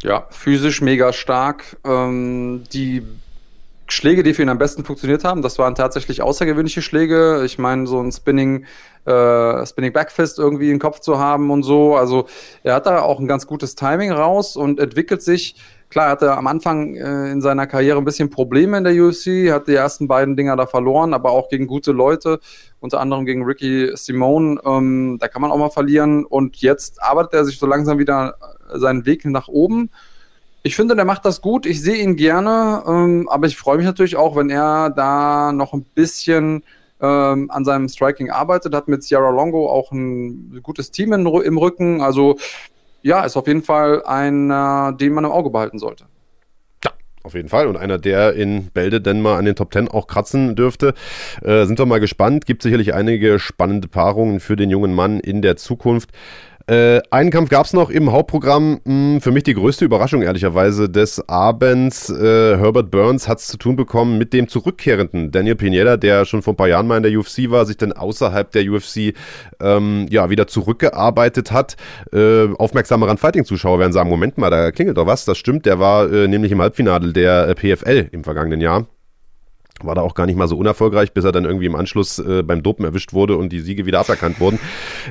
[0.01, 1.77] Ja, physisch mega stark.
[1.85, 3.03] Ähm, die
[3.87, 7.43] Schläge, die für ihn am besten funktioniert haben, das waren tatsächlich außergewöhnliche Schläge.
[7.45, 8.65] Ich meine, so ein Spinning,
[9.05, 11.95] äh, Spinning Backfist irgendwie im Kopf zu haben und so.
[11.95, 12.27] Also
[12.63, 15.55] er hat da auch ein ganz gutes Timing raus und entwickelt sich
[15.93, 19.51] Klar, er hatte am Anfang äh, in seiner Karriere ein bisschen Probleme in der UFC,
[19.51, 22.39] hat die ersten beiden Dinger da verloren, aber auch gegen gute Leute,
[22.79, 24.59] unter anderem gegen Ricky Simone.
[24.65, 26.25] Ähm, da kann man auch mal verlieren.
[26.25, 28.37] Und jetzt arbeitet er sich so langsam wieder
[28.73, 29.91] äh, seinen Weg nach oben.
[30.63, 31.67] Ich finde, der macht das gut.
[31.67, 35.73] Ich sehe ihn gerne, ähm, aber ich freue mich natürlich auch, wenn er da noch
[35.73, 36.63] ein bisschen
[37.01, 38.73] ähm, an seinem Striking arbeitet.
[38.73, 42.01] Hat mit Sierra Longo auch ein gutes Team in, im Rücken.
[42.01, 42.37] Also
[43.03, 46.05] ja, ist auf jeden Fall einer, den man im Auge behalten sollte.
[47.25, 47.67] Auf jeden Fall.
[47.67, 50.93] Und einer, der in Bälde denn mal an den Top Ten auch kratzen dürfte.
[51.41, 52.45] Äh, sind wir mal gespannt.
[52.45, 56.09] Gibt sicherlich einige spannende Paarungen für den jungen Mann in der Zukunft.
[56.65, 58.79] Äh, einen Kampf gab es noch im Hauptprogramm.
[58.85, 62.09] Mh, hm, für mich die größte Überraschung, ehrlicherweise, des Abends.
[62.09, 66.41] Äh, Herbert Burns hat es zu tun bekommen mit dem zurückkehrenden Daniel Pineda, der schon
[66.41, 69.13] vor ein paar Jahren mal in der UFC war, sich dann außerhalb der UFC
[69.61, 71.75] ähm, ja, wieder zurückgearbeitet hat.
[72.13, 75.25] Äh, aufmerksameren Fighting-Zuschauer werden sagen: Moment mal, da klingelt doch was.
[75.25, 78.87] Das stimmt, der war äh, nämlich im Halbfinale der PFL im vergangenen Jahr.
[79.83, 82.43] War da auch gar nicht mal so unerfolgreich, bis er dann irgendwie im Anschluss äh,
[82.43, 84.59] beim Dopen erwischt wurde und die Siege wieder aberkannt wurden.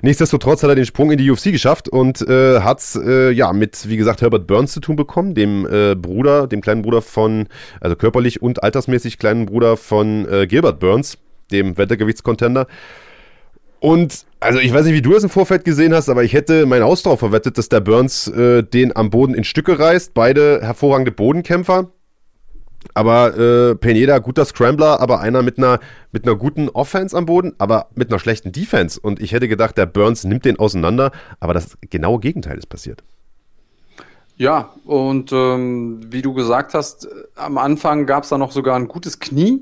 [0.02, 3.52] Nichtsdestotrotz hat er den Sprung in die UFC geschafft und äh, hat es äh, ja
[3.52, 7.46] mit, wie gesagt, Herbert Burns zu tun bekommen, dem äh, Bruder, dem kleinen Bruder von,
[7.80, 11.18] also körperlich und altersmäßig kleinen Bruder von äh, Gilbert Burns,
[11.50, 12.66] dem Wettergewichtscontender.
[13.82, 16.66] Und also ich weiß nicht, wie du das im Vorfeld gesehen hast, aber ich hätte
[16.66, 20.14] mein Haus darauf verwettet, dass der Burns äh, den am Boden in Stücke reißt.
[20.14, 21.90] Beide hervorragende Bodenkämpfer.
[22.94, 25.80] Aber äh, Pineda, guter Scrambler, aber einer mit einer,
[26.12, 29.00] mit einer guten Offense am Boden, aber mit einer schlechten Defense.
[29.00, 33.02] Und ich hätte gedacht, der Burns nimmt den auseinander, aber das genaue Gegenteil ist passiert.
[34.36, 38.88] Ja, und ähm, wie du gesagt hast, am Anfang gab es da noch sogar ein
[38.88, 39.60] gutes Knie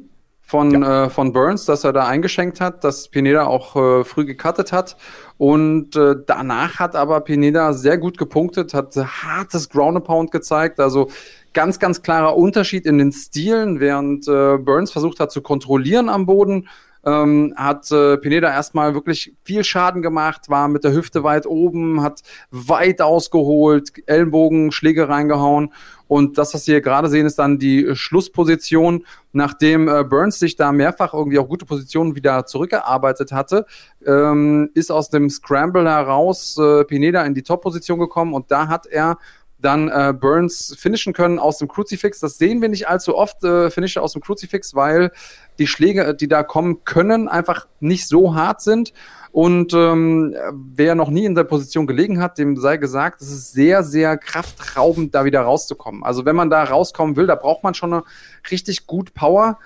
[0.51, 1.05] von, ja.
[1.05, 4.97] äh, von Burns, dass er da eingeschenkt hat, dass Pineda auch äh, früh gecuttet hat.
[5.39, 10.81] Und äh, danach hat aber Pineda sehr gut gepunktet, hat hartes Ground Pound gezeigt.
[10.81, 11.09] Also
[11.53, 16.27] ganz, ganz klarer Unterschied in den Stilen, während äh, Burns versucht hat zu kontrollieren am
[16.27, 16.69] Boden
[17.05, 22.03] ähm, hat äh, Pineda erstmal wirklich viel Schaden gemacht, war mit der Hüfte weit oben,
[22.03, 25.73] hat weit ausgeholt, Ellenbogen, Schläge reingehauen.
[26.09, 30.57] Und das, was Sie hier gerade sehen, ist dann die Schlussposition, nachdem äh, Burns sich
[30.57, 33.65] da mehrfach irgendwie auch gute Positionen wieder zurückgearbeitet hatte,
[34.05, 38.35] ähm, ist aus dem Scramble heraus äh, Pineda in die Top-Position gekommen.
[38.35, 39.19] Und da hat er
[39.61, 42.21] dann äh, Burns finishen können aus dem Crucifix.
[42.21, 45.13] Das sehen wir nicht allzu oft, äh, Finisher aus dem Crucifix, weil
[45.59, 48.93] die Schläge, die da kommen können, einfach nicht so hart sind.
[49.33, 50.35] Und ähm,
[50.75, 54.17] wer noch nie in der Position gelegen hat, dem sei gesagt, es ist sehr, sehr
[54.17, 56.03] kraftraubend, da wieder rauszukommen.
[56.03, 58.03] Also wenn man da rauskommen will, da braucht man schon eine
[58.51, 59.59] richtig gut Power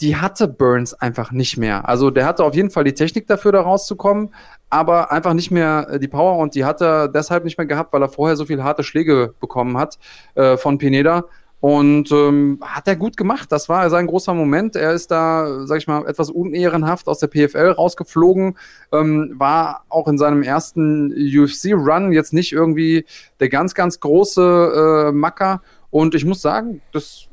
[0.00, 1.88] die hatte Burns einfach nicht mehr.
[1.88, 4.34] Also der hatte auf jeden Fall die Technik dafür, da rauszukommen,
[4.70, 7.92] aber einfach nicht mehr äh, die Power und die hat er deshalb nicht mehr gehabt,
[7.92, 9.98] weil er vorher so viele harte Schläge bekommen hat
[10.34, 11.24] äh, von Pineda.
[11.60, 13.50] Und ähm, hat er gut gemacht.
[13.50, 14.76] Das war sein großer Moment.
[14.76, 18.58] Er ist da, sag ich mal, etwas unehrenhaft aus der PFL rausgeflogen.
[18.92, 23.06] Ähm, war auch in seinem ersten UFC-Run jetzt nicht irgendwie
[23.40, 25.62] der ganz, ganz große äh, Macker.
[25.88, 27.30] Und ich muss sagen, das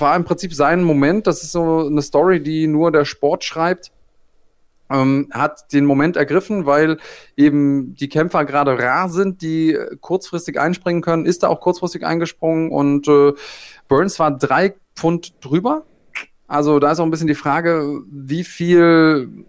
[0.00, 1.26] war im Prinzip sein Moment.
[1.26, 3.92] Das ist so eine Story, die nur der Sport schreibt.
[4.88, 6.98] Ähm, hat den Moment ergriffen, weil
[7.36, 12.70] eben die Kämpfer gerade rar sind, die kurzfristig einspringen können, ist da auch kurzfristig eingesprungen
[12.70, 13.32] und äh,
[13.88, 15.84] Burns war drei Pfund drüber.
[16.46, 19.44] Also da ist auch ein bisschen die Frage, wie viel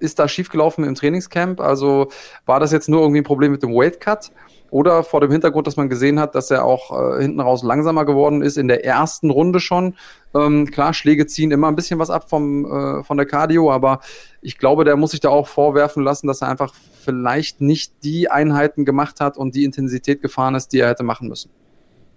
[0.00, 1.60] ist da schiefgelaufen im Trainingscamp?
[1.60, 2.08] Also
[2.44, 4.32] war das jetzt nur irgendwie ein Problem mit dem Weight Cut?
[4.70, 8.04] Oder vor dem Hintergrund, dass man gesehen hat, dass er auch äh, hinten raus langsamer
[8.04, 9.94] geworden ist in der ersten Runde schon.
[10.34, 14.00] Ähm, klar, Schläge ziehen immer ein bisschen was ab vom, äh, von der Cardio, aber
[14.40, 18.30] ich glaube, der muss sich da auch vorwerfen lassen, dass er einfach vielleicht nicht die
[18.30, 21.50] Einheiten gemacht hat und die Intensität gefahren ist, die er hätte machen müssen.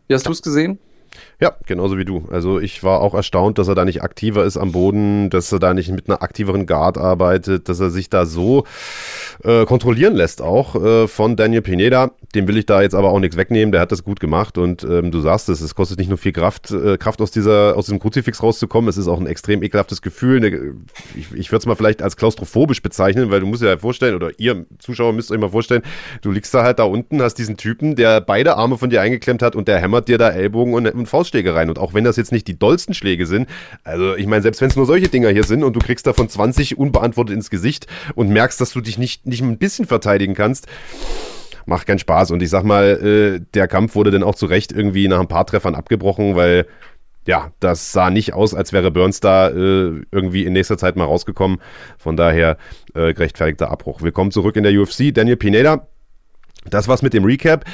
[0.08, 0.80] Wie hast du es gesehen?
[1.40, 2.26] Ja, genauso wie du.
[2.32, 5.60] Also ich war auch erstaunt, dass er da nicht aktiver ist am Boden, dass er
[5.60, 8.66] da nicht mit einer aktiveren Guard arbeitet, dass er sich da so
[9.44, 12.12] äh, kontrollieren lässt auch äh, von Daniel Pineda.
[12.36, 14.84] Dem will ich da jetzt aber auch nichts wegnehmen, der hat das gut gemacht und
[14.84, 17.86] ähm, du sagst es, es kostet nicht nur viel Kraft, äh, Kraft aus dieser aus
[17.86, 20.38] diesem Kruzifix rauszukommen, es ist auch ein extrem ekelhaftes Gefühl.
[20.38, 20.76] Eine,
[21.16, 24.16] ich ich würde es mal vielleicht als klaustrophobisch bezeichnen, weil du musst dir ja vorstellen,
[24.16, 25.84] oder ihr Zuschauer müsst euch mal vorstellen,
[26.22, 29.42] du liegst da halt da unten, hast diesen Typen, der beide Arme von dir eingeklemmt
[29.42, 31.70] hat und der hämmert dir da Ellbogen und, und Faustschläge rein.
[31.70, 33.48] Und auch wenn das jetzt nicht die dollsten Schläge sind,
[33.84, 36.30] also ich meine, selbst wenn es nur solche Dinger hier sind und du kriegst davon
[36.30, 40.68] 20 unbeantwortet ins Gesicht und merkst, dass du dich nicht, nicht ein bisschen verteidigen kannst,
[41.66, 42.32] macht keinen Spaß.
[42.32, 45.28] Und ich sag mal, äh, der Kampf wurde dann auch zu Recht irgendwie nach ein
[45.28, 46.66] paar Treffern abgebrochen, weil
[47.28, 51.04] ja, das sah nicht aus, als wäre Burns da äh, irgendwie in nächster Zeit mal
[51.04, 51.60] rausgekommen.
[51.98, 52.58] Von daher
[52.96, 54.02] äh, gerechtfertigter Abbruch.
[54.02, 55.14] Willkommen zurück in der UFC.
[55.14, 55.88] Daniel Pineda,
[56.70, 57.66] das war's mit dem Recap.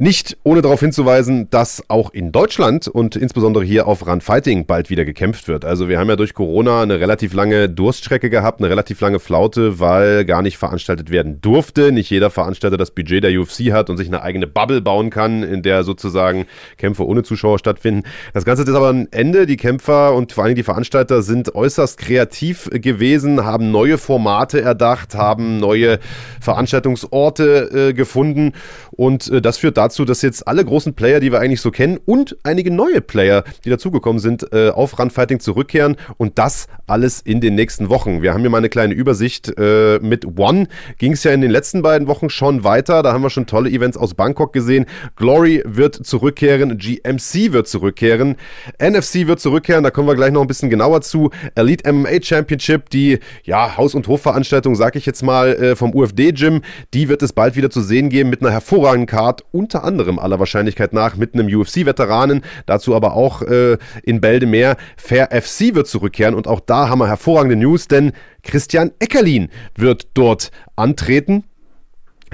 [0.00, 4.90] Nicht ohne darauf hinzuweisen, dass auch in Deutschland und insbesondere hier auf Run Fighting bald
[4.90, 5.64] wieder gekämpft wird.
[5.64, 9.80] Also wir haben ja durch Corona eine relativ lange Durststrecke gehabt, eine relativ lange Flaute,
[9.80, 11.90] weil gar nicht veranstaltet werden durfte.
[11.90, 15.42] Nicht jeder Veranstalter das Budget der UFC hat und sich eine eigene Bubble bauen kann,
[15.42, 16.46] in der sozusagen
[16.76, 18.04] Kämpfe ohne Zuschauer stattfinden.
[18.34, 19.46] Das Ganze ist aber ein Ende.
[19.46, 25.16] Die Kämpfer und vor allem die Veranstalter sind äußerst kreativ gewesen, haben neue Formate erdacht,
[25.16, 25.98] haben neue
[26.40, 28.52] Veranstaltungsorte äh, gefunden
[28.92, 31.70] und äh, das führt dazu, dazu, dass jetzt alle großen Player, die wir eigentlich so
[31.70, 37.22] kennen und einige neue Player, die dazugekommen sind, äh, auf Runfighting zurückkehren und das alles
[37.22, 38.20] in den nächsten Wochen.
[38.20, 39.58] Wir haben hier mal eine kleine Übersicht.
[39.58, 40.68] Äh, mit One
[40.98, 43.02] ging es ja in den letzten beiden Wochen schon weiter.
[43.02, 44.84] Da haben wir schon tolle Events aus Bangkok gesehen.
[45.16, 48.36] Glory wird zurückkehren, GMC wird zurückkehren,
[48.78, 51.30] NFC wird zurückkehren, da kommen wir gleich noch ein bisschen genauer zu.
[51.54, 56.60] Elite MMA Championship, die ja Haus- und Hofveranstaltung, sag ich jetzt mal, äh, vom UFD-Gym,
[56.92, 60.18] die wird es bald wieder zu sehen geben mit einer hervorragenden Card unter unter anderem
[60.18, 64.76] aller Wahrscheinlichkeit nach mit einem UFC-Veteranen, dazu aber auch äh, in mehr.
[64.96, 68.12] Fair FC wird zurückkehren und auch da haben wir hervorragende News, denn
[68.42, 71.44] Christian Eckerlin wird dort antreten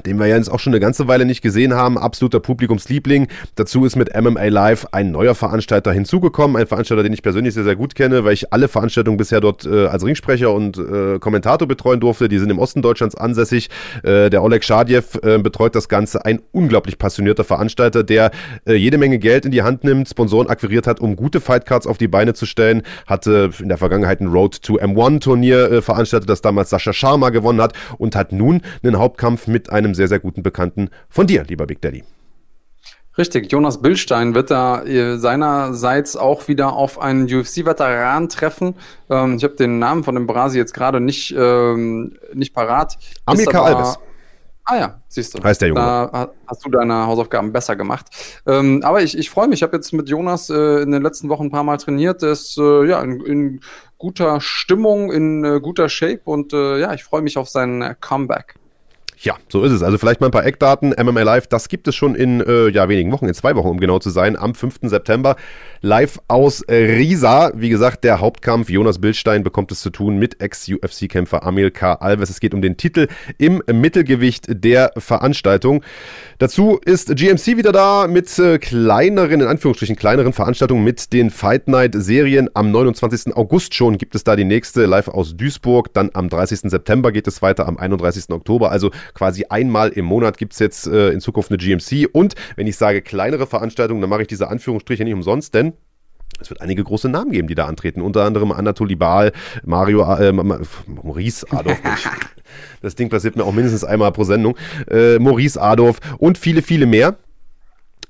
[0.06, 3.28] den wir ja jetzt auch schon eine ganze Weile nicht gesehen haben, absoluter Publikumsliebling.
[3.54, 7.64] Dazu ist mit MMA Live ein neuer Veranstalter hinzugekommen, ein Veranstalter, den ich persönlich sehr,
[7.64, 11.68] sehr gut kenne, weil ich alle Veranstaltungen bisher dort äh, als Ringsprecher und äh, Kommentator
[11.68, 12.28] betreuen durfte.
[12.28, 13.70] Die sind im Osten Deutschlands ansässig.
[14.02, 18.30] Äh, der Oleg Schadjew äh, betreut das Ganze, ein unglaublich passionierter Veranstalter, der
[18.66, 21.98] äh, jede Menge Geld in die Hand nimmt, Sponsoren akquiriert hat, um gute Fightcards auf
[21.98, 26.28] die Beine zu stellen, hatte in der Vergangenheit ein Road to M1 Turnier äh, veranstaltet,
[26.28, 30.08] das damals Sascha Sharma gewonnen hat und hat nun einen Hauptkampf mit einem einem sehr,
[30.08, 32.04] sehr guten Bekannten von dir, lieber Big Daddy.
[33.16, 38.74] Richtig, Jonas Billstein wird da äh, seinerseits auch wieder auf einen UFC-Veteran treffen.
[39.08, 42.98] Ähm, ich habe den Namen von dem Brasi jetzt gerade nicht, ähm, nicht parat.
[43.24, 43.98] Amilcar Alves.
[44.66, 45.44] Ah ja, siehst du.
[45.44, 45.80] Heißt der Junge.
[45.80, 48.06] Da hast du deine Hausaufgaben besser gemacht.
[48.46, 49.58] Ähm, aber ich, ich freue mich.
[49.58, 52.22] Ich habe jetzt mit Jonas äh, in den letzten Wochen ein paar Mal trainiert.
[52.22, 53.60] Der ist äh, ja in, in,
[53.98, 58.56] guter Stimmung, in äh, guter Shape und äh, ja, ich freue mich auf sein Comeback.
[59.24, 59.82] Ja, so ist es.
[59.82, 60.94] Also vielleicht mal ein paar Eckdaten.
[61.02, 63.80] MMA Live, das gibt es schon in äh, ja, wenigen Wochen, in zwei Wochen, um
[63.80, 64.80] genau zu sein, am 5.
[64.82, 65.36] September.
[65.80, 67.52] Live aus Riesa.
[67.54, 68.68] Wie gesagt, der Hauptkampf.
[68.68, 71.94] Jonas Bildstein bekommt es zu tun mit Ex-UFC-Kämpfer Amil K.
[71.94, 72.28] Alves.
[72.28, 73.08] Es geht um den Titel
[73.38, 75.82] im Mittelgewicht der Veranstaltung.
[76.38, 81.66] Dazu ist GMC wieder da mit äh, kleineren, in Anführungsstrichen kleineren Veranstaltungen mit den Fight
[81.66, 82.50] Night Serien.
[82.52, 83.34] Am 29.
[83.34, 85.94] August schon gibt es da die nächste live aus Duisburg.
[85.94, 86.70] Dann am 30.
[86.70, 88.28] September geht es weiter, am 31.
[88.28, 88.70] Oktober.
[88.70, 92.08] Also quasi einmal im Monat gibt es jetzt äh, in Zukunft eine GMC.
[92.12, 95.74] Und wenn ich sage kleinere Veranstaltungen, dann mache ich diese Anführungsstriche nicht umsonst, denn
[96.40, 98.00] es wird einige große Namen geben, die da antreten.
[98.00, 99.32] Unter anderem Anatoly Baal,
[99.64, 101.78] Mario, äh, Maurice Adolf.
[102.82, 104.56] das Ding passiert mir auch mindestens einmal pro Sendung.
[104.90, 107.16] Äh, Maurice Adolf und viele, viele mehr.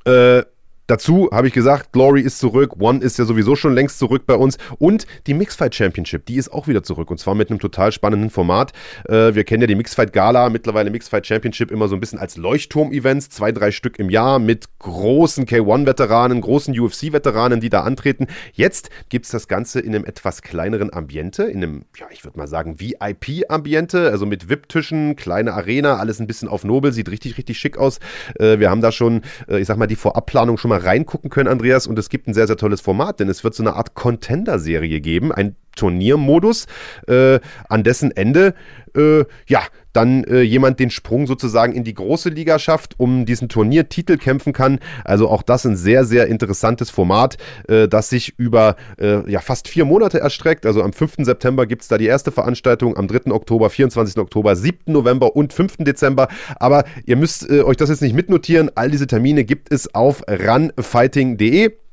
[0.07, 0.43] Äh,
[0.87, 4.35] Dazu habe ich gesagt, Glory ist zurück, One ist ja sowieso schon längst zurück bei
[4.35, 7.91] uns und die Mixfight Championship, die ist auch wieder zurück und zwar mit einem total
[7.91, 8.73] spannenden Format.
[9.09, 12.37] Äh, wir kennen ja die Mixfight Gala, mittlerweile Mixfight Championship immer so ein bisschen als
[12.37, 18.27] Leuchtturm-Events, zwei, drei Stück im Jahr mit großen K1-Veteranen, großen UFC-Veteranen, die da antreten.
[18.53, 22.37] Jetzt gibt es das Ganze in einem etwas kleineren Ambiente, in einem, ja, ich würde
[22.37, 27.39] mal sagen, VIP-Ambiente, also mit VIP-Tischen, kleine Arena, alles ein bisschen auf Nobel, sieht richtig,
[27.39, 28.01] richtig schick aus.
[28.39, 31.31] Äh, wir haben da schon, äh, ich sag mal, die Vorabplanung schon mal mal reingucken
[31.31, 31.87] können, Andreas.
[31.87, 35.01] Und es gibt ein sehr, sehr tolles Format, denn es wird so eine Art Contender-Serie
[35.01, 36.67] geben, ein Turniermodus,
[37.07, 38.55] äh, an dessen Ende,
[38.97, 39.63] äh, ja,
[39.95, 44.53] dann äh, jemand den Sprung sozusagen in die große Liga schafft, um diesen Turniertitel kämpfen
[44.53, 44.79] kann.
[45.05, 47.39] Also auch das ein sehr, sehr interessantes Format,
[47.69, 50.67] äh, das sich über äh, ja, fast vier Monate erstreckt.
[50.67, 51.15] Also am 5.
[51.19, 53.31] September gibt es da die erste Veranstaltung, am 3.
[53.31, 54.19] Oktober, 24.
[54.19, 54.93] Oktober, 7.
[54.93, 55.77] November und 5.
[55.79, 56.29] Dezember.
[56.57, 58.71] Aber ihr müsst äh, euch das jetzt nicht mitnotieren.
[58.75, 61.84] All diese Termine gibt es auf runfighting.de.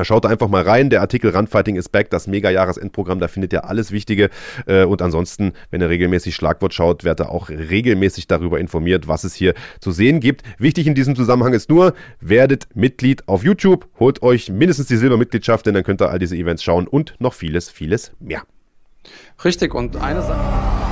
[0.00, 0.88] Schaut einfach mal rein.
[0.88, 4.30] Der Artikel Run is Back, das Mega-Jahresendprogramm, da findet ihr alles Wichtige.
[4.66, 9.24] Äh, und ansonsten, wenn ihr regelmäßig Schlagwort schaut, werdet ihr auch regelmäßig darüber informiert, was
[9.24, 10.42] es hier zu sehen gibt.
[10.58, 15.66] Wichtig in diesem Zusammenhang ist nur, werdet Mitglied auf YouTube, holt euch mindestens die Silbermitgliedschaft,
[15.66, 18.42] denn dann könnt ihr all diese Events schauen und noch vieles, vieles mehr.
[19.44, 20.91] Richtig, und eine Sache.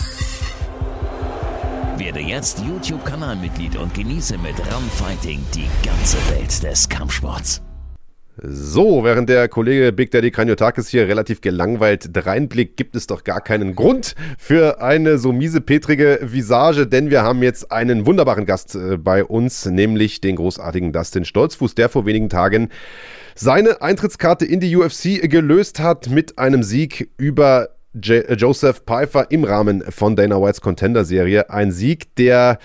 [2.01, 7.61] Werde jetzt YouTube-Kanalmitglied und genieße mit Runfighting die ganze Welt des Kampfsports.
[8.41, 13.39] So, während der Kollege Big Daddy Kranjotakis hier relativ gelangweilt reinblickt, gibt es doch gar
[13.39, 18.97] keinen Grund für eine so miesepetrige Visage, denn wir haben jetzt einen wunderbaren Gast äh,
[18.97, 22.69] bei uns, nämlich den großartigen Dustin Stolzfuß, der vor wenigen Tagen
[23.35, 29.31] seine Eintrittskarte in die UFC gelöst hat mit einem Sieg über J äh, Joseph Pfeiffer
[29.31, 31.49] im Rahmen von Dana Whites Contender-Serie.
[31.49, 32.57] Ein Sieg, der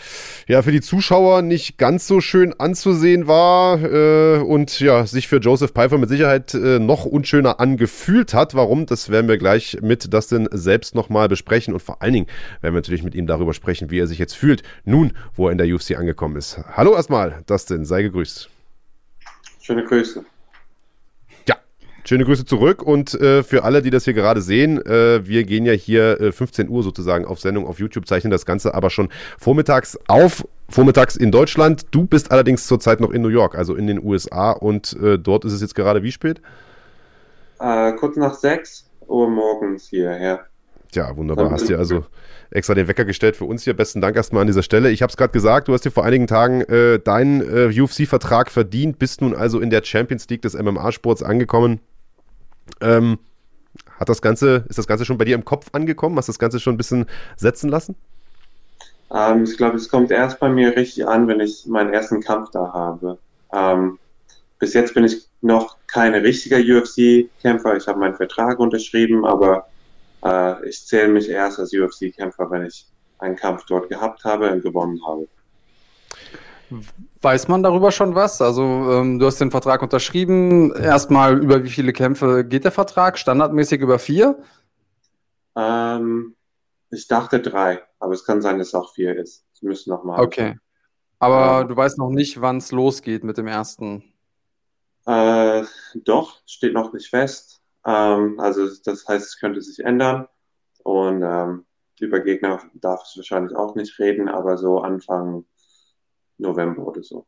[0.46, 5.38] ja für die Zuschauer nicht ganz so schön anzusehen war äh, und ja, sich für
[5.38, 8.54] Joseph Pfeiffer mit Sicherheit äh, noch unschöner angefühlt hat.
[8.54, 8.86] Warum?
[8.86, 12.26] Das werden wir gleich mit Dustin selbst nochmal besprechen und vor allen Dingen
[12.60, 15.52] werden wir natürlich mit ihm darüber sprechen, wie er sich jetzt fühlt, nun, wo er
[15.52, 16.60] in der UFC angekommen ist.
[16.72, 18.48] Hallo erstmal, Dustin, sei gegrüßt.
[19.60, 20.24] Schöne Grüße.
[22.08, 25.66] Schöne Grüße zurück und äh, für alle, die das hier gerade sehen, äh, wir gehen
[25.66, 29.08] ja hier äh, 15 Uhr sozusagen auf Sendung auf YouTube, zeichnen das Ganze aber schon
[29.38, 31.86] vormittags auf, vormittags in Deutschland.
[31.90, 35.44] Du bist allerdings zurzeit noch in New York, also in den USA und äh, dort
[35.44, 36.40] ist es jetzt gerade wie spät?
[37.58, 40.46] Äh, kurz nach 6 Uhr morgens hierher.
[40.94, 41.50] Ja, wunderbar.
[41.50, 42.06] Hast dir also
[42.52, 43.74] extra den Wecker gestellt für uns hier.
[43.74, 44.90] Besten Dank erstmal an dieser Stelle.
[44.90, 48.52] Ich habe es gerade gesagt, du hast dir vor einigen Tagen äh, deinen äh, UFC-Vertrag
[48.52, 51.80] verdient, bist nun also in der Champions League des MMA-Sports angekommen.
[52.80, 53.18] Ähm,
[53.98, 56.16] hat das Ganze, ist das Ganze schon bei dir im Kopf angekommen?
[56.16, 57.06] Hast du das Ganze schon ein bisschen
[57.36, 57.96] setzen lassen?
[59.12, 62.50] Ähm, ich glaube, es kommt erst bei mir richtig an, wenn ich meinen ersten Kampf
[62.50, 63.18] da habe.
[63.52, 63.98] Ähm,
[64.58, 67.76] bis jetzt bin ich noch kein richtiger UFC-Kämpfer.
[67.76, 69.66] Ich habe meinen Vertrag unterschrieben, aber
[70.24, 72.86] äh, ich zähle mich erst als UFC-Kämpfer, wenn ich
[73.18, 75.28] einen Kampf dort gehabt habe und gewonnen habe.
[77.20, 78.42] Weiß man darüber schon was?
[78.42, 80.72] Also ähm, du hast den Vertrag unterschrieben.
[80.72, 83.18] Erstmal über wie viele Kämpfe geht der Vertrag?
[83.18, 84.38] Standardmäßig über vier?
[85.56, 86.34] Ähm,
[86.90, 89.44] ich dachte drei, aber es kann sein, dass es auch vier ist.
[89.54, 90.20] Es müssen noch mal.
[90.20, 90.58] Okay.
[91.18, 94.04] Aber ähm, du weißt noch nicht, wann es losgeht mit dem ersten.
[95.06, 95.64] Äh,
[95.94, 97.60] doch, steht noch nicht fest.
[97.84, 100.28] Ähm, also das heißt, es könnte sich ändern.
[100.82, 101.64] Und ähm,
[102.00, 105.44] über Gegner darf ich wahrscheinlich auch nicht reden, aber so Anfang
[106.38, 107.26] November oder so.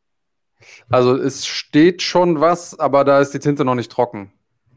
[0.88, 4.32] Also es steht schon was, aber da ist die Tinte noch nicht trocken.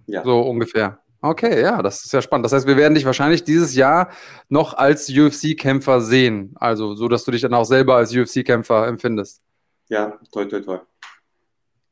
[0.05, 0.23] Ja.
[0.23, 0.99] So ungefähr.
[1.23, 2.45] Okay, ja, das ist ja spannend.
[2.45, 4.09] Das heißt, wir werden dich wahrscheinlich dieses Jahr
[4.49, 6.55] noch als UFC-Kämpfer sehen.
[6.55, 9.41] Also, so dass du dich dann auch selber als UFC-Kämpfer empfindest.
[9.89, 10.81] Ja, toll, toll, toll.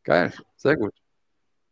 [0.04, 0.94] Geil, sehr gut.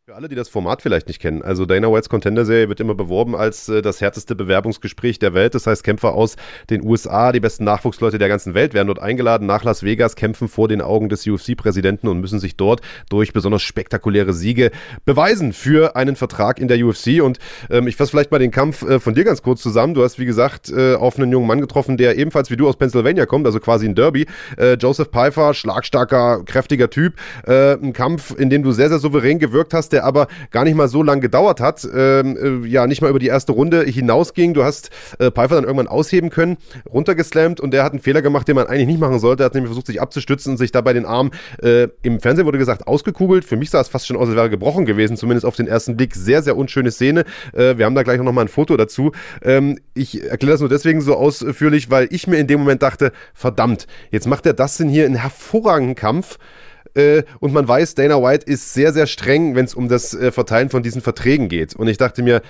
[0.08, 2.94] Für alle, die das Format vielleicht nicht kennen, also Dana Whites Contender Serie wird immer
[2.94, 5.54] beworben als äh, das härteste Bewerbungsgespräch der Welt.
[5.54, 6.36] Das heißt, Kämpfer aus
[6.70, 10.48] den USA, die besten Nachwuchsleute der ganzen Welt, werden dort eingeladen nach Las Vegas, kämpfen
[10.48, 12.80] vor den Augen des UFC-Präsidenten und müssen sich dort
[13.10, 14.70] durch besonders spektakuläre Siege
[15.04, 17.20] beweisen für einen Vertrag in der UFC.
[17.22, 17.38] Und
[17.68, 19.92] ähm, ich fasse vielleicht mal den Kampf äh, von dir ganz kurz zusammen.
[19.92, 22.78] Du hast, wie gesagt, äh, auf einen jungen Mann getroffen, der ebenfalls wie du aus
[22.78, 24.24] Pennsylvania kommt, also quasi ein Derby.
[24.56, 27.12] Äh, Joseph Pfeiffer, schlagstarker, kräftiger Typ.
[27.46, 30.76] Äh, ein Kampf, in dem du sehr, sehr souverän gewirkt hast, der aber gar nicht
[30.76, 34.54] mal so lange gedauert hat, ähm, äh, ja, nicht mal über die erste Runde hinausging.
[34.54, 36.56] Du hast äh, Pfeiffer dann irgendwann ausheben können,
[36.88, 39.42] runtergeslammt und der hat einen Fehler gemacht, den man eigentlich nicht machen sollte.
[39.42, 41.32] Er hat nämlich versucht, sich abzustützen und sich dabei den Arm,
[41.62, 43.44] äh, im Fernsehen wurde gesagt, ausgekugelt.
[43.44, 45.96] Für mich sah es fast schon aus, als wäre gebrochen gewesen, zumindest auf den ersten
[45.96, 46.14] Blick.
[46.14, 47.24] Sehr, sehr unschöne Szene.
[47.52, 49.10] Äh, wir haben da gleich noch mal ein Foto dazu.
[49.42, 53.12] Ähm, ich erkläre das nur deswegen so ausführlich, weil ich mir in dem Moment dachte,
[53.34, 56.38] verdammt, jetzt macht er das denn hier einen hervorragenden Kampf.
[56.94, 60.30] Äh, und man weiß, Dana White ist sehr, sehr streng, wenn es um das äh,
[60.32, 61.74] Verteilen von diesen Verträgen geht.
[61.76, 62.42] Und ich dachte mir,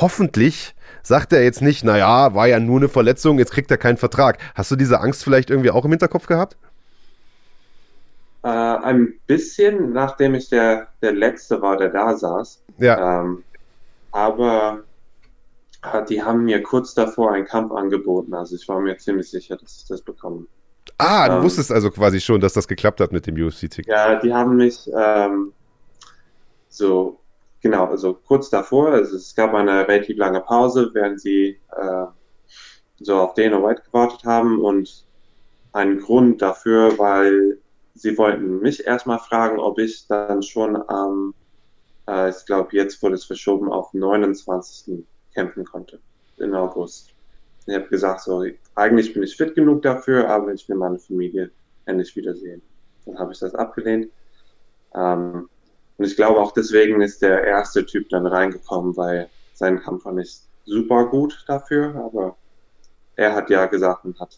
[0.00, 3.96] hoffentlich sagt er jetzt nicht, naja, war ja nur eine Verletzung, jetzt kriegt er keinen
[3.96, 4.38] Vertrag.
[4.54, 6.56] Hast du diese Angst vielleicht irgendwie auch im Hinterkopf gehabt?
[8.42, 12.62] Äh, ein bisschen, nachdem ich der, der Letzte war, der da saß.
[12.78, 13.20] Ja.
[13.20, 13.44] Ähm,
[14.12, 14.82] aber
[15.82, 18.34] äh, die haben mir kurz davor einen Kampf angeboten.
[18.34, 20.46] Also ich war mir ziemlich sicher, dass ich das bekomme.
[21.00, 23.86] Ah, du ähm, wusstest also quasi schon, dass das geklappt hat mit dem UFC-Ticket.
[23.86, 25.52] Ja, die haben mich ähm,
[26.68, 27.18] so,
[27.62, 32.06] genau, also kurz davor, also es gab eine relativ lange Pause, während sie äh,
[33.00, 35.04] so auf Dana White gewartet haben und
[35.72, 37.58] ein Grund dafür, weil
[37.94, 41.34] sie wollten mich erstmal fragen, ob ich dann schon am,
[42.08, 45.04] äh, ich glaube, jetzt wurde es verschoben, auf 29.
[45.34, 45.98] kämpfen konnte,
[46.38, 47.10] im August.
[47.66, 48.44] Ich habe gesagt, so,
[48.80, 51.50] eigentlich bin ich fit genug dafür, aber ich will meine Familie
[51.84, 52.62] endlich wiedersehen.
[53.04, 54.08] Dann habe ich das abgelehnt.
[54.94, 55.48] Ähm,
[55.98, 60.12] und ich glaube auch deswegen ist der erste Typ dann reingekommen, weil sein Kampf war
[60.12, 62.36] nicht super gut dafür, aber
[63.16, 64.34] er hat ja gesagt und hat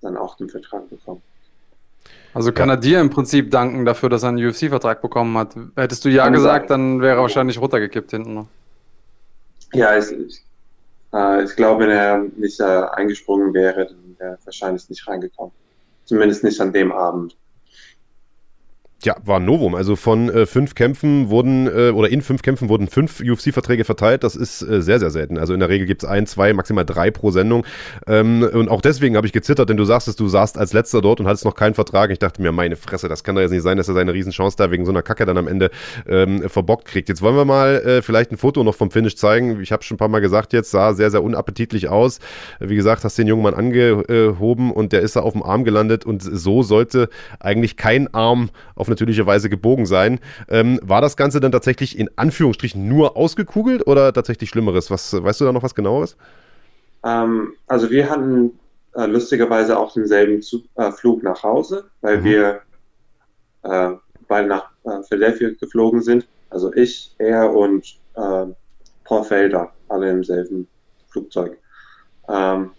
[0.00, 1.22] dann auch den Vertrag bekommen.
[2.34, 5.54] Also kann er dir im Prinzip danken dafür, dass er einen UFC-Vertrag bekommen hat.
[5.76, 8.48] Hättest du ja gesagt, dann wäre er wahrscheinlich runtergekippt hinten noch.
[9.72, 10.42] Ja, ich, ich
[11.14, 15.52] äh, ich glaube, wenn er nicht äh, eingesprungen wäre, dann wäre er wahrscheinlich nicht reingekommen.
[16.04, 17.36] Zumindest nicht an dem Abend.
[19.04, 19.74] Ja, war ein Novum.
[19.74, 24.24] Also von äh, fünf Kämpfen wurden, äh, oder in fünf Kämpfen wurden fünf UFC-Verträge verteilt.
[24.24, 25.36] Das ist äh, sehr, sehr selten.
[25.36, 27.66] Also in der Regel gibt es ein, zwei, maximal drei pro Sendung.
[28.06, 31.02] Ähm, und auch deswegen habe ich gezittert, denn du sagst es, du saßt als letzter
[31.02, 32.10] dort und hattest noch keinen Vertrag.
[32.10, 34.56] Ich dachte mir, meine Fresse, das kann doch jetzt nicht sein, dass er seine Riesenchance
[34.56, 35.70] da wegen so einer Kacke dann am Ende
[36.08, 37.10] ähm, verbockt kriegt.
[37.10, 39.60] Jetzt wollen wir mal äh, vielleicht ein Foto noch vom Finish zeigen.
[39.60, 42.20] Ich habe schon ein paar Mal gesagt jetzt, sah sehr, sehr unappetitlich aus.
[42.58, 46.06] Wie gesagt, hast den jungen Mann angehoben und der ist da auf dem Arm gelandet
[46.06, 50.20] und so sollte eigentlich kein Arm auf eine natürliche Weise gebogen sein.
[50.48, 54.90] Ähm, war das Ganze dann tatsächlich in Anführungsstrichen nur ausgekugelt oder tatsächlich Schlimmeres?
[54.90, 56.16] Was, weißt du da noch was genaueres?
[57.04, 58.58] Ähm, also wir hatten
[58.94, 62.24] äh, lustigerweise auch denselben Zug, äh, Flug nach Hause, weil mhm.
[62.24, 62.60] wir
[63.62, 63.90] äh,
[64.28, 66.26] beide nach äh, Philadelphia geflogen sind.
[66.50, 68.46] Also ich, er und äh,
[69.04, 70.68] Paul Felder, alle im selben
[71.08, 71.58] Flugzeug.
[72.28, 72.70] Ähm,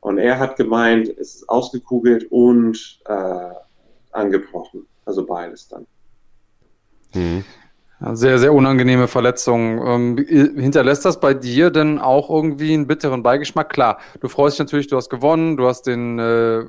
[0.00, 3.50] und er hat gemeint, es ist ausgekugelt und äh,
[4.12, 4.86] angebrochen.
[5.06, 5.86] Also beides dann.
[7.14, 7.44] Mhm.
[8.12, 9.86] Sehr, sehr unangenehme Verletzung.
[9.86, 13.70] Ähm, hinterlässt das bei dir denn auch irgendwie einen bitteren Beigeschmack?
[13.70, 16.64] Klar, du freust dich natürlich, du hast gewonnen, du hast den, äh,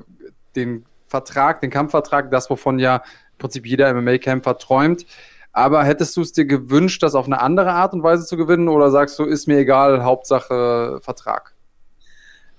[0.56, 5.04] den Vertrag, den Kampfvertrag, das, wovon ja im Prinzip jeder MMA-Kämpfer träumt.
[5.52, 8.68] Aber hättest du es dir gewünscht, das auf eine andere Art und Weise zu gewinnen
[8.68, 11.54] oder sagst du, ist mir egal, Hauptsache Vertrag?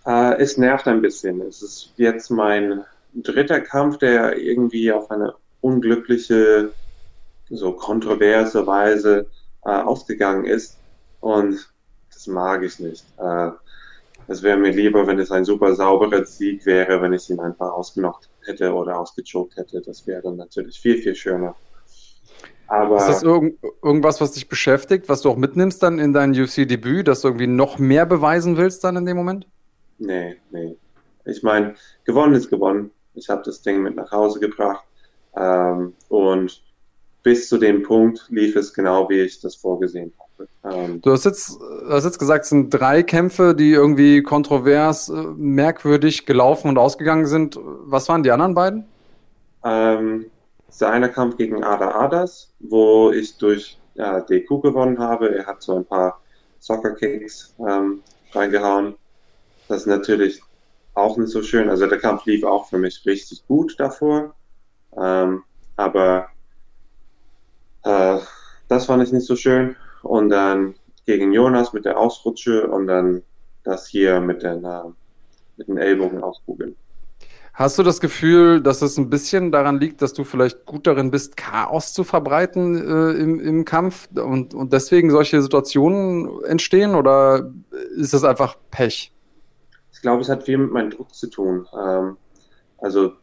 [0.05, 1.41] Äh, es nervt ein bisschen.
[1.41, 2.83] Es ist jetzt mein
[3.15, 6.71] dritter Kampf, der irgendwie auf eine unglückliche
[7.49, 9.27] so kontroverse Weise
[9.65, 10.77] äh, ausgegangen ist.
[11.19, 11.71] Und
[12.13, 13.05] das mag ich nicht.
[13.17, 13.51] Äh,
[14.27, 17.71] es wäre mir lieber, wenn es ein super sauberer Sieg wäre, wenn ich ihn einfach
[17.71, 19.81] ausgenockt hätte oder ausgechoked hätte.
[19.81, 21.55] Das wäre dann natürlich viel, viel schöner.
[22.67, 26.39] Aber ist das irg irgendwas, was dich beschäftigt, was du auch mitnimmst dann in dein
[26.39, 29.47] UFC-Debüt, dass du irgendwie noch mehr beweisen willst dann in dem Moment?
[29.97, 30.77] Nee, nee.
[31.25, 31.73] Ich meine,
[32.05, 32.91] gewonnen ist gewonnen.
[33.15, 34.83] Ich habe das Ding mit nach Hause gebracht.
[35.35, 36.61] Ähm, und
[37.23, 40.75] bis zu dem Punkt lief es genau, wie ich das vorgesehen habe.
[40.75, 41.59] Ähm, du hast jetzt,
[41.89, 47.25] hast jetzt gesagt, es sind drei Kämpfe, die irgendwie kontrovers, äh, merkwürdig gelaufen und ausgegangen
[47.25, 47.59] sind.
[47.61, 48.85] Was waren die anderen beiden?
[49.63, 50.25] Ähm,
[50.79, 55.35] der eine Kampf gegen Ada Adas, wo ich durch ja, DQ gewonnen habe.
[55.35, 56.21] Er hat so ein paar
[56.59, 58.01] Soccer Kicks ähm,
[58.31, 58.95] reingehauen.
[59.67, 60.41] Das ist natürlich
[60.93, 61.69] auch nicht so schön.
[61.69, 64.33] Also der Kampf lief auch für mich richtig gut davor.
[64.97, 65.43] Ähm,
[65.75, 66.27] aber
[67.83, 68.19] äh,
[68.67, 69.75] das fand ich nicht so schön.
[70.03, 70.75] Und dann
[71.05, 73.23] gegen Jonas mit der Ausrutsche und dann
[73.63, 74.83] das hier mit den, äh,
[75.57, 76.75] mit den Ellbogen auskugeln.
[77.53, 81.11] Hast du das Gefühl, dass es ein bisschen daran liegt, dass du vielleicht gut darin
[81.11, 87.51] bist, Chaos zu verbreiten äh, im, im Kampf und, und deswegen solche Situationen entstehen oder
[87.97, 89.11] ist es einfach Pech?
[89.91, 91.67] Ich glaube, es hat viel mit meinem Druck zu tun.
[91.77, 92.15] Ähm,
[92.77, 93.13] also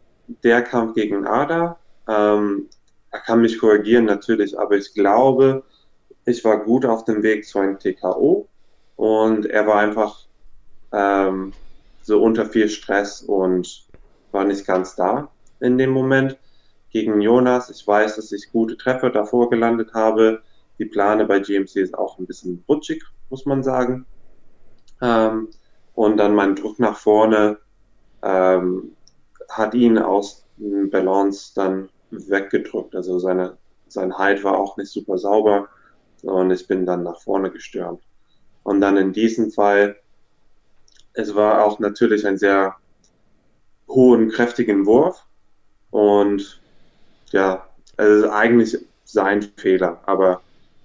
[0.42, 2.68] der Kampf gegen Ada, ähm,
[3.10, 5.62] er kann mich korrigieren natürlich, aber ich glaube,
[6.24, 8.48] ich war gut auf dem Weg zu einem TKO
[8.96, 10.26] und er war einfach
[10.92, 11.52] ähm,
[12.02, 13.86] so unter viel Stress und
[14.32, 15.28] war nicht ganz da
[15.60, 16.38] in dem Moment.
[16.90, 20.42] Gegen Jonas, ich weiß, dass ich gute Treffer davor gelandet habe.
[20.78, 24.06] Die Plane bei GMC ist auch ein bisschen rutschig, muss man sagen.
[25.02, 25.48] Ähm,
[25.94, 27.58] und dann mein Druck nach vorne
[28.22, 28.95] ähm,
[29.50, 32.94] hat ihn aus dem Balance dann weggedrückt.
[32.94, 33.56] Also seine,
[33.88, 35.68] sein Halt war auch nicht super sauber
[36.22, 38.02] und ich bin dann nach vorne gestürmt.
[38.62, 39.96] Und dann in diesem Fall,
[41.12, 42.76] es war auch natürlich ein sehr
[43.88, 45.24] hohen, kräftigen Wurf.
[45.90, 46.60] Und
[47.30, 47.66] ja,
[47.96, 50.42] es ist eigentlich sein Fehler, aber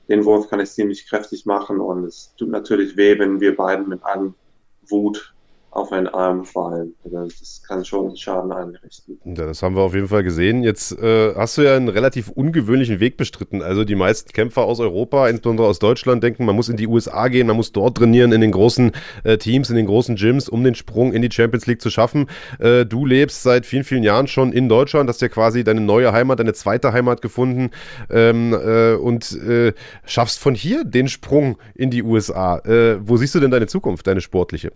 [0.07, 3.88] den Wurf kann ich ziemlich kräftig machen und es tut natürlich weh, wenn wir beiden
[3.89, 4.36] mit allem
[4.84, 5.34] Wut
[5.72, 6.95] auf einen Arm fallen.
[7.05, 9.17] Also das kann schon Schaden anrichten.
[9.24, 10.63] Ja, das haben wir auf jeden Fall gesehen.
[10.63, 13.61] Jetzt äh, hast du ja einen relativ ungewöhnlichen Weg bestritten.
[13.61, 17.30] Also die meisten Kämpfer aus Europa, insbesondere aus Deutschland, denken, man muss in die USA
[17.30, 18.91] gehen, man muss dort trainieren, in den großen
[19.24, 22.28] äh, Teams, in den großen Gyms, um den Sprung in die Champions League zu schaffen.
[22.59, 26.11] Äh, du lebst seit vielen, vielen Jahren schon in Deutschland, hast ja quasi deine neue
[26.11, 27.72] Heimat, deine zweite Heimat gefunden
[28.09, 29.72] ähm, äh, und äh,
[30.05, 32.57] schaffst von hier den Sprung in die USA.
[32.59, 34.74] Äh, wo siehst du denn deine Zukunft, deine sportliche?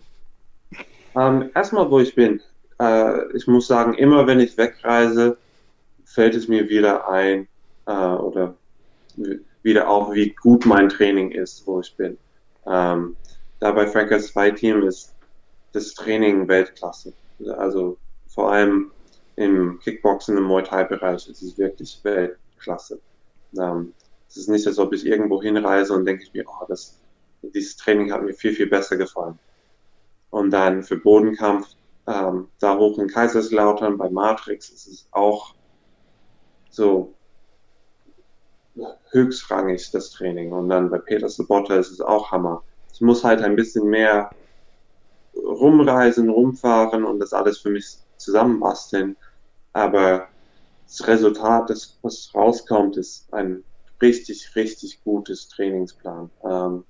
[1.16, 2.40] Ähm, erstmal, wo ich bin.
[2.78, 5.38] Äh, ich muss sagen, immer wenn ich wegreise,
[6.04, 7.48] fällt es mir wieder ein
[7.86, 8.54] äh, oder
[9.62, 12.18] wieder auf, wie gut mein Training ist, wo ich bin.
[12.66, 13.16] Ähm,
[13.60, 15.14] da bei Frankers 2 Team ist
[15.72, 17.12] das Training Weltklasse.
[17.56, 17.96] Also
[18.28, 18.90] vor allem
[19.36, 23.00] im Kickboxen, im Muay Thai Bereich ist es wirklich Weltklasse.
[23.58, 23.92] Ähm,
[24.28, 26.98] es ist nicht, als ob ich irgendwo hinreise und denke ich mir, oh, das,
[27.42, 29.38] dieses Training hat mir viel, viel besser gefallen.
[30.36, 31.66] Und dann für Bodenkampf,
[32.06, 35.54] ähm, da hoch in Kaiserslautern bei Matrix ist es auch
[36.68, 37.14] so
[39.12, 40.52] höchstrangig, das Training.
[40.52, 42.62] Und dann bei Peter Sobotta ist es auch Hammer.
[42.92, 44.28] Ich muss halt ein bisschen mehr
[45.34, 49.16] rumreisen, rumfahren und das alles für mich zusammenbasteln.
[49.72, 50.28] Aber
[50.86, 53.64] das Resultat, das, was rauskommt, ist ein
[54.02, 56.28] richtig, richtig gutes Trainingsplan.
[56.44, 56.84] Ähm,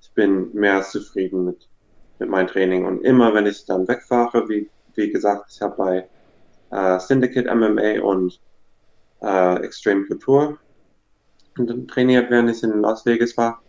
[0.00, 1.68] ich bin mehr als zufrieden mit
[2.18, 2.84] mit meinem Training.
[2.84, 6.08] Und immer, wenn ich dann wegfahre, wie, wie gesagt, ich habe bei
[6.70, 8.40] äh, Syndicate MMA und
[9.22, 10.58] äh, Extreme Couture
[11.88, 13.62] trainiert, während ich in Las Vegas war.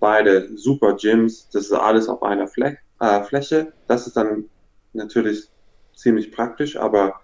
[0.00, 2.78] Beide super Gyms, das ist alles auf einer Fläche.
[3.00, 3.72] Äh, Fläche.
[3.86, 4.48] Das ist dann
[4.92, 5.48] natürlich
[5.94, 7.20] ziemlich praktisch, aber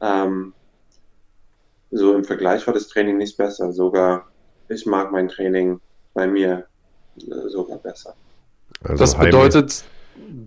[0.00, 0.52] ähm,
[1.90, 3.72] so im Vergleich war das Training nicht besser.
[3.72, 4.26] Sogar
[4.70, 5.80] ich mag mein Training
[6.14, 6.66] bei mir
[7.16, 8.14] äh, sogar besser.
[8.82, 9.84] Also das bedeutet,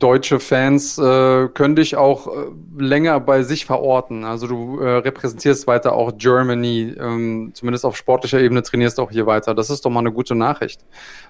[0.03, 2.31] deutsche Fans äh, können dich auch äh,
[2.77, 4.23] länger bei sich verorten.
[4.23, 9.25] Also du äh, repräsentierst weiter auch Germany, ähm, zumindest auf sportlicher Ebene trainierst auch hier
[9.25, 9.53] weiter.
[9.53, 10.81] Das ist doch mal eine gute Nachricht.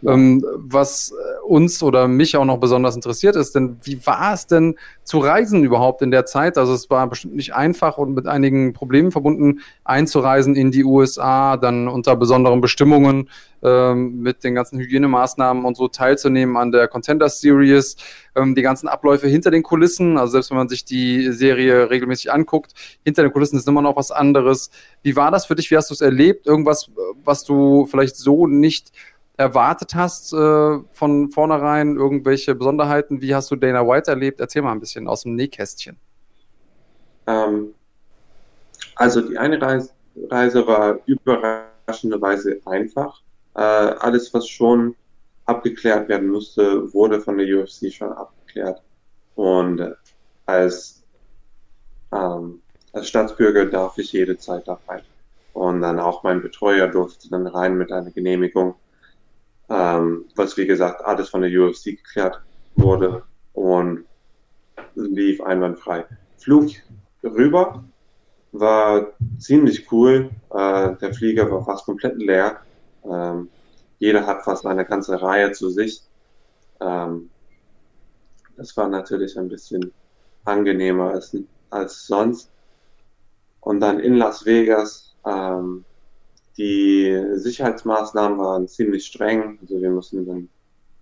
[0.01, 0.14] Ja.
[0.14, 1.14] Ähm, was
[1.45, 5.64] uns oder mich auch noch besonders interessiert ist, denn wie war es denn zu reisen
[5.64, 6.58] überhaupt in der Zeit?
[6.58, 11.58] Also es war bestimmt nicht einfach und mit einigen Problemen verbunden, einzureisen in die USA,
[11.58, 13.30] dann unter besonderen Bestimmungen
[13.64, 17.95] ähm, mit den ganzen Hygienemaßnahmen und so teilzunehmen an der Contender Series,
[18.36, 22.32] ähm, die ganzen Abläufe hinter den Kulissen, also selbst wenn man sich die Serie regelmäßig
[22.32, 24.70] anguckt, hinter den Kulissen ist immer noch was anderes.
[25.01, 25.72] Wie war das für dich?
[25.72, 26.45] Wie hast du es erlebt?
[26.45, 26.91] Irgendwas,
[27.24, 28.91] was du vielleicht so nicht
[29.38, 33.22] erwartet hast äh, von vornherein, irgendwelche Besonderheiten?
[33.22, 34.39] Wie hast du Dana White erlebt?
[34.39, 35.97] Erzähl mal ein bisschen aus dem Nähkästchen.
[37.28, 37.74] Ähm,
[38.95, 39.89] also die eine Reise,
[40.30, 43.23] Reise war überraschenderweise einfach.
[43.56, 44.95] Äh, alles, was schon
[45.45, 48.82] abgeklärt werden musste, wurde von der UFC schon abgeklärt.
[49.36, 49.93] Und äh,
[50.45, 51.04] als,
[52.12, 52.62] ähm,
[52.93, 55.01] als Staatsbürger darf ich jede Zeit da rein.
[55.54, 58.76] Und dann auch mein Betreuer durfte dann rein mit einer Genehmigung,
[59.70, 62.41] ähm, was wie gesagt alles von der UFC geklärt
[62.76, 63.24] wurde
[63.54, 64.06] und
[64.95, 66.06] lief einwandfrei.
[66.38, 66.72] Flug
[67.24, 67.84] rüber
[68.51, 70.32] war ziemlich cool.
[70.51, 72.62] Äh, der Flieger war fast komplett leer.
[73.06, 73.49] Ähm,
[73.99, 76.01] jeder hat fast eine ganze Reihe zu sich.
[76.82, 77.30] Ähm,
[78.58, 79.91] das war natürlich ein bisschen
[80.45, 81.36] angenehmer als,
[81.70, 82.51] als sonst.
[83.62, 85.86] Und dann in Las Vegas, ähm,
[86.58, 89.58] die Sicherheitsmaßnahmen waren ziemlich streng.
[89.62, 90.49] Also wir mussten dann,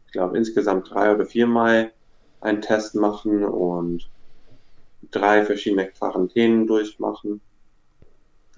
[0.05, 1.91] ich glaube, insgesamt drei oder viermal
[2.39, 4.09] einen Test machen und
[5.09, 7.41] drei verschiedene Quarantänen durchmachen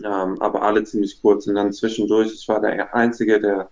[0.01, 1.47] ähm, aber alle ziemlich kurz.
[1.47, 3.67] Und dann zwischendurch, ich war der Einzige, der ein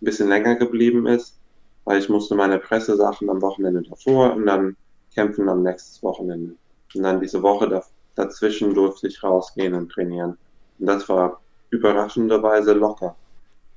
[0.00, 1.38] bisschen länger geblieben ist,
[1.84, 4.76] weil ich musste meine Pressesachen am Wochenende davor und dann
[5.14, 6.54] kämpfen am nächsten Wochenende.
[6.94, 7.82] Und dann diese Woche da,
[8.14, 10.36] dazwischen durfte ich rausgehen und trainieren.
[10.78, 13.16] Und das war überraschenderweise locker.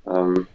[0.06, 0.46] Ähm,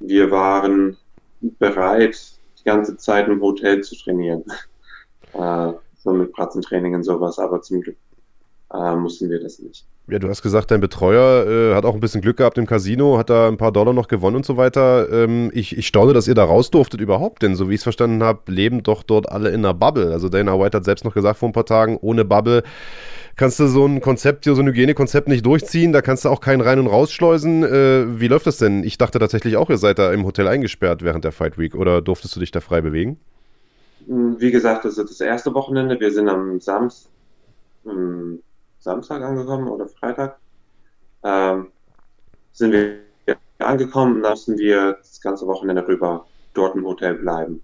[0.00, 0.96] wir waren
[1.40, 2.18] bereit,
[2.58, 4.44] die ganze Zeit im Hotel zu trainieren.
[5.32, 7.96] äh, so mit Pratzentraining und sowas, aber zum Glück
[8.72, 9.84] äh, mussten wir das nicht.
[10.10, 13.16] Ja, du hast gesagt, dein Betreuer äh, hat auch ein bisschen Glück gehabt im Casino,
[13.16, 15.08] hat da ein paar Dollar noch gewonnen und so weiter.
[15.12, 17.84] Ähm, ich, ich staune, dass ihr da raus durftet überhaupt, denn so wie ich es
[17.84, 20.10] verstanden habe, leben doch dort alle in einer Bubble.
[20.12, 22.64] Also Dana White hat selbst noch gesagt vor ein paar Tagen, ohne Bubble
[23.36, 26.60] kannst du so ein Konzept, so ein Hygienekonzept nicht durchziehen, da kannst du auch keinen
[26.60, 27.62] rein und rausschleusen.
[27.62, 28.82] Äh, wie läuft das denn?
[28.82, 32.02] Ich dachte tatsächlich auch, ihr seid da im Hotel eingesperrt während der Fight Week oder
[32.02, 33.20] durftest du dich da frei bewegen?
[34.08, 36.00] Wie gesagt, das ist das erste Wochenende.
[36.00, 37.10] Wir sind am Samstag
[38.80, 40.38] Samstag angekommen oder Freitag,
[41.22, 41.70] ähm,
[42.52, 43.00] sind wir
[43.58, 47.62] angekommen und dann mussten wir das ganze Wochenende rüber dort im Hotel bleiben.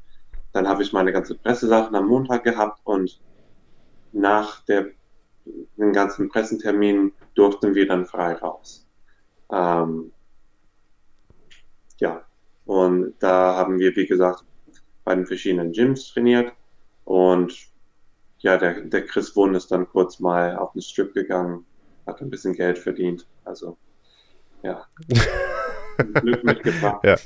[0.53, 3.21] Dann habe ich meine ganze Pressesachen am Montag gehabt und
[4.13, 4.87] nach der,
[5.77, 8.87] den ganzen Pressentermin durften wir dann frei raus.
[9.51, 10.13] Ähm,
[11.99, 12.23] ja,
[12.67, 14.45] und da haben wir, wie gesagt,
[15.05, 16.53] bei den verschiedenen Gyms trainiert
[17.05, 17.55] und
[18.47, 21.67] ja, der, der Chris Wund ist dann kurz mal auf den Strip gegangen,
[22.07, 23.27] hat ein bisschen Geld verdient.
[23.45, 23.77] Also,
[24.63, 24.87] ja.
[26.21, 27.03] Glück mitgebracht.
[27.05, 27.17] ja.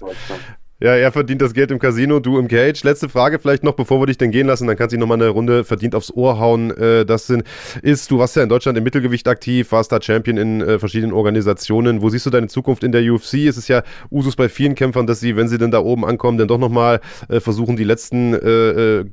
[0.83, 2.83] Ja, er verdient das Geld im Casino, du im Cage.
[2.85, 5.13] Letzte Frage vielleicht noch, bevor wir dich denn gehen lassen, dann kannst du noch mal
[5.13, 6.71] eine Runde verdient aufs Ohr hauen.
[6.71, 7.45] Äh, das sind,
[7.83, 11.13] ist, du warst ja in Deutschland im Mittelgewicht aktiv, warst da Champion in äh, verschiedenen
[11.13, 12.01] Organisationen.
[12.01, 13.35] Wo siehst du deine Zukunft in der UFC?
[13.47, 16.39] Es ist ja Usus bei vielen Kämpfern, dass sie, wenn sie denn da oben ankommen,
[16.39, 19.05] dann doch nochmal äh, versuchen, die letzten äh, äh,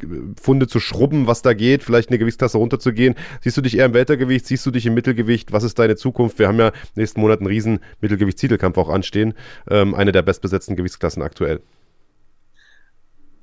[0.41, 3.15] Funde zu schrubben, was da geht, vielleicht eine Gewichtsklasse runterzugehen.
[3.41, 4.45] Siehst du dich eher im Weltergewicht?
[4.45, 5.51] Siehst du dich im Mittelgewicht?
[5.51, 6.39] Was ist deine Zukunft?
[6.39, 9.33] Wir haben ja nächsten Monat einen riesen Mittelgewichtstitelkampf auch anstehen.
[9.69, 11.56] Ähm, eine der bestbesetzten Gewichtsklassen aktuell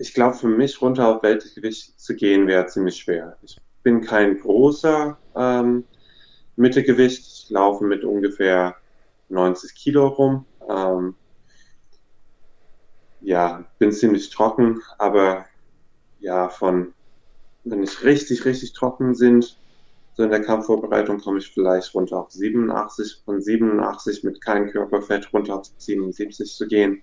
[0.05, 3.39] ich glaube, für mich runter auf Weltgewicht zu gehen, wäre ziemlich schwer.
[3.41, 5.85] Ich bin kein großer ähm,
[6.57, 7.27] Mittelgewicht.
[7.27, 8.77] Ich laufe mit ungefähr
[9.31, 10.45] 90 Kilo rum.
[10.69, 11.15] Ähm,
[13.23, 15.47] ja, bin ziemlich trocken, aber
[16.21, 16.93] ja, von,
[17.65, 19.59] wenn ich richtig, richtig trocken sind,
[20.13, 25.33] so in der Kampfvorbereitung komme ich vielleicht runter auf 87, von 87 mit keinem Körperfett
[25.33, 27.01] runter auf 77 zu gehen,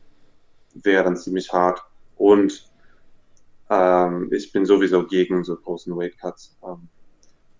[0.75, 1.83] wäre dann ziemlich hart.
[2.15, 2.70] Und
[3.71, 6.57] ähm, ich bin sowieso gegen so großen Weight Cuts.
[6.63, 6.89] Ähm,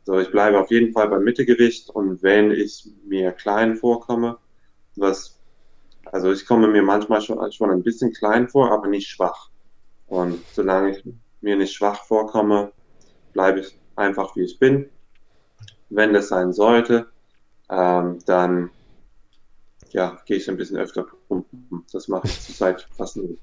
[0.03, 4.37] so, ich bleibe auf jeden Fall beim Mittelgewicht und wenn ich mir klein vorkomme,
[4.95, 5.39] was,
[6.05, 9.49] also ich komme mir manchmal schon, schon ein bisschen klein vor, aber nicht schwach.
[10.07, 11.03] Und solange ich
[11.39, 12.73] mir nicht schwach vorkomme,
[13.31, 14.89] bleibe ich einfach wie ich bin.
[15.89, 17.07] Wenn das sein sollte,
[17.69, 18.69] ähm, dann
[19.91, 21.85] ja, gehe ich ein bisschen öfter pumpen.
[21.91, 23.37] Das mache ich zurzeit fast nie.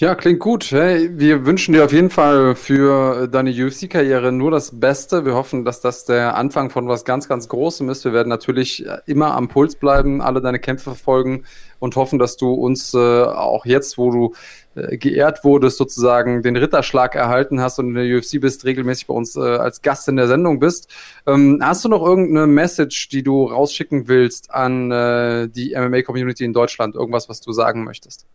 [0.00, 0.70] Ja, klingt gut.
[0.70, 5.24] Wir wünschen dir auf jeden Fall für deine UFC-Karriere nur das Beste.
[5.24, 8.04] Wir hoffen, dass das der Anfang von was ganz, ganz Großem ist.
[8.04, 11.42] Wir werden natürlich immer am Puls bleiben, alle deine Kämpfe verfolgen
[11.80, 14.34] und hoffen, dass du uns äh, auch jetzt, wo du
[14.76, 19.14] äh, geehrt wurdest, sozusagen den Ritterschlag erhalten hast und in der UFC bist, regelmäßig bei
[19.14, 20.94] uns äh, als Gast in der Sendung bist.
[21.26, 26.52] Ähm, hast du noch irgendeine Message, die du rausschicken willst an äh, die MMA-Community in
[26.52, 26.94] Deutschland?
[26.94, 28.28] Irgendwas, was du sagen möchtest?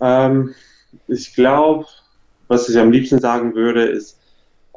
[0.00, 0.54] Ähm,
[1.06, 1.86] ich glaube,
[2.48, 4.18] was ich am liebsten sagen würde, ist,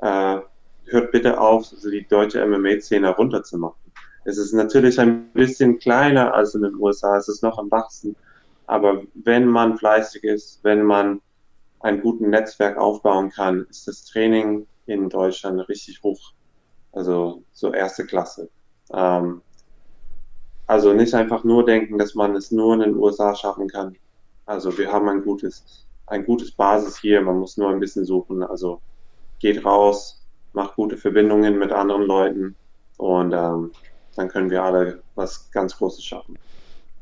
[0.01, 0.39] äh,
[0.85, 3.81] hört bitte auf, so die deutsche MMA-Szene runterzumachen.
[4.25, 8.15] Es ist natürlich ein bisschen kleiner als in den USA, es ist noch am Wachsen.
[8.67, 11.21] Aber wenn man fleißig ist, wenn man
[11.81, 16.33] ein gutes Netzwerk aufbauen kann, ist das Training in Deutschland richtig hoch.
[16.93, 18.49] Also so erste Klasse.
[18.93, 19.41] Ähm,
[20.67, 23.97] also nicht einfach nur denken, dass man es nur in den USA schaffen kann.
[24.45, 28.43] Also wir haben ein gutes, ein gutes Basis hier, man muss nur ein bisschen suchen.
[28.43, 28.81] Also
[29.39, 30.21] geht raus,
[30.53, 32.55] macht gute Verbindungen mit anderen Leuten
[32.97, 33.71] und ähm,
[34.15, 36.37] dann können wir alle was ganz Großes schaffen.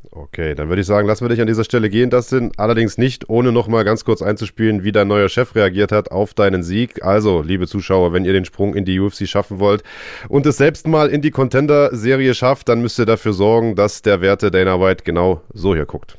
[0.10, 2.52] Okay, dann würde ich sagen, lassen wir dich an dieser Stelle gehen, Dustin.
[2.58, 6.64] Allerdings nicht, ohne nochmal ganz kurz einzuspielen, wie dein neuer Chef reagiert hat auf deinen
[6.64, 7.04] Sieg.
[7.06, 9.84] Also, liebe Zuschauer, wenn ihr den Sprung in die UFC schaffen wollt
[10.28, 14.22] und es selbst mal in die Contender-Serie schafft, dann müsst ihr dafür sorgen, dass der
[14.22, 16.18] Werte Dana White genau so hier guckt.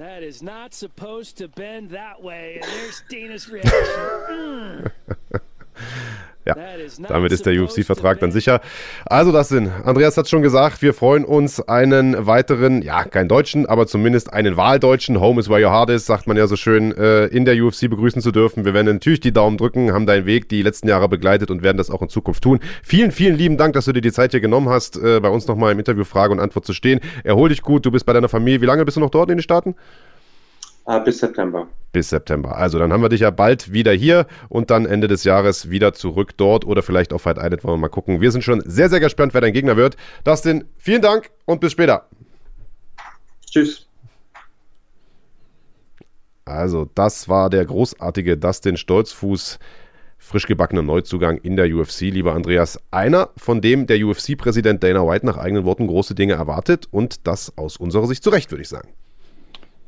[0.00, 2.58] That is not supposed to bend that way.
[2.62, 3.70] And there's Dana's reaction.
[4.30, 4.90] Mm.
[6.46, 6.56] Ja,
[7.06, 8.62] damit ist der UFC-Vertrag dann sicher.
[9.04, 13.66] Also das sind, Andreas hat schon gesagt, wir freuen uns, einen weiteren, ja, keinen Deutschen,
[13.66, 16.96] aber zumindest einen Wahldeutschen, Home is where your heart is, sagt man ja so schön,
[16.96, 18.64] äh, in der UFC begrüßen zu dürfen.
[18.64, 21.76] Wir werden natürlich die Daumen drücken, haben deinen Weg die letzten Jahre begleitet und werden
[21.76, 22.60] das auch in Zukunft tun.
[22.82, 25.46] Vielen, vielen lieben Dank, dass du dir die Zeit hier genommen hast, äh, bei uns
[25.46, 27.00] nochmal im Interview Frage und Antwort zu stehen.
[27.22, 28.62] Erhol dich gut, du bist bei deiner Familie.
[28.62, 29.74] Wie lange bist du noch dort in den Staaten?
[30.90, 31.68] Ah, bis September.
[31.92, 32.56] Bis September.
[32.56, 35.92] Also dann haben wir dich ja bald wieder hier und dann Ende des Jahres wieder
[35.92, 38.20] zurück dort oder vielleicht auf Fight Island, wollen wir mal gucken.
[38.20, 39.96] Wir sind schon sehr, sehr gespannt, wer dein Gegner wird.
[40.24, 42.08] Dustin, vielen Dank und bis später.
[43.48, 43.86] Tschüss.
[46.44, 49.60] Also, das war der großartige Dustin Stolzfuß,
[50.18, 52.80] frisch gebackener Neuzugang in der UFC, lieber Andreas.
[52.90, 57.56] Einer, von dem der UFC-Präsident Dana White nach eigenen Worten große Dinge erwartet und das
[57.56, 58.88] aus unserer Sicht zu Recht, würde ich sagen.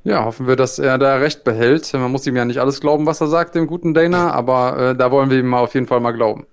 [0.05, 1.93] Ja, hoffen wir, dass er da recht behält.
[1.95, 4.97] Man muss ihm ja nicht alles glauben, was er sagt, dem guten Dana, aber äh,
[4.97, 6.47] da wollen wir ihm auf jeden Fall mal glauben.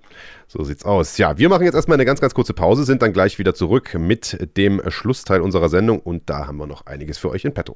[0.47, 1.17] So sieht's aus.
[1.17, 3.95] Ja, wir machen jetzt erstmal eine ganz, ganz kurze Pause, sind dann gleich wieder zurück
[3.97, 7.75] mit dem Schlussteil unserer Sendung und da haben wir noch einiges für euch in petto.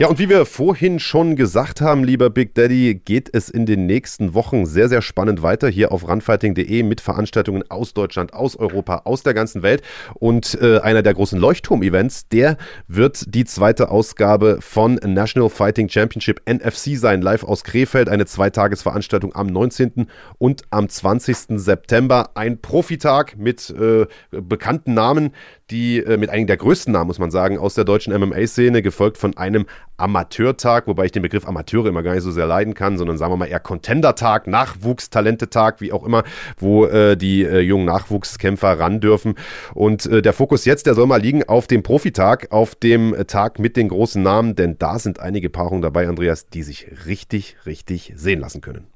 [0.00, 3.84] Ja, und wie wir vorhin schon gesagt haben, lieber Big Daddy, geht es in den
[3.84, 9.02] nächsten Wochen sehr, sehr spannend weiter hier auf runfighting.de mit Veranstaltungen aus Deutschland, aus Europa,
[9.04, 9.82] aus der ganzen Welt.
[10.14, 12.56] Und äh, einer der großen Leuchtturm-Events, der
[12.88, 18.08] wird die zweite Ausgabe von National Fighting Championship NFC sein, live aus Krefeld.
[18.08, 20.06] Eine Zweitagesveranstaltung am 19.
[20.38, 21.60] und am 20.
[21.60, 22.30] September.
[22.36, 25.34] Ein Profitag mit äh, bekannten Namen,
[25.70, 29.18] die äh, mit einigen der größten Namen, muss man sagen, aus der deutschen MMA-Szene, gefolgt
[29.18, 29.66] von einem
[29.96, 33.32] Amateurtag, wobei ich den Begriff Amateure immer gar nicht so sehr leiden kann, sondern sagen
[33.32, 36.24] wir mal eher Contender-Tag, Nachwuchstalentetag, wie auch immer,
[36.58, 39.34] wo äh, die äh, jungen Nachwuchskämpfer ran dürfen.
[39.74, 43.58] Und äh, der Fokus jetzt, der soll mal liegen auf dem Profitag, auf dem Tag
[43.58, 48.12] mit den großen Namen, denn da sind einige Paarungen dabei, Andreas, die sich richtig, richtig
[48.16, 48.89] sehen lassen können.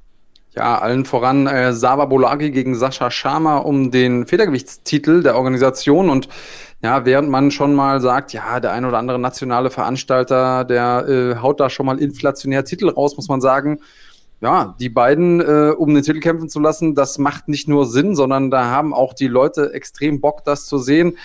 [0.57, 6.09] Ja, allen voran äh, Sava Bolagi gegen Sascha Sharma um den Federgewichtstitel der Organisation.
[6.09, 6.29] Und
[6.81, 11.37] ja, während man schon mal sagt, ja, der ein oder andere nationale Veranstalter, der äh,
[11.43, 13.81] haut da schon mal inflationär Titel raus, muss man sagen,
[14.41, 18.15] ja, die beiden, äh, um den Titel kämpfen zu lassen, das macht nicht nur Sinn,
[18.15, 21.17] sondern da haben auch die Leute extrem Bock, das zu sehen.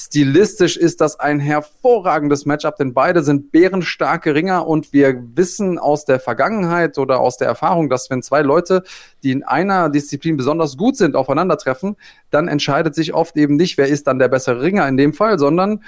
[0.00, 6.04] Stilistisch ist das ein hervorragendes Matchup, denn beide sind bärenstarke Ringer und wir wissen aus
[6.04, 8.84] der Vergangenheit oder aus der Erfahrung, dass wenn zwei Leute,
[9.24, 11.96] die in einer Disziplin besonders gut sind, aufeinandertreffen,
[12.30, 15.36] dann entscheidet sich oft eben nicht, wer ist dann der bessere Ringer in dem Fall,
[15.36, 15.82] sondern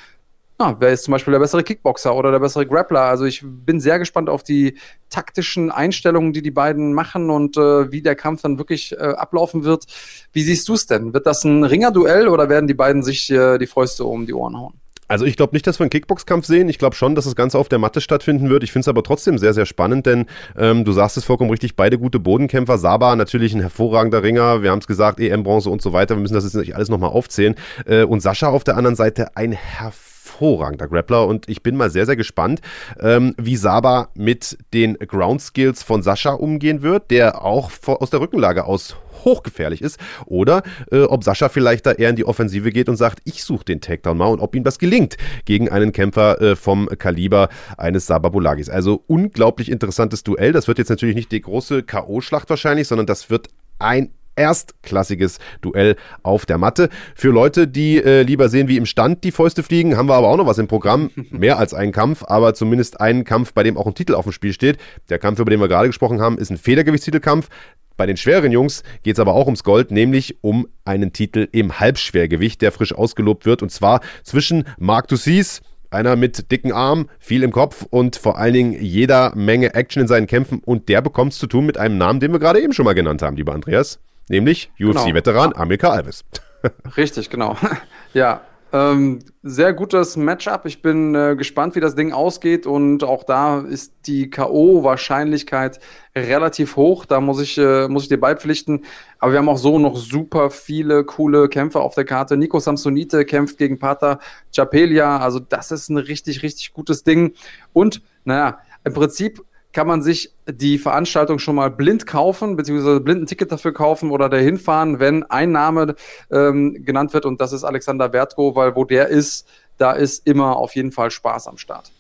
[0.61, 3.01] ja, wer ist zum Beispiel der bessere Kickboxer oder der bessere Grappler.
[3.01, 4.77] Also ich bin sehr gespannt auf die
[5.09, 9.65] taktischen Einstellungen, die die beiden machen und äh, wie der Kampf dann wirklich äh, ablaufen
[9.65, 9.87] wird.
[10.32, 11.15] Wie siehst du es denn?
[11.15, 14.59] Wird das ein Ringerduell oder werden die beiden sich äh, die Fäuste um die Ohren
[14.59, 14.74] hauen?
[15.09, 16.69] Also ich glaube nicht, dass wir einen Kickboxkampf sehen.
[16.69, 18.62] Ich glaube schon, dass das Ganze auf der Matte stattfinden wird.
[18.62, 20.27] Ich finde es aber trotzdem sehr, sehr spannend, denn
[20.57, 22.78] ähm, du sagst es vollkommen richtig, beide gute Bodenkämpfer.
[22.78, 24.62] Saba natürlich ein hervorragender Ringer.
[24.62, 26.15] Wir haben es gesagt, EM-Bronze und so weiter.
[26.16, 27.57] Wir müssen das jetzt nicht alles nochmal aufzählen.
[27.87, 30.10] Äh, und Sascha auf der anderen Seite ein hervorragender
[30.41, 32.61] Grappler und ich bin mal sehr, sehr gespannt,
[32.99, 38.21] ähm, wie Saba mit den Ground Skills von Sascha umgehen wird, der auch aus der
[38.21, 39.99] Rückenlage aus hochgefährlich ist.
[40.27, 43.65] Oder äh, ob Sascha vielleicht da eher in die Offensive geht und sagt, ich suche
[43.65, 48.07] den Takedown mal und ob ihm das gelingt gegen einen Kämpfer äh, vom Kaliber eines
[48.07, 48.69] Sababulagis.
[48.71, 50.53] Also unglaublich interessantes Duell.
[50.53, 53.49] Das wird jetzt natürlich nicht die große K.O.-Schlacht wahrscheinlich, sondern das wird
[53.79, 56.89] ein erstklassiges Duell auf der Matte.
[57.15, 60.28] Für Leute, die äh, lieber sehen, wie im Stand die Fäuste fliegen, haben wir aber
[60.28, 61.11] auch noch was im Programm.
[61.31, 64.32] Mehr als einen Kampf, aber zumindest einen Kampf, bei dem auch ein Titel auf dem
[64.32, 64.78] Spiel steht.
[65.09, 67.48] Der Kampf, über den wir gerade gesprochen haben, ist ein Federgewichtstitelkampf.
[67.97, 71.81] Bei den schweren Jungs geht es aber auch ums Gold, nämlich um einen Titel im
[71.81, 73.62] Halbschwergewicht, der frisch ausgelobt wird.
[73.62, 78.55] Und zwar zwischen Marc Dussis, einer mit dicken Arm, viel im Kopf und vor allen
[78.55, 80.62] Dingen jeder Menge Action in seinen Kämpfen.
[80.65, 82.94] Und der bekommt es zu tun mit einem Namen, den wir gerade eben schon mal
[82.94, 83.98] genannt haben, lieber Andreas.
[84.31, 85.62] Nämlich UFC-Veteran genau.
[85.62, 86.24] Amilcar Alves.
[86.97, 87.57] Richtig, genau.
[88.12, 88.40] Ja,
[88.73, 90.66] ähm, sehr gutes Matchup.
[90.66, 92.66] Ich bin äh, gespannt, wie das Ding ausgeht.
[92.66, 95.78] Und auch da ist die K.O.-Wahrscheinlichkeit
[96.16, 97.05] relativ hoch.
[97.07, 98.85] Da muss ich, äh, muss ich dir beipflichten.
[99.20, 102.36] Aber wir haben auch so noch super viele coole Kämpfe auf der Karte.
[102.36, 104.19] Nico Samsonite kämpft gegen Pater
[104.52, 105.19] Chapelia.
[105.19, 107.35] Also das ist ein richtig, richtig gutes Ding.
[107.73, 109.40] Und, naja, im Prinzip
[109.73, 114.11] kann man sich die Veranstaltung schon mal blind kaufen, beziehungsweise blind ein Ticket dafür kaufen
[114.11, 115.95] oder dahin fahren, wenn ein Name
[116.31, 119.47] ähm, genannt wird und das ist Alexander Wertko, weil wo der ist,
[119.79, 121.93] da ist immer auf jeden Fall Spaß am Start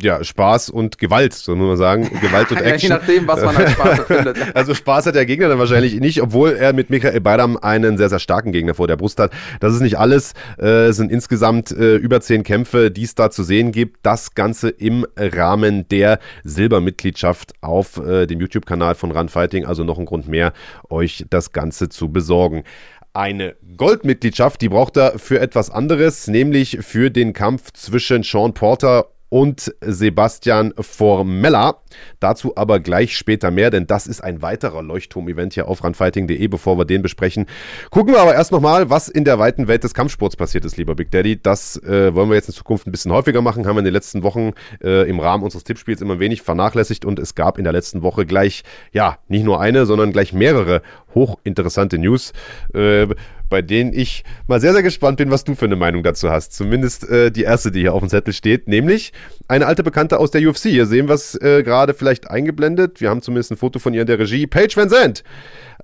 [0.00, 2.10] ja, Spaß und Gewalt, so muss man sagen.
[2.20, 2.90] Gewalt und Action.
[2.90, 4.36] Je nachdem, was man als Spaß findet.
[4.56, 8.08] also Spaß hat der Gegner dann wahrscheinlich nicht, obwohl er mit Michael Bayram einen sehr,
[8.08, 9.32] sehr starken Gegner vor der Brust hat.
[9.60, 10.34] Das ist nicht alles.
[10.58, 13.98] Äh, es sind insgesamt äh, über zehn Kämpfe, die es da zu sehen gibt.
[14.02, 19.64] Das Ganze im Rahmen der Silbermitgliedschaft auf äh, dem YouTube-Kanal von Run Fighting.
[19.64, 20.52] Also noch ein Grund mehr,
[20.88, 22.64] euch das Ganze zu besorgen
[23.12, 29.08] eine Goldmitgliedschaft, die braucht er für etwas anderes, nämlich für den Kampf zwischen Sean Porter
[29.30, 31.78] und Sebastian Formella.
[32.20, 36.76] Dazu aber gleich später mehr, denn das ist ein weiterer Leuchtturm-Event hier auf runfighting.de, bevor
[36.76, 37.46] wir den besprechen.
[37.90, 40.94] Gucken wir aber erst nochmal, was in der weiten Welt des Kampfsports passiert ist, lieber
[40.94, 41.40] Big Daddy.
[41.40, 43.94] Das äh, wollen wir jetzt in Zukunft ein bisschen häufiger machen, haben wir in den
[43.94, 44.52] letzten Wochen
[44.82, 48.26] äh, im Rahmen unseres Tippspiels immer wenig vernachlässigt und es gab in der letzten Woche
[48.26, 48.62] gleich,
[48.92, 50.82] ja, nicht nur eine, sondern gleich mehrere
[51.14, 52.32] hochinteressante News.
[52.74, 53.06] Äh,
[53.50, 56.54] bei denen ich mal sehr, sehr gespannt bin, was du für eine Meinung dazu hast.
[56.54, 59.12] Zumindest äh, die erste, die hier auf dem Zettel steht, nämlich
[59.48, 60.62] eine alte Bekannte aus der UFC.
[60.62, 63.00] Hier sehen wir es äh, gerade vielleicht eingeblendet.
[63.00, 64.46] Wir haben zumindest ein Foto von ihr in der Regie.
[64.46, 65.24] Paige Van Zandt.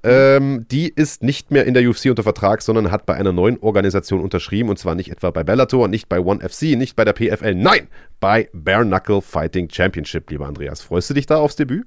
[0.02, 3.58] Ähm, die ist nicht mehr in der UFC unter Vertrag, sondern hat bei einer neuen
[3.58, 4.70] Organisation unterschrieben.
[4.70, 7.54] Und zwar nicht etwa bei Bellator, nicht bei ONE FC, nicht bei der PFL.
[7.54, 7.88] Nein,
[8.20, 10.80] bei Bare Knuckle Fighting Championship, lieber Andreas.
[10.80, 11.86] Freust du dich da aufs Debüt?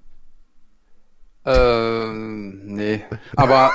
[1.45, 3.01] Ähm, nee.
[3.35, 3.71] Aber,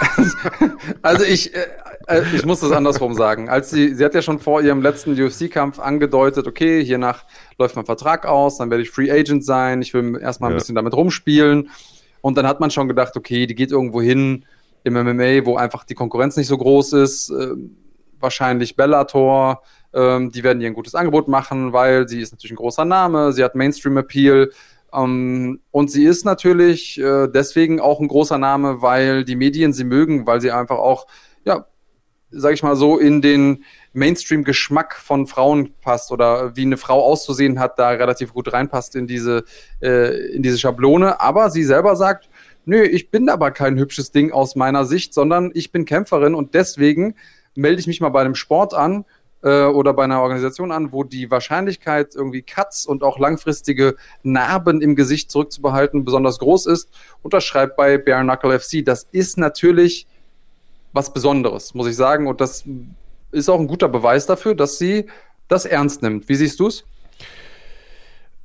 [1.03, 1.67] also ich, äh,
[2.07, 3.49] äh, ich muss das andersrum sagen.
[3.49, 7.25] Als sie, sie hat ja schon vor ihrem letzten UFC-Kampf angedeutet, okay, hiernach
[7.59, 10.59] läuft mein Vertrag aus, dann werde ich Free Agent sein, ich will erstmal ein ja.
[10.59, 11.71] bisschen damit rumspielen.
[12.21, 14.45] Und dann hat man schon gedacht, okay, die geht irgendwo hin
[14.83, 17.31] im MMA, wo einfach die Konkurrenz nicht so groß ist.
[17.31, 17.55] Äh,
[18.21, 19.63] wahrscheinlich Bellator,
[19.93, 23.33] ähm, die werden ihr ein gutes Angebot machen, weil sie ist natürlich ein großer Name,
[23.33, 24.51] sie hat Mainstream-Appeal.
[24.95, 29.85] Ähm, und sie ist natürlich äh, deswegen auch ein großer Name, weil die Medien sie
[29.85, 31.07] mögen, weil sie einfach auch,
[31.45, 31.67] ja,
[32.31, 37.61] sag ich mal so, in den Mainstream-Geschmack von Frauen passt oder wie eine Frau auszusehen
[37.61, 39.45] hat, da relativ gut reinpasst in diese,
[39.81, 41.21] äh, in diese Schablone.
[41.21, 42.29] Aber sie selber sagt,
[42.65, 46.55] nö, ich bin aber kein hübsches Ding aus meiner Sicht, sondern ich bin Kämpferin und
[46.55, 47.15] deswegen
[47.55, 49.05] melde ich mich mal bei einem Sport an,
[49.45, 54.81] äh, oder bei einer Organisation an, wo die Wahrscheinlichkeit, irgendwie Cuts und auch langfristige Narben
[54.81, 56.89] im Gesicht zurückzubehalten, besonders groß ist,
[57.23, 58.85] unterschreibt bei Bare Knuckle FC.
[58.85, 60.07] Das ist natürlich
[60.93, 62.27] was Besonderes, muss ich sagen.
[62.27, 62.65] Und das
[63.31, 65.07] ist auch ein guter Beweis dafür, dass sie
[65.49, 66.29] das ernst nimmt.
[66.29, 66.85] Wie siehst du es?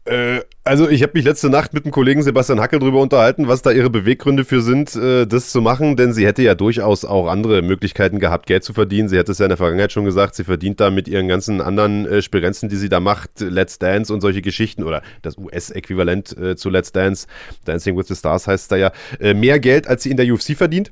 [0.09, 3.61] Äh, also ich habe mich letzte Nacht mit dem Kollegen Sebastian Hackel darüber unterhalten, was
[3.61, 7.27] da ihre Beweggründe für sind, äh, das zu machen, denn sie hätte ja durchaus auch
[7.27, 9.07] andere Möglichkeiten gehabt, Geld zu verdienen.
[9.07, 11.61] Sie hat es ja in der Vergangenheit schon gesagt, sie verdient da mit ihren ganzen
[11.61, 16.35] anderen äh, Spirenzen, die sie da macht, Let's Dance und solche Geschichten oder das US-Äquivalent
[16.55, 17.27] zu Let's Dance,
[17.65, 18.91] Dancing with the Stars heißt es da ja,
[19.33, 20.91] mehr Geld, als sie in der UFC verdient.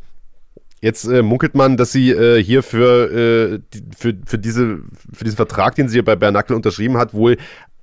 [0.79, 3.59] Jetzt äh, munkelt man, dass sie äh, hier für, äh,
[3.97, 4.79] für, für, diese,
[5.11, 7.37] für diesen Vertrag, den sie bei Bernacle unterschrieben hat, wohl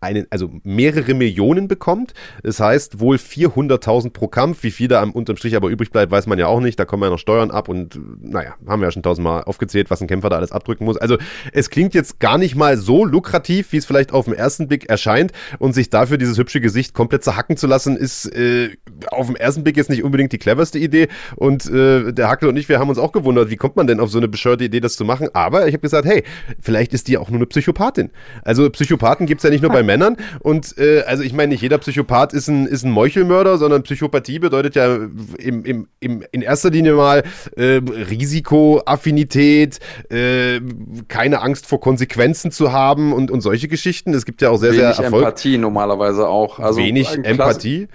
[0.05, 2.15] einen, also mehrere Millionen bekommt.
[2.43, 4.63] Das heißt wohl 400.000 pro Kampf.
[4.63, 6.79] Wie viel da am unterm Strich aber übrig bleibt, weiß man ja auch nicht.
[6.79, 10.01] Da kommen ja noch Steuern ab und naja, haben wir ja schon tausendmal aufgezählt, was
[10.01, 10.97] ein Kämpfer da alles abdrücken muss.
[10.97, 11.17] Also
[11.53, 14.89] es klingt jetzt gar nicht mal so lukrativ, wie es vielleicht auf den ersten Blick
[14.89, 18.71] erscheint und sich dafür dieses hübsche Gesicht komplett zerhacken zu lassen, ist äh,
[19.09, 21.09] auf den ersten Blick jetzt nicht unbedingt die cleverste Idee.
[21.37, 24.01] Und äh, der Hackel und ich, wir haben uns auch gewundert, wie kommt man denn
[24.01, 25.29] auf so eine bescheuerte Idee, das zu machen.
[25.33, 26.25] Aber ich habe gesagt, hey,
[26.61, 28.11] vielleicht ist die auch nur eine Psychopathin.
[28.43, 30.17] Also Psychopathen gibt es ja nicht nur bei Männern, Männern.
[30.41, 34.41] Und äh, also ich meine, nicht jeder Psychopath ist ein, ist ein Meuchelmörder, sondern Psychopathie
[34.41, 34.97] bedeutet ja
[35.39, 37.23] im, im, im, in erster Linie mal
[37.57, 37.81] äh,
[38.11, 39.79] Risiko, Affinität,
[40.11, 40.61] äh,
[41.09, 44.15] keine Angst vor Konsequenzen zu haben und, und solche Geschichten.
[44.15, 45.23] Es gibt ja auch sehr, wenig sehr Erfolg.
[45.23, 46.59] Empathie normalerweise auch.
[46.59, 47.89] Also wenig Empathie.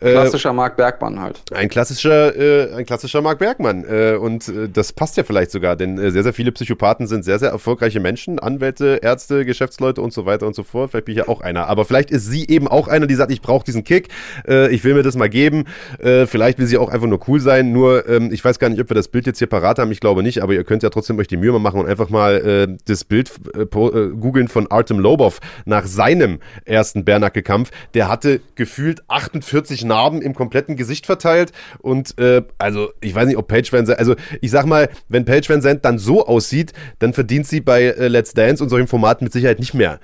[0.00, 1.42] Äh, klassischer Mark Bergmann halt.
[1.52, 3.84] Ein klassischer, äh, ein klassischer Mark Bergmann.
[3.84, 7.50] Äh, und das passt ja vielleicht sogar, denn sehr, sehr viele Psychopathen sind sehr, sehr
[7.50, 10.90] erfolgreiche Menschen, Anwälte, Ärzte, Geschäftsleute und so weiter und so fort.
[10.90, 11.68] Vielleicht bin ich ja auch einer.
[11.68, 14.08] Aber vielleicht ist sie eben auch einer, die sagt, ich brauche diesen Kick,
[14.48, 15.64] äh, ich will mir das mal geben.
[15.98, 17.72] Äh, vielleicht will sie auch einfach nur cool sein.
[17.72, 19.92] Nur, ähm, ich weiß gar nicht, ob wir das Bild jetzt hier parat haben.
[19.92, 22.10] Ich glaube nicht, aber ihr könnt ja trotzdem euch die Mühe mal machen und einfach
[22.10, 27.70] mal äh, das Bild äh, äh, googeln von Artem Lobov nach seinem ersten Bernacke-Kampf.
[27.94, 31.52] Der hatte gefühlt 48 Narben im kompletten Gesicht verteilt.
[31.78, 35.24] Und äh, also, ich weiß nicht, ob Page Van Zandt, also ich sag mal, wenn
[35.24, 39.24] Page Van Zandt dann so aussieht, dann verdient sie bei Let's Dance und solchen Formaten
[39.24, 40.00] mit Sicherheit nicht mehr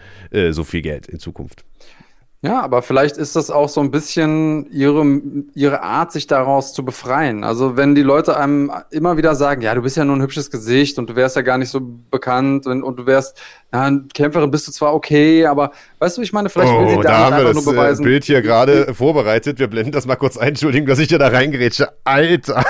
[0.51, 1.65] so viel Geld in Zukunft.
[2.43, 5.05] Ja, aber vielleicht ist das auch so ein bisschen ihre,
[5.55, 7.43] ihre Art, sich daraus zu befreien.
[7.45, 10.51] Also wenn die Leute einem immer wieder sagen, ja, du bist ja nur ein hübsches
[10.51, 13.41] Gesicht und du wärst ja gar nicht so bekannt und, und du wärst,
[13.73, 17.03] ja, Kämpferin bist du zwar okay, aber weißt du, ich meine, vielleicht will sie oh,
[17.03, 18.05] da haben wir das nur äh, beweisen.
[18.05, 19.59] Bild hier gerade vorbereitet.
[19.59, 20.49] Wir blenden das mal kurz ein.
[20.49, 21.89] Entschuldigung, dass ich dir da reingerätsche.
[22.05, 22.65] Alter.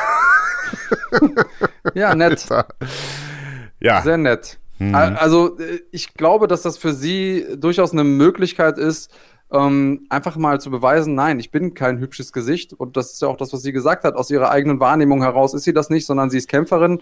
[1.94, 2.50] ja, nett.
[2.50, 2.68] Alter.
[3.80, 4.00] Ja.
[4.02, 4.58] Sehr nett.
[4.78, 4.94] Mhm.
[4.94, 9.10] Also äh, ich glaube, dass das für sie durchaus eine Möglichkeit ist,
[9.52, 12.72] ähm, einfach mal zu beweisen, nein, ich bin kein hübsches Gesicht.
[12.72, 14.14] Und das ist ja auch das, was sie gesagt hat.
[14.16, 17.00] Aus ihrer eigenen Wahrnehmung heraus ist sie das nicht, sondern sie ist Kämpferin.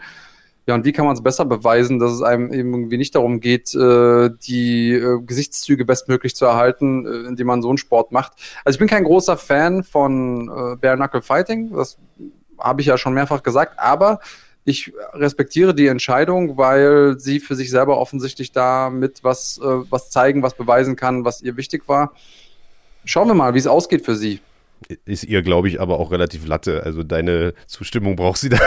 [0.66, 3.40] Ja, und wie kann man es besser beweisen, dass es einem eben irgendwie nicht darum
[3.40, 8.32] geht, äh, die äh, Gesichtszüge bestmöglich zu erhalten, äh, indem man so einen Sport macht.
[8.64, 11.98] Also ich bin kein großer Fan von äh, Bare Knuckle Fighting, das
[12.58, 14.20] habe ich ja schon mehrfach gesagt, aber
[14.64, 20.42] ich respektiere die Entscheidung, weil sie für sich selber offensichtlich damit was, äh, was zeigen,
[20.42, 22.12] was beweisen kann, was ihr wichtig war.
[23.04, 24.40] Schauen wir mal, wie es ausgeht für sie.
[25.04, 26.82] Ist ihr, glaube ich, aber auch relativ latte.
[26.82, 28.58] Also deine Zustimmung braucht sie da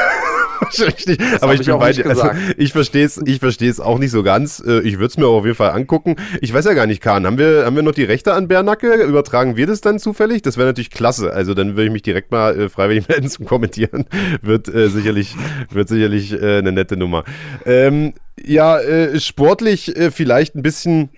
[0.61, 1.43] wahrscheinlich nicht.
[1.43, 2.05] aber ich, ich bin bei dir.
[2.05, 4.63] Also, ich verstehe es ich versteh's auch nicht so ganz.
[4.65, 6.15] Äh, ich würde es mir auf jeden Fall angucken.
[6.41, 8.93] Ich weiß ja gar nicht, Kahn, haben wir, haben wir noch die Rechte an Bärnacke?
[9.03, 10.41] Übertragen wir das dann zufällig?
[10.41, 11.34] Das wäre natürlich klasse.
[11.34, 14.05] Also dann würde ich mich direkt mal äh, freiwillig melden zum Kommentieren.
[14.41, 15.35] wird äh, sicherlich,
[15.71, 17.23] wird sicherlich äh, eine nette Nummer.
[17.65, 18.13] Ähm,
[18.43, 21.09] ja, äh, sportlich äh, vielleicht ein bisschen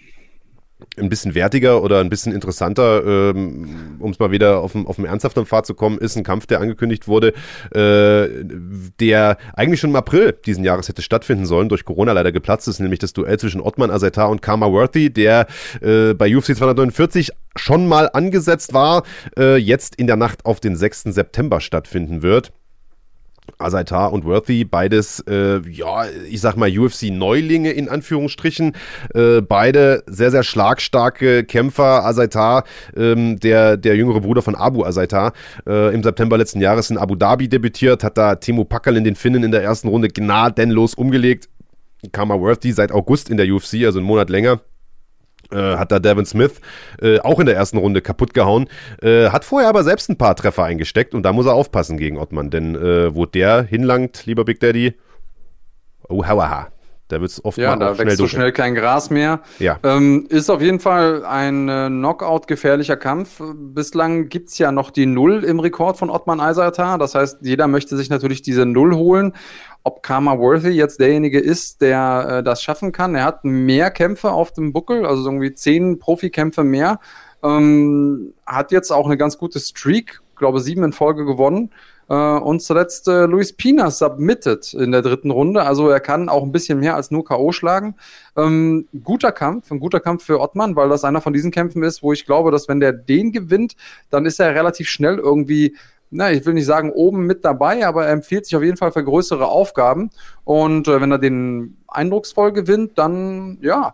[0.97, 5.45] ein bisschen wertiger oder ein bisschen interessanter, ähm, um es mal wieder auf, einen ernsthaften
[5.45, 7.33] Pfad zu kommen, ist ein Kampf, der angekündigt wurde,
[7.73, 8.29] äh,
[8.99, 12.79] der eigentlich schon im April diesen Jahres hätte stattfinden sollen, durch Corona leider geplatzt ist,
[12.79, 15.47] nämlich das Duell zwischen Ottman Azetar und Karma Worthy, der
[15.81, 19.03] äh, bei UFC 249 schon mal angesetzt war,
[19.37, 21.03] äh, jetzt in der Nacht auf den 6.
[21.13, 22.53] September stattfinden wird.
[23.57, 28.75] Asaitar und Worthy, beides, äh, ja, ich sag mal UFC-Neulinge in Anführungsstrichen,
[29.13, 32.05] äh, beide sehr, sehr schlagstarke Kämpfer.
[32.05, 32.63] Asaitar,
[32.95, 35.33] ähm, der, der jüngere Bruder von Abu Asaitar,
[35.67, 39.15] äh, im September letzten Jahres in Abu Dhabi debütiert, hat da Timo Packerl in den
[39.15, 41.49] Finnen in der ersten Runde gnadenlos umgelegt.
[42.11, 44.61] Kama Worthy seit August in der UFC, also einen Monat länger.
[45.51, 46.61] Äh, hat da Devin Smith
[47.01, 48.69] äh, auch in der ersten Runde kaputt gehauen.
[49.01, 52.17] Äh, hat vorher aber selbst ein paar Treffer eingesteckt und da muss er aufpassen gegen
[52.17, 54.93] Ottmann, denn äh, wo der hinlangt, lieber Big Daddy,
[56.07, 56.67] oh, hauaha.
[57.09, 59.41] Da wird es oft ja, da wächst so schnell kein Gras mehr.
[59.57, 59.79] Ja.
[59.81, 63.41] Ähm, ist auf jeden Fall ein äh, Knockout-gefährlicher Kampf.
[63.55, 66.99] Bislang gibt es ja noch die Null im Rekord von Ottman Eisertar.
[66.99, 69.33] Das heißt, jeder möchte sich natürlich diese Null holen
[69.83, 73.15] ob Karma Worthy jetzt derjenige ist, der äh, das schaffen kann.
[73.15, 76.99] Er hat mehr Kämpfe auf dem Buckel, also irgendwie zehn Profikämpfe mehr.
[77.43, 81.71] Ähm, hat jetzt auch eine ganz gute Streak, glaube sieben in Folge gewonnen.
[82.09, 85.63] Äh, und zuletzt äh, Luis Pina submitted in der dritten Runde.
[85.63, 87.51] Also er kann auch ein bisschen mehr als nur K.O.
[87.51, 87.95] schlagen.
[88.35, 92.01] Ähm, guter Kampf, ein guter Kampf für Ottmann, weil das einer von diesen Kämpfen ist,
[92.01, 93.75] wo ich glaube, dass wenn der den gewinnt,
[94.09, 95.75] dann ist er relativ schnell irgendwie
[96.11, 98.91] na, ich will nicht sagen oben mit dabei, aber er empfiehlt sich auf jeden Fall
[98.91, 100.09] für größere Aufgaben.
[100.43, 103.93] Und äh, wenn er den eindrucksvoll gewinnt, dann ja,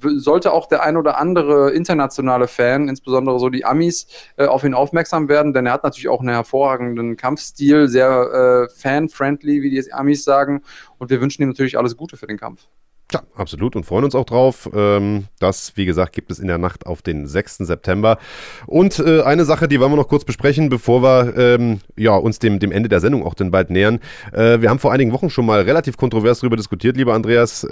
[0.00, 4.06] sollte auch der ein oder andere internationale Fan, insbesondere so die Amis,
[4.36, 8.74] äh, auf ihn aufmerksam werden, denn er hat natürlich auch einen hervorragenden Kampfstil, sehr äh,
[8.74, 10.62] fan-friendly, wie die Amis sagen.
[10.98, 12.68] Und wir wünschen ihm natürlich alles Gute für den Kampf.
[13.12, 14.68] Ja, absolut und freuen uns auch drauf.
[14.74, 17.58] Ähm, das, wie gesagt, gibt es in der Nacht auf den 6.
[17.58, 18.18] September.
[18.66, 22.40] Und äh, eine Sache, die wollen wir noch kurz besprechen, bevor wir ähm, ja, uns
[22.40, 24.00] dem, dem Ende der Sendung auch dann bald nähern.
[24.32, 27.64] Äh, wir haben vor einigen Wochen schon mal relativ kontrovers darüber diskutiert, lieber Andreas.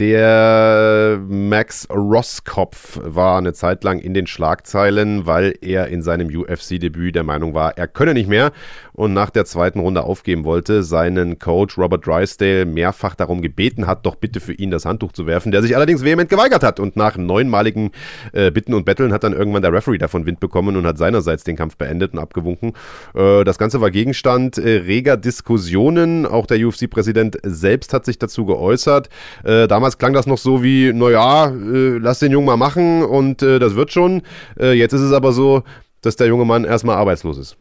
[0.00, 7.14] Der Max Rosskopf war eine Zeit lang in den Schlagzeilen, weil er in seinem UFC-Debüt
[7.14, 8.50] der Meinung war, er könne nicht mehr
[8.92, 14.04] und nach der zweiten Runde aufgeben wollte, seinen Coach Robert Drysdale mehrfach darum gebeten hat,
[14.04, 16.96] doch bitte für ihn das Handtuch zu werfen, der sich allerdings vehement geweigert hat und
[16.96, 17.92] nach neunmaligen
[18.32, 21.44] äh, Bitten und Betteln hat dann irgendwann der Referee davon Wind bekommen und hat seinerseits
[21.44, 22.72] den Kampf beendet und abgewunken.
[23.14, 28.44] Äh, das Ganze war Gegenstand äh, reger Diskussionen, auch der UFC-Präsident selbst hat sich dazu
[28.44, 29.08] geäußert.
[29.44, 33.42] Äh, damals klang das noch so wie, naja, äh, lass den Jungen mal machen und
[33.42, 34.22] äh, das wird schon.
[34.58, 35.62] Äh, jetzt ist es aber so,
[36.00, 37.56] dass der junge Mann erstmal arbeitslos ist.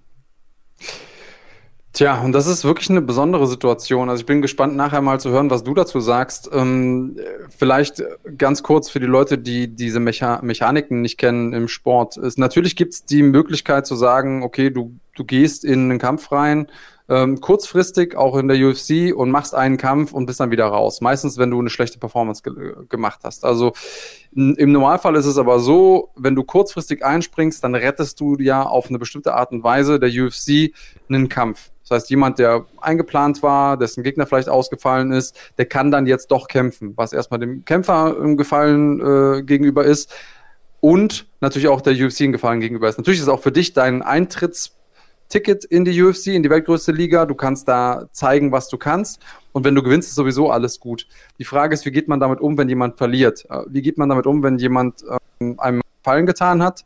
[1.92, 4.10] Tja, und das ist wirklich eine besondere Situation.
[4.10, 6.50] Also ich bin gespannt, nachher mal zu hören, was du dazu sagst.
[6.54, 7.18] Ähm,
[7.50, 8.02] vielleicht
[8.38, 12.16] ganz kurz für die Leute, die diese Mecha Mechaniken nicht kennen im Sport.
[12.16, 16.32] Ist, natürlich gibt es die Möglichkeit zu sagen, okay, du, du gehst in einen Kampf
[16.32, 16.68] rein,
[17.14, 21.00] ähm, kurzfristig auch in der UFC und machst einen Kampf und bist dann wieder raus.
[21.00, 23.46] Meistens, wenn du eine schlechte Performance ge gemacht hast.
[23.46, 23.74] Also
[24.32, 28.90] im Normalfall ist es aber so, wenn du kurzfristig einspringst, dann rettest du ja auf
[28.90, 30.74] eine bestimmte Art und Weise der UFC
[31.08, 31.70] einen Kampf.
[31.84, 36.32] Das heißt, jemand, der eingeplant war, dessen Gegner vielleicht ausgefallen ist, der kann dann jetzt
[36.32, 40.12] doch kämpfen, was erstmal dem Kämpfer im Gefallen äh, gegenüber ist
[40.80, 42.98] und natürlich auch der UFC im Gefallen gegenüber ist.
[42.98, 44.76] Natürlich ist auch für dich dein Eintritts
[45.30, 47.26] Ticket in die UFC, in die weltgrößte Liga.
[47.26, 49.22] Du kannst da zeigen, was du kannst.
[49.52, 51.08] Und wenn du gewinnst, ist sowieso alles gut.
[51.40, 53.46] Die Frage ist, wie geht man damit um, wenn jemand verliert?
[53.50, 55.04] Äh, wie geht man damit um, wenn jemand
[55.40, 56.84] ähm, einem Fallen getan hat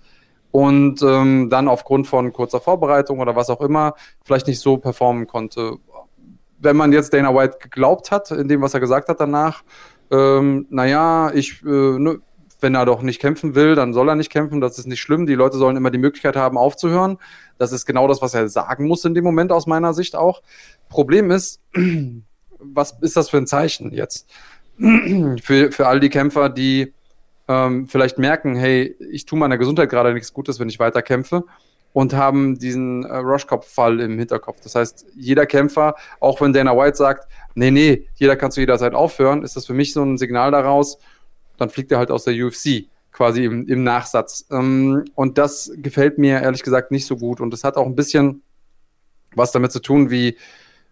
[0.51, 5.27] und ähm, dann aufgrund von kurzer Vorbereitung oder was auch immer vielleicht nicht so performen
[5.27, 5.77] konnte?
[6.59, 9.63] Wenn man jetzt Dana White geglaubt hat, in dem, was er gesagt hat danach,
[10.09, 12.19] ähm, naja, ich, äh, ne,
[12.59, 15.25] wenn er doch nicht kämpfen will, dann soll er nicht kämpfen, das ist nicht schlimm.
[15.25, 17.17] Die Leute sollen immer die Möglichkeit haben, aufzuhören.
[17.57, 20.41] Das ist genau das, was er sagen muss in dem Moment aus meiner Sicht auch.
[20.89, 21.61] Problem ist,
[22.59, 24.27] was ist das für ein Zeichen jetzt?
[25.41, 26.93] für, für all die Kämpfer, die
[27.47, 31.43] ähm, vielleicht merken, hey, ich tue meiner Gesundheit gerade nichts Gutes, wenn ich weiter kämpfe
[31.93, 34.59] und haben diesen äh, Rushkopf-Fall im Hinterkopf.
[34.61, 38.77] Das heißt, jeder Kämpfer, auch wenn Dana White sagt, nee, nee, jeder kann zu jeder
[38.77, 40.99] Zeit aufhören, ist das für mich so ein Signal daraus,
[41.57, 42.87] dann fliegt er halt aus der UFC
[43.17, 44.45] quasi im, im Nachsatz.
[44.51, 47.41] Ähm, und das gefällt mir ehrlich gesagt nicht so gut.
[47.41, 48.43] Und das hat auch ein bisschen
[49.33, 50.37] was damit zu tun, wie,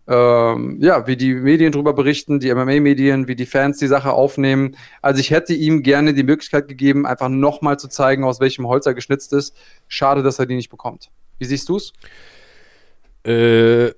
[0.07, 4.75] ähm, ja, wie die Medien darüber berichten, die MMA-Medien, wie die Fans die Sache aufnehmen.
[5.03, 8.87] Also ich hätte ihm gerne die Möglichkeit gegeben, einfach nochmal zu zeigen, aus welchem Holz
[8.87, 9.55] er geschnitzt ist.
[9.87, 11.11] Schade, dass er die nicht bekommt.
[11.37, 11.93] Wie siehst du es?
[13.23, 13.93] Äh,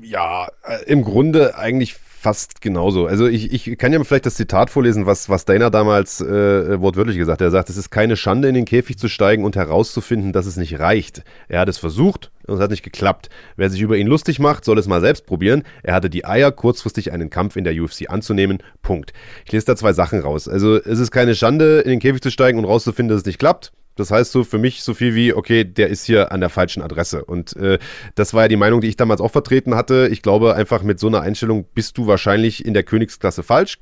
[0.00, 1.94] ja, äh, im Grunde eigentlich
[2.28, 3.06] fast genauso.
[3.06, 7.16] Also ich, ich kann ja vielleicht das Zitat vorlesen, was, was Dana damals äh, wortwörtlich
[7.16, 7.46] gesagt hat.
[7.46, 10.58] Er sagt, es ist keine Schande, in den Käfig zu steigen und herauszufinden, dass es
[10.58, 11.22] nicht reicht.
[11.48, 13.30] Er hat es versucht und es hat nicht geklappt.
[13.56, 15.62] Wer sich über ihn lustig macht, soll es mal selbst probieren.
[15.82, 18.58] Er hatte die Eier, kurzfristig einen Kampf in der UFC anzunehmen.
[18.82, 19.14] Punkt.
[19.46, 20.48] Ich lese da zwei Sachen raus.
[20.48, 23.38] Also es ist keine Schande, in den Käfig zu steigen und rauszufinden, dass es nicht
[23.38, 23.72] klappt.
[23.98, 26.82] Das heißt so für mich so viel wie, okay, der ist hier an der falschen
[26.82, 27.24] Adresse.
[27.24, 27.78] Und äh,
[28.14, 30.08] das war ja die Meinung, die ich damals auch vertreten hatte.
[30.10, 33.78] Ich glaube einfach mit so einer Einstellung bist du wahrscheinlich in der Königsklasse falsch.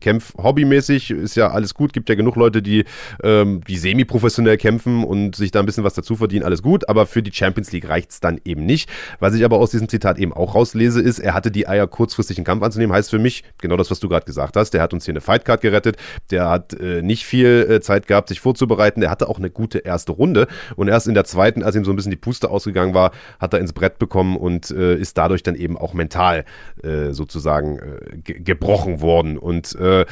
[0.00, 1.92] Kämpf hobbymäßig, ist ja alles gut.
[1.92, 2.84] Gibt ja genug Leute, die,
[3.22, 6.88] ähm, die semi-professionell kämpfen und sich da ein bisschen was dazu verdienen, alles gut.
[6.88, 8.90] Aber für die Champions League reicht's dann eben nicht.
[9.20, 12.38] Was ich aber aus diesem Zitat eben auch rauslese, ist, er hatte die Eier kurzfristig
[12.38, 12.94] einen Kampf anzunehmen.
[12.94, 14.72] Heißt für mich genau das, was du gerade gesagt hast.
[14.72, 15.96] Der hat uns hier eine Fightcard gerettet.
[16.30, 19.00] Der hat äh, nicht viel äh, Zeit gehabt, sich vorzubereiten.
[19.00, 20.48] Der hatte auch eine eine gute erste Runde.
[20.74, 23.54] Und erst in der zweiten, als ihm so ein bisschen die Puste ausgegangen war, hat
[23.54, 26.44] er ins Brett bekommen und äh, ist dadurch dann eben auch mental
[26.82, 29.38] äh, sozusagen äh, ge gebrochen worden.
[29.38, 30.04] Und äh,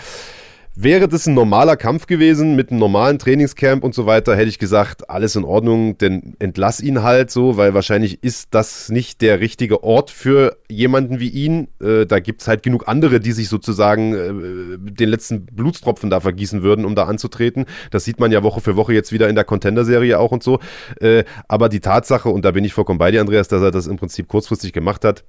[0.76, 4.58] Wäre das ein normaler Kampf gewesen mit einem normalen Trainingscamp und so weiter, hätte ich
[4.58, 9.38] gesagt, alles in Ordnung, denn entlass ihn halt so, weil wahrscheinlich ist das nicht der
[9.38, 11.68] richtige Ort für jemanden wie ihn.
[11.80, 16.18] Äh, da gibt es halt genug andere, die sich sozusagen äh, den letzten Blutstropfen da
[16.18, 17.66] vergießen würden, um da anzutreten.
[17.92, 20.58] Das sieht man ja Woche für Woche jetzt wieder in der Contender-Serie auch und so.
[21.00, 23.86] Äh, aber die Tatsache, und da bin ich vollkommen bei dir, Andreas, dass er das
[23.86, 25.22] im Prinzip kurzfristig gemacht hat,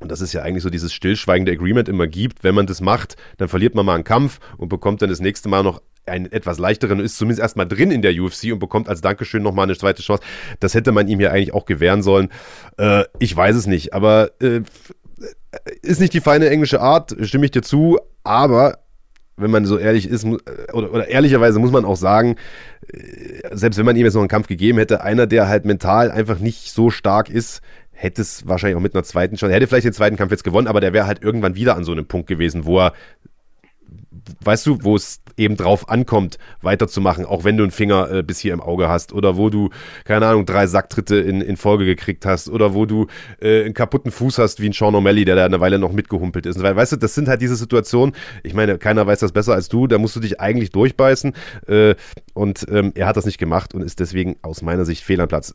[0.00, 2.44] und das ist ja eigentlich so dieses stillschweigende Agreement immer gibt.
[2.44, 5.48] Wenn man das macht, dann verliert man mal einen Kampf und bekommt dann das nächste
[5.48, 9.02] Mal noch einen etwas leichteren ist zumindest erstmal drin in der UFC und bekommt als
[9.02, 10.22] Dankeschön nochmal eine zweite Chance.
[10.58, 12.30] Das hätte man ihm ja eigentlich auch gewähren sollen.
[12.78, 14.62] Äh, ich weiß es nicht, aber äh,
[15.82, 18.78] ist nicht die feine englische Art, stimme ich dir zu, aber
[19.36, 20.26] wenn man so ehrlich ist,
[20.72, 22.36] oder, oder ehrlicherweise muss man auch sagen,
[22.92, 26.10] äh, selbst wenn man ihm jetzt noch einen Kampf gegeben hätte, einer, der halt mental
[26.10, 27.60] einfach nicht so stark ist,
[27.98, 30.68] hätte es wahrscheinlich auch mit einer zweiten er hätte vielleicht den zweiten Kampf jetzt gewonnen,
[30.68, 32.92] aber der wäre halt irgendwann wieder an so einem Punkt gewesen, wo er
[34.42, 38.38] weißt du, wo es eben drauf ankommt, weiterzumachen, auch wenn du einen Finger äh, bis
[38.38, 39.70] hier im Auge hast oder wo du,
[40.04, 43.06] keine Ahnung, drei Sacktritte in, in Folge gekriegt hast oder wo du
[43.40, 46.46] äh, einen kaputten Fuß hast wie ein Sean O'Malley, der da eine Weile noch mitgehumpelt
[46.46, 46.62] ist.
[46.62, 49.68] Weil, weißt du, das sind halt diese Situationen, ich meine, keiner weiß das besser als
[49.68, 51.32] du, da musst du dich eigentlich durchbeißen
[51.68, 51.94] äh,
[52.34, 55.28] und ähm, er hat das nicht gemacht und ist deswegen aus meiner Sicht fehl am
[55.28, 55.54] Platz.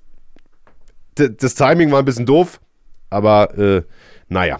[1.16, 2.60] Das Timing war ein bisschen doof,
[3.10, 3.84] aber äh,
[4.30, 4.60] naja,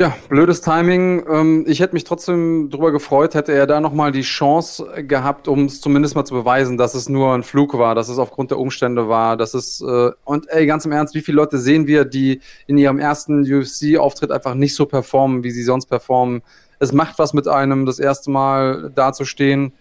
[0.00, 1.24] Ja, blödes Timing.
[1.30, 5.66] Ähm, ich hätte mich trotzdem darüber gefreut, hätte er da nochmal die Chance gehabt, um
[5.66, 8.58] es zumindest mal zu beweisen, dass es nur ein Flug war, dass es aufgrund der
[8.58, 12.04] Umstände war, dass es, äh, und ey, ganz im Ernst, wie viele Leute sehen wir,
[12.04, 16.42] die in ihrem ersten UFC-Auftritt einfach nicht so performen, wie sie sonst performen?
[16.80, 19.74] Es macht was mit einem, das erste Mal dazustehen.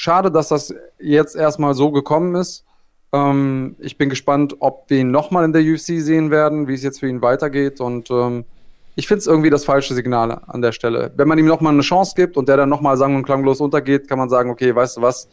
[0.00, 2.64] Schade, dass das jetzt erstmal so gekommen ist.
[3.12, 6.84] Ähm, ich bin gespannt, ob wir ihn nochmal in der UFC sehen werden, wie es
[6.84, 8.44] jetzt für ihn weitergeht und, ähm,
[8.94, 11.12] ich finde es irgendwie das falsche Signal an der Stelle.
[11.16, 14.08] Wenn man ihm nochmal eine Chance gibt und der dann nochmal sang- und klanglos untergeht,
[14.08, 15.28] kann man sagen, okay, weißt du was,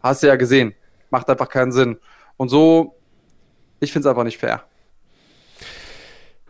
[0.00, 0.74] hast du ja gesehen.
[1.10, 1.98] Macht einfach keinen Sinn.
[2.36, 2.96] Und so,
[3.80, 4.62] ich finde es einfach nicht fair.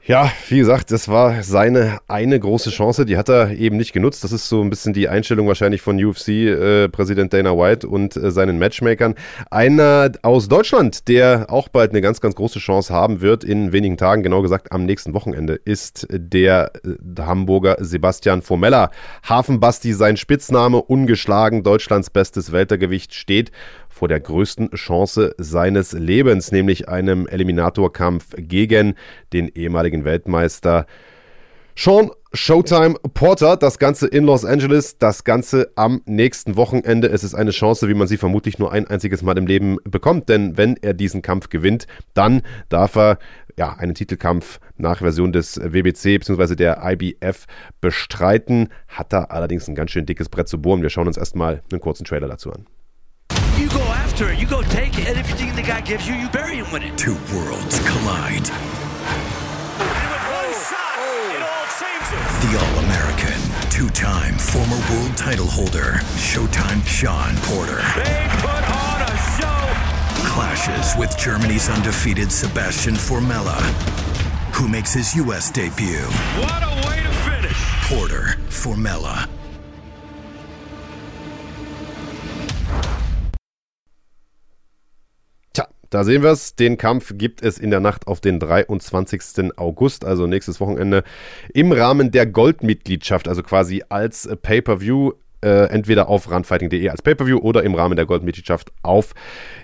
[0.04, 4.24] Ja, wie gesagt, das war seine eine große Chance, die hat er eben nicht genutzt.
[4.24, 8.32] Das ist so ein bisschen die Einstellung wahrscheinlich von UFC-Präsident äh, Dana White und äh,
[8.32, 9.14] seinen Matchmakern.
[9.52, 13.96] Einer aus Deutschland, der auch bald eine ganz, ganz große Chance haben wird, in wenigen
[13.96, 18.90] Tagen, genau gesagt am nächsten Wochenende, ist der äh, Hamburger Sebastian Formella.
[19.22, 23.52] Hafenbasti, sein Spitzname, ungeschlagen, Deutschlands bestes Weltergewicht, steht
[23.92, 28.94] vor der größten Chance seines Lebens, nämlich einem Eliminatorkampf gegen
[29.32, 30.86] den ehemaligen Weltmeister
[31.76, 37.08] Sean Showtime Porter, das Ganze in Los Angeles, das Ganze am nächsten Wochenende.
[37.08, 40.30] Es ist eine Chance, wie man sie vermutlich nur ein einziges Mal im Leben bekommt,
[40.30, 43.18] denn wenn er diesen Kampf gewinnt, dann darf er
[43.58, 46.56] ja, einen Titelkampf nach Version des WBC bzw.
[46.56, 47.46] der IBF
[47.82, 48.68] bestreiten.
[48.88, 50.82] Hat da allerdings ein ganz schön dickes Brett zu bohren.
[50.82, 52.66] Wir schauen uns erstmal einen kurzen Trailer dazu an.
[54.12, 56.28] You go after it, you go take it, and everything the guy gives you, you
[56.28, 56.98] bury him with it.
[56.98, 58.44] Two worlds collide.
[62.42, 63.40] The All American,
[63.70, 67.80] two time former world title holder, Showtime Sean Porter.
[67.96, 70.28] They put on a show.
[70.28, 73.60] Clashes with Germany's undefeated Sebastian Formella,
[74.52, 75.50] who makes his U.S.
[75.50, 76.04] debut.
[76.36, 77.56] What a way to finish!
[77.88, 79.26] Porter, Formella.
[85.92, 86.56] Da sehen wir es.
[86.56, 89.58] Den Kampf gibt es in der Nacht auf den 23.
[89.58, 91.04] August, also nächstes Wochenende,
[91.52, 95.12] im Rahmen der Goldmitgliedschaft, also quasi als Pay-per-View
[95.42, 99.12] äh, entweder auf runfighting.de als Pay-Per-View oder im Rahmen der Goldmitgliedschaft auf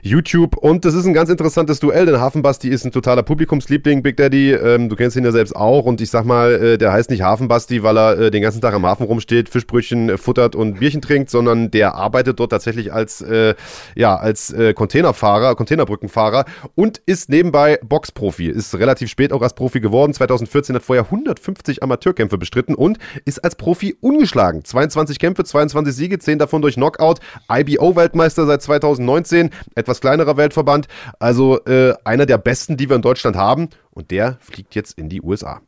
[0.02, 0.56] YouTube.
[0.56, 4.52] Und das ist ein ganz interessantes Duell, denn Hafenbasti ist ein totaler Publikumsliebling, Big Daddy.
[4.52, 5.84] Ähm, du kennst ihn ja selbst auch.
[5.84, 8.74] Und ich sag mal, äh, der heißt nicht Hafenbasti, weil er äh, den ganzen Tag
[8.74, 13.20] am Hafen rumsteht, Fischbrötchen äh, futtert und Bierchen trinkt, sondern der arbeitet dort tatsächlich als,
[13.20, 13.54] äh,
[13.94, 16.44] ja, als Containerfahrer, Containerbrückenfahrer
[16.74, 18.46] und ist nebenbei Boxprofi.
[18.46, 20.12] Ist relativ spät auch als Profi geworden.
[20.12, 24.64] 2014 hat vorher 150 Amateurkämpfe bestritten und ist als Profi ungeschlagen.
[24.64, 27.20] 22 Kämpfe, 22 22 Siege, 10 davon durch Knockout.
[27.50, 30.88] IBO-Weltmeister seit 2019, etwas kleinerer Weltverband.
[31.18, 33.68] Also äh, einer der besten, die wir in Deutschland haben.
[33.90, 35.60] Und der fliegt jetzt in die USA.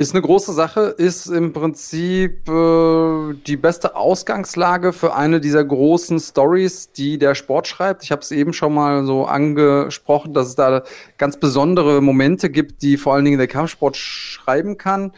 [0.00, 6.18] Ist eine große Sache, ist im Prinzip äh, die beste Ausgangslage für eine dieser großen
[6.20, 8.02] Stories, die der Sport schreibt.
[8.02, 10.84] Ich habe es eben schon mal so angesprochen, dass es da
[11.18, 15.12] ganz besondere Momente gibt, die vor allen Dingen der Kampfsport schreiben kann.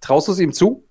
[0.00, 0.84] Traust du es ihm zu?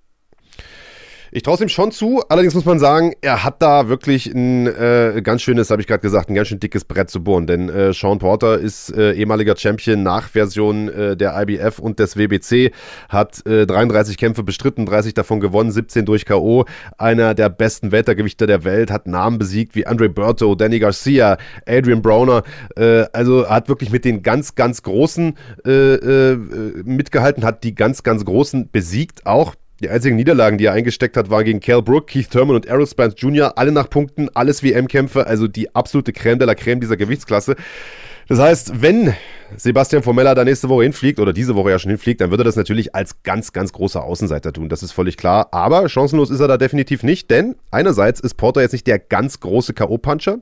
[1.36, 4.68] Ich traue es ihm schon zu, allerdings muss man sagen, er hat da wirklich ein
[4.68, 7.70] äh, ganz schönes, habe ich gerade gesagt, ein ganz schön dickes Brett zu bohren, denn
[7.70, 12.72] äh, Sean Porter ist äh, ehemaliger Champion nach Version äh, der IBF und des WBC,
[13.10, 16.66] hat äh, 33 Kämpfe bestritten, 30 davon gewonnen, 17 durch K.O.,
[17.00, 22.04] einer der besten Weltergewichter der Welt, hat Namen besiegt wie Andre Berto, Danny Garcia, Adrian
[22.04, 22.44] Browner,
[22.76, 25.36] äh, also hat wirklich mit den ganz, ganz Großen
[25.66, 26.38] äh, äh,
[26.84, 31.30] mitgehalten, hat die ganz, ganz Großen besiegt, auch die einzigen Niederlagen, die er eingesteckt hat,
[31.30, 33.58] waren gegen Cal Brook, Keith Thurman und Errol Spence Jr.
[33.58, 37.56] Alle nach Punkten, alles WM-Kämpfe, also die absolute Creme de la Creme dieser Gewichtsklasse.
[38.28, 39.14] Das heißt, wenn
[39.58, 42.44] Sebastian Formella da nächste Woche hinfliegt oder diese Woche ja schon hinfliegt, dann wird er
[42.44, 44.70] das natürlich als ganz, ganz großer Außenseiter tun.
[44.70, 45.50] Das ist völlig klar.
[45.52, 49.40] Aber chancenlos ist er da definitiv nicht, denn einerseits ist Porter jetzt nicht der ganz
[49.40, 50.40] große K.O.-Puncher.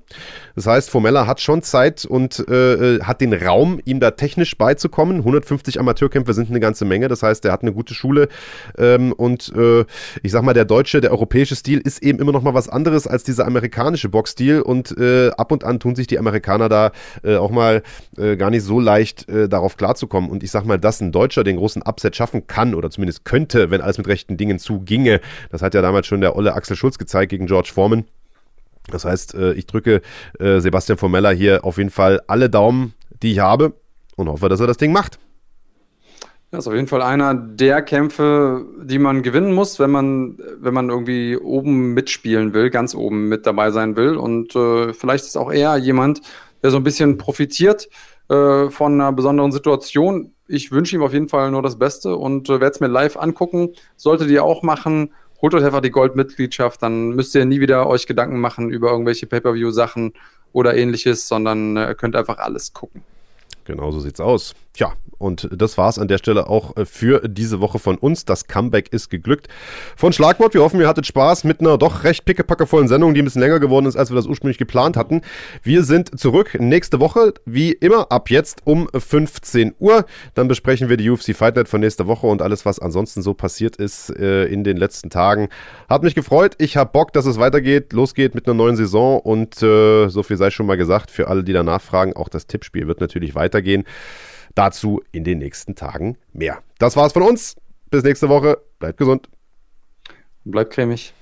[0.55, 4.57] Das heißt, Formella hat schon Zeit und äh, äh, hat den Raum, ihm da technisch
[4.57, 5.17] beizukommen.
[5.17, 7.07] 150 Amateurkämpfe sind eine ganze Menge.
[7.07, 8.29] Das heißt, er hat eine gute Schule.
[8.77, 9.85] Ähm, und äh,
[10.23, 13.07] ich sag mal, der deutsche, der europäische Stil ist eben immer noch mal was anderes
[13.07, 14.61] als dieser amerikanische Boxstil.
[14.61, 16.91] Und äh, ab und an tun sich die Amerikaner da
[17.23, 17.70] äh, auch mal
[18.17, 20.29] äh, gar nicht so leicht äh, darauf klarzukommen.
[20.29, 23.71] Und ich sag mal, dass ein Deutscher den großen Upset schaffen kann oder zumindest könnte,
[23.71, 26.97] wenn alles mit rechten Dingen zuginge, das hat ja damals schon der olle Axel Schulz
[26.97, 28.05] gezeigt gegen George Foreman.
[28.89, 30.01] Das heißt, äh, ich drücke
[30.39, 33.73] äh, Sebastian Formella hier auf jeden Fall alle Daumen, die ich habe
[34.15, 35.19] und hoffe, dass er das Ding macht.
[36.51, 40.73] Das ist auf jeden Fall einer der Kämpfe, die man gewinnen muss, wenn man, wenn
[40.73, 44.17] man irgendwie oben mitspielen will, ganz oben mit dabei sein will.
[44.17, 46.21] Und äh, vielleicht ist auch er jemand,
[46.63, 47.89] der so ein bisschen profitiert
[48.29, 50.33] äh, von einer besonderen Situation.
[50.47, 53.17] Ich wünsche ihm auf jeden Fall nur das Beste und äh, werde es mir live
[53.17, 53.69] angucken.
[53.95, 58.07] Solltet ihr auch machen, holt euch einfach die Goldmitgliedschaft, dann müsst ihr nie wieder euch
[58.07, 60.13] Gedanken machen über irgendwelche Pay-Per-View-Sachen
[60.53, 63.03] oder ähnliches, sondern äh, könnt einfach alles gucken.
[63.65, 64.53] Genau so sieht's aus.
[64.73, 68.25] Tja, und das war's an der Stelle auch äh, für diese Woche von uns.
[68.25, 69.47] Das Comeback ist geglückt.
[69.95, 73.25] Von Schlagwort, wir hoffen, ihr hattet Spaß mit einer doch recht pickepackevollen Sendung, die ein
[73.25, 75.21] bisschen länger geworden ist, als wir das ursprünglich geplant hatten.
[75.63, 80.05] Wir sind zurück nächste Woche, wie immer, ab jetzt um 15 Uhr.
[80.33, 83.33] Dann besprechen wir die UFC Fight Night von nächster Woche und alles, was ansonsten so
[83.33, 85.49] passiert ist äh, in den letzten Tagen.
[85.89, 86.55] Hat mich gefreut.
[86.57, 90.37] Ich habe Bock, dass es weitergeht, losgeht mit einer neuen Saison und äh, so viel
[90.37, 93.85] sei schon mal gesagt, für alle, die da nachfragen, auch das Tippspiel wird natürlich weitergehen.
[94.55, 96.61] Dazu in den nächsten Tagen mehr.
[96.77, 97.55] Das war's von uns.
[97.89, 98.61] Bis nächste Woche.
[98.79, 99.29] Bleibt gesund.
[100.43, 101.13] Bleibt cremig.